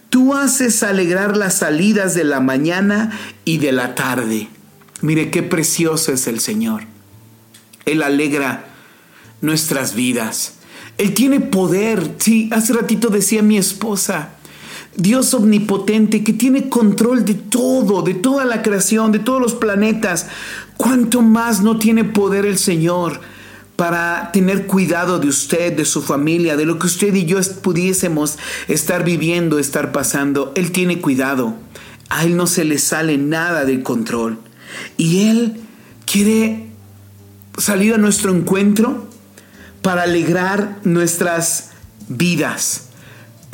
Tú 0.10 0.34
haces 0.34 0.82
alegrar 0.82 1.36
las 1.36 1.56
salidas 1.56 2.16
de 2.16 2.24
la 2.24 2.40
mañana 2.40 3.12
y 3.44 3.58
de 3.58 3.72
la 3.72 3.96
tarde. 3.96 4.48
Mire 5.02 5.30
qué 5.30 5.44
precioso 5.44 6.14
es 6.14 6.28
el 6.28 6.40
Señor. 6.40 6.84
Él 7.86 8.02
alegra 8.02 8.66
nuestras 9.42 9.94
vidas. 9.94 10.54
Él 10.98 11.14
tiene 11.14 11.42
poder. 11.42 12.16
Sí, 12.18 12.50
hace 12.54 12.74
ratito 12.74 13.10
decía 13.10 13.42
mi 13.42 13.58
esposa, 13.58 14.35
Dios 14.98 15.34
omnipotente 15.34 16.24
que 16.24 16.32
tiene 16.32 16.70
control 16.70 17.26
de 17.26 17.34
todo, 17.34 18.02
de 18.02 18.14
toda 18.14 18.46
la 18.46 18.62
creación, 18.62 19.12
de 19.12 19.20
todos 19.20 19.42
los 19.42 19.54
planetas. 19.54 20.28
¿Cuánto 20.78 21.22
más 21.22 21.62
no 21.62 21.78
tiene 21.80 22.06
poder 22.06 22.46
el 22.46 22.58
Señor 22.58 23.20
para 23.76 24.32
tener 24.32 24.68
cuidado 24.68 25.20
de 25.20 25.28
usted, 25.28 25.74
de 25.74 25.84
su 25.84 26.02
familia, 26.02 26.56
de 26.56 26.66
lo 26.66 26.80
que 26.80 26.88
usted 26.88 27.14
y 27.14 27.26
yo 27.26 27.40
pudiésemos 27.62 28.38
estar 28.70 29.04
viviendo, 29.04 29.60
estar 29.60 29.92
pasando? 29.92 30.54
Él 30.56 30.72
tiene 30.72 31.02
cuidado. 31.02 31.56
A 32.10 32.24
Él 32.24 32.38
no 32.38 32.48
se 32.48 32.64
le 32.64 32.78
sale 32.78 33.18
nada 33.18 33.66
del 33.66 33.84
control. 33.84 34.40
Y 34.96 35.28
Él 35.28 35.62
quiere 36.06 36.68
salir 37.58 37.94
a 37.96 37.98
nuestro 37.98 38.34
encuentro 38.34 39.08
para 39.82 40.04
alegrar 40.04 40.80
nuestras 40.84 41.72
vidas 42.08 42.85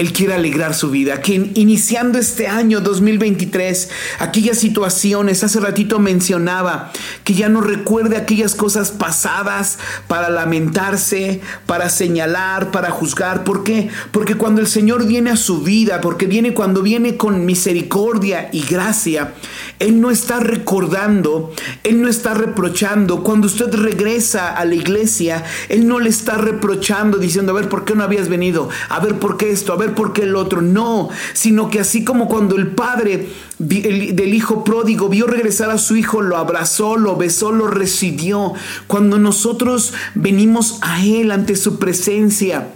él 0.02 0.14
quiere 0.14 0.34
alegrar 0.34 0.74
su 0.74 0.90
vida. 0.90 1.22
Que 1.22 1.52
iniciando 1.54 2.18
este 2.18 2.48
año 2.48 2.82
2023, 2.82 3.90
aquellas 4.18 4.58
situaciones, 4.58 5.44
hace 5.44 5.60
ratito 5.60 6.00
mencionaba, 6.00 6.92
que 7.24 7.36
ya 7.36 7.50
no 7.50 7.62
recuerde 7.62 8.18
aquellas 8.18 8.56
cosas 8.56 8.90
pasadas 8.90 9.78
para 10.08 10.32
lamentarse, 10.32 11.42
para 11.68 11.88
señalar, 11.90 12.72
para 12.72 12.90
juzgar. 12.90 13.44
¿Por 13.44 13.64
qué? 13.64 13.90
Porque 14.12 14.36
cuando 14.36 14.60
el 14.60 14.68
Señor 14.68 15.06
viene 15.06 15.30
a 15.30 15.36
su 15.36 15.62
vida, 15.62 16.02
porque 16.02 16.26
viene 16.26 16.56
cuando 16.56 16.82
viene 16.82 17.16
con 17.16 17.46
misericordia 17.46 18.50
y 18.52 18.64
gracia, 18.64 19.36
Él 19.78 20.02
no 20.02 20.10
está 20.10 20.40
recordando, 20.40 21.54
Él 21.84 22.02
no 22.02 22.08
está 22.08 22.34
reprochando. 22.34 23.22
Cuando 23.22 23.46
usted 23.46 23.72
regresa 23.72 24.50
a 24.50 24.66
la 24.66 24.74
iglesia, 24.74 25.44
Él 25.70 25.88
no 25.88 26.00
le 26.00 26.10
está 26.10 26.40
reprochando 26.40 27.20
diciendo, 27.20 27.52
a 27.52 27.56
ver, 27.56 27.70
¿por 27.70 27.86
qué 27.86 27.94
no 27.94 28.04
habías 28.04 28.30
venido? 28.30 28.68
A 28.90 29.00
ver, 29.00 29.20
¿por 29.20 29.38
qué 29.38 29.52
esto? 29.52 29.74
A 29.74 29.78
ver, 29.78 29.91
ver 29.92 29.96
por 29.96 30.14
qué 30.14 30.24
el 30.24 30.36
otro. 30.36 30.62
No, 30.62 31.10
sino 31.34 31.70
que 31.70 31.80
así 31.80 32.04
como 32.04 32.28
cuando 32.28 32.56
el 32.56 32.68
padre 32.68 33.28
del 33.60 34.34
hijo 34.34 34.64
pródigo 34.64 35.10
vio 35.10 35.28
regresar 35.28 35.70
a 35.70 35.78
su 35.78 35.96
hijo, 35.96 36.22
lo 36.22 36.38
abrazó, 36.38 36.98
lo 36.98 37.16
besó, 37.16 37.52
lo 37.52 37.68
recibió. 37.68 38.54
Cuando 38.88 39.20
nosotros 39.20 39.94
venimos 40.16 40.80
a 40.82 41.04
Él 41.04 41.32
ante 41.32 41.56
su 41.56 41.78
presencia, 41.78 42.70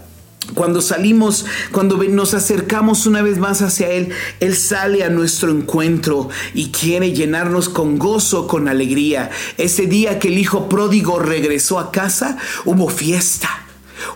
cuando 0.53 0.82
salimos, 0.82 1.45
cuando 1.72 1.97
nos 1.97 2.36
acercamos 2.36 3.07
una 3.07 3.24
vez 3.24 3.39
más 3.39 3.61
hacia 3.61 3.89
Él, 3.89 4.09
Él 4.39 4.55
sale 4.55 5.03
a 5.03 5.09
nuestro 5.09 5.49
encuentro 5.49 6.30
y 6.53 6.70
quiere 6.70 7.13
llenarnos 7.13 7.68
con 7.68 7.97
gozo, 7.97 8.47
con 8.47 8.68
alegría. 8.68 9.32
Ese 9.57 9.88
día 9.88 10.20
que 10.20 10.28
el 10.28 10.38
hijo 10.38 10.70
pródigo 10.70 11.18
regresó 11.18 11.80
a 11.80 11.91
casa, 11.91 12.38
hubo 12.63 12.89
fiesta. 12.89 13.64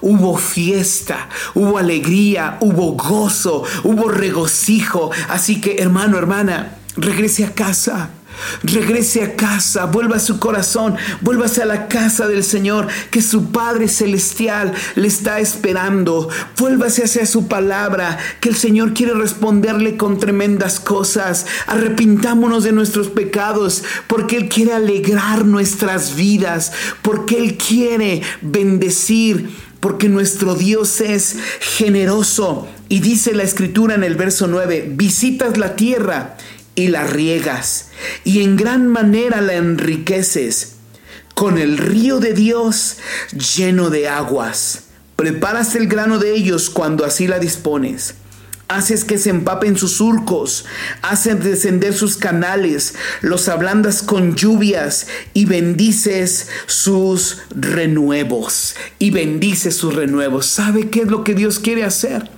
Hubo 0.01 0.38
fiesta, 0.38 1.30
hubo 1.53 1.77
alegría, 1.77 2.57
hubo 2.61 2.93
gozo, 2.93 3.63
hubo 3.84 4.09
regocijo. 4.09 5.11
Así 5.30 5.61
que 5.61 5.77
hermano, 5.77 6.17
hermana, 6.17 6.77
regrese 6.95 7.45
a 7.45 7.53
casa. 7.53 8.11
Regrese 8.63 9.23
a 9.23 9.36
casa, 9.36 9.86
vuelva 9.86 10.17
a 10.17 10.19
su 10.19 10.39
corazón, 10.39 10.95
vuélvase 11.21 11.61
a 11.61 11.65
la 11.65 11.88
casa 11.88 12.27
del 12.27 12.43
Señor, 12.43 12.88
que 13.11 13.21
su 13.21 13.51
Padre 13.51 13.88
Celestial 13.88 14.73
le 14.95 15.07
está 15.07 15.39
esperando. 15.39 16.30
Vuélvase 16.57 17.03
hacia 17.03 17.25
su 17.25 17.47
palabra, 17.47 18.17
que 18.39 18.49
el 18.49 18.55
Señor 18.55 18.93
quiere 18.93 19.13
responderle 19.13 19.97
con 19.97 20.19
tremendas 20.19 20.80
cosas. 20.80 21.45
Arrepintámonos 21.67 22.63
de 22.63 22.71
nuestros 22.71 23.09
pecados, 23.09 23.84
porque 24.07 24.38
Él 24.38 24.49
quiere 24.49 24.73
alegrar 24.73 25.45
nuestras 25.45 26.15
vidas, 26.15 26.71
porque 27.01 27.38
Él 27.38 27.57
quiere 27.57 28.21
bendecir, 28.41 29.49
porque 29.80 30.09
nuestro 30.09 30.55
Dios 30.55 31.01
es 31.01 31.38
generoso. 31.59 32.67
Y 32.89 32.99
dice 32.99 33.34
la 33.34 33.43
escritura 33.43 33.95
en 33.95 34.03
el 34.03 34.15
verso 34.15 34.47
9, 34.47 34.91
visitas 34.95 35.57
la 35.57 35.75
tierra 35.75 36.38
y 36.75 36.88
la 36.88 37.03
riegas, 37.03 37.89
y 38.23 38.41
en 38.41 38.55
gran 38.55 38.88
manera 38.88 39.41
la 39.41 39.55
enriqueces, 39.55 40.75
con 41.36 41.57
el 41.57 41.77
río 41.77 42.19
de 42.19 42.34
Dios 42.34 42.97
lleno 43.55 43.89
de 43.89 44.07
aguas. 44.07 44.84
Preparas 45.15 45.75
el 45.75 45.88
grano 45.88 46.19
de 46.19 46.34
ellos 46.34 46.69
cuando 46.69 47.05
así 47.05 47.27
la 47.27 47.39
dispones. 47.39 48.15
Haces 48.70 49.03
que 49.03 49.17
se 49.17 49.32
empapen 49.32 49.78
sus 49.78 49.97
surcos, 49.97 50.65
haces 51.01 51.43
descender 51.43 51.93
sus 51.93 52.15
canales, 52.15 52.95
los 53.22 53.49
ablandas 53.49 54.01
con 54.01 54.36
lluvias 54.36 55.07
y 55.34 55.45
bendices 55.45 56.47
sus 56.67 57.39
renuevos. 57.49 58.76
Y 58.99 59.11
bendices 59.11 59.76
sus 59.76 59.95
renuevos. 59.95 60.45
¿Sabe 60.45 60.89
qué 60.89 61.01
es 61.01 61.07
lo 61.07 61.24
que 61.24 61.34
Dios 61.34 61.59
quiere 61.59 61.84
hacer? 61.84 62.30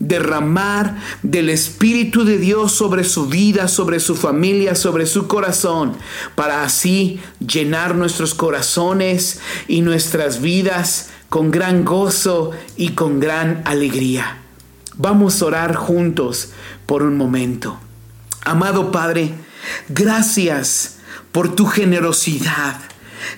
derramar 0.00 0.96
del 1.22 1.50
Espíritu 1.50 2.24
de 2.24 2.38
Dios 2.38 2.72
sobre 2.72 3.04
su 3.04 3.26
vida, 3.26 3.68
sobre 3.68 4.00
su 4.00 4.16
familia, 4.16 4.74
sobre 4.74 5.06
su 5.06 5.28
corazón, 5.28 5.92
para 6.34 6.64
así 6.64 7.20
llenar 7.46 7.94
nuestros 7.94 8.34
corazones 8.34 9.40
y 9.68 9.82
nuestras 9.82 10.40
vidas 10.40 11.10
con 11.28 11.50
gran 11.50 11.84
gozo 11.84 12.50
y 12.76 12.90
con 12.90 13.20
gran 13.20 13.62
alegría. 13.66 14.38
Vamos 15.02 15.40
a 15.40 15.46
orar 15.46 15.76
juntos 15.76 16.50
por 16.84 17.02
un 17.02 17.16
momento. 17.16 17.80
Amado 18.44 18.92
Padre, 18.92 19.32
gracias 19.88 20.98
por 21.32 21.54
tu 21.54 21.64
generosidad. 21.64 22.76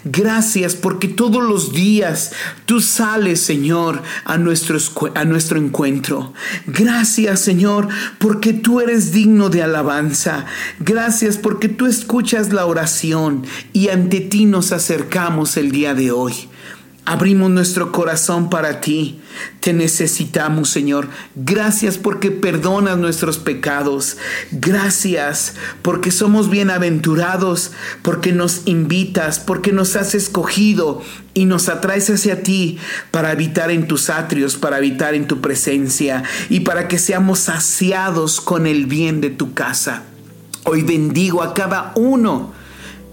Gracias 0.02 0.74
porque 0.74 1.06
todos 1.06 1.40
los 1.40 1.72
días 1.72 2.32
tú 2.66 2.80
sales, 2.80 3.40
Señor, 3.40 4.02
a 4.24 4.38
nuestro, 4.38 4.76
a 5.14 5.24
nuestro 5.24 5.56
encuentro. 5.56 6.34
Gracias, 6.66 7.38
Señor, 7.38 7.86
porque 8.18 8.52
tú 8.52 8.80
eres 8.80 9.12
digno 9.12 9.48
de 9.48 9.62
alabanza. 9.62 10.46
Gracias 10.80 11.36
porque 11.36 11.68
tú 11.68 11.86
escuchas 11.86 12.52
la 12.52 12.66
oración 12.66 13.44
y 13.72 13.90
ante 13.90 14.18
ti 14.18 14.46
nos 14.46 14.72
acercamos 14.72 15.56
el 15.56 15.70
día 15.70 15.94
de 15.94 16.10
hoy. 16.10 16.48
Abrimos 17.05 17.50
nuestro 17.50 17.90
corazón 17.90 18.48
para 18.48 18.80
ti. 18.80 19.18
Te 19.59 19.72
necesitamos, 19.72 20.70
Señor. 20.70 21.09
Gracias 21.34 21.98
porque 21.98 22.30
perdonas 22.30 22.96
nuestros 22.96 23.38
pecados. 23.38 24.18
Gracias 24.53 25.55
porque 25.82 26.12
somos 26.12 26.48
bienaventurados, 26.48 27.72
porque 28.03 28.30
nos 28.32 28.62
invitas, 28.66 29.40
porque 29.40 29.72
nos 29.72 29.96
has 29.96 30.14
escogido 30.14 31.03
y 31.34 31.46
nos 31.46 31.68
atraes 31.68 32.09
hacia 32.09 32.44
ti 32.44 32.78
para 33.11 33.30
habitar 33.30 33.72
en 33.72 33.88
tus 33.88 34.09
atrios, 34.09 34.55
para 34.57 34.76
habitar 34.76 35.14
en 35.14 35.26
tu 35.26 35.40
presencia 35.40 36.22
y 36.50 36.61
para 36.61 36.86
que 36.86 36.98
seamos 36.98 37.40
saciados 37.40 38.40
con 38.40 38.68
el 38.68 38.86
bien 38.86 39.20
de 39.20 39.30
tu 39.30 39.55
casa. 39.55 40.05
Hoy 40.62 40.82
bendigo 40.82 41.42
a 41.42 41.53
cada 41.53 41.90
uno 41.96 42.61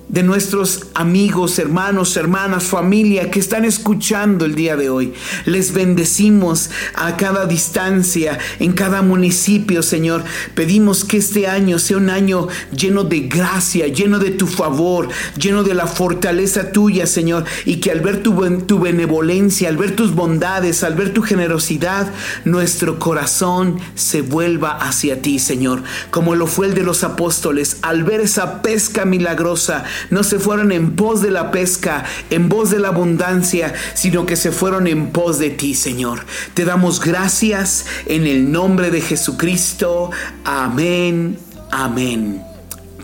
de 0.09 0.23
nuestros 0.23 0.87
amigos, 0.95 1.59
hermanos, 1.59 2.17
hermanas, 2.17 2.63
familia 2.63 3.29
que 3.29 3.39
están 3.39 3.63
escuchando 3.63 4.45
el 4.45 4.55
día 4.55 4.75
de 4.75 4.89
hoy. 4.89 5.13
Les 5.45 5.71
bendecimos 5.71 6.71
a 6.95 7.15
cada 7.15 7.45
distancia, 7.45 8.39
en 8.59 8.73
cada 8.73 9.03
municipio, 9.03 9.83
Señor. 9.83 10.23
Pedimos 10.55 11.05
que 11.05 11.17
este 11.17 11.47
año 11.47 11.77
sea 11.77 11.97
un 11.97 12.09
año 12.09 12.47
lleno 12.75 13.03
de 13.03 13.21
gracia, 13.21 13.87
lleno 13.87 14.17
de 14.17 14.31
tu 14.31 14.47
favor, 14.47 15.09
lleno 15.39 15.63
de 15.63 15.75
la 15.75 15.85
fortaleza 15.85 16.71
tuya, 16.71 17.05
Señor. 17.05 17.45
Y 17.65 17.75
que 17.75 17.91
al 17.91 18.01
ver 18.01 18.23
tu, 18.23 18.33
tu 18.61 18.79
benevolencia, 18.79 19.69
al 19.69 19.77
ver 19.77 19.95
tus 19.95 20.15
bondades, 20.15 20.83
al 20.83 20.95
ver 20.95 21.13
tu 21.13 21.21
generosidad, 21.21 22.11
nuestro 22.45 22.97
corazón 22.97 23.79
se 23.93 24.21
vuelva 24.21 24.71
hacia 24.71 25.21
ti, 25.21 25.37
Señor. 25.37 25.83
Como 26.09 26.33
lo 26.33 26.47
fue 26.47 26.65
el 26.65 26.73
de 26.73 26.81
los 26.81 27.03
apóstoles, 27.03 27.77
al 27.83 28.03
ver 28.03 28.21
esa 28.21 28.63
pesca 28.63 29.05
milagrosa, 29.05 29.85
no 30.09 30.23
se 30.23 30.39
fueron 30.39 30.71
en 30.71 30.95
pos 30.95 31.21
de 31.21 31.31
la 31.31 31.51
pesca, 31.51 32.05
en 32.29 32.49
pos 32.49 32.69
de 32.69 32.79
la 32.79 32.89
abundancia, 32.89 33.73
sino 33.93 34.25
que 34.25 34.35
se 34.35 34.51
fueron 34.51 34.87
en 34.87 35.07
pos 35.07 35.39
de 35.39 35.49
ti, 35.49 35.75
Señor. 35.75 36.25
Te 36.53 36.65
damos 36.65 36.99
gracias 36.99 37.85
en 38.05 38.27
el 38.27 38.51
nombre 38.51 38.91
de 38.91 39.01
Jesucristo. 39.01 40.11
Amén, 40.43 41.37
amén. 41.71 42.43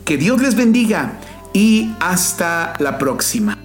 Que 0.03 0.17
Dios 0.17 0.41
les 0.41 0.55
bendiga 0.55 1.19
y 1.53 1.93
hasta 1.99 2.73
la 2.79 2.97
próxima. 2.97 3.64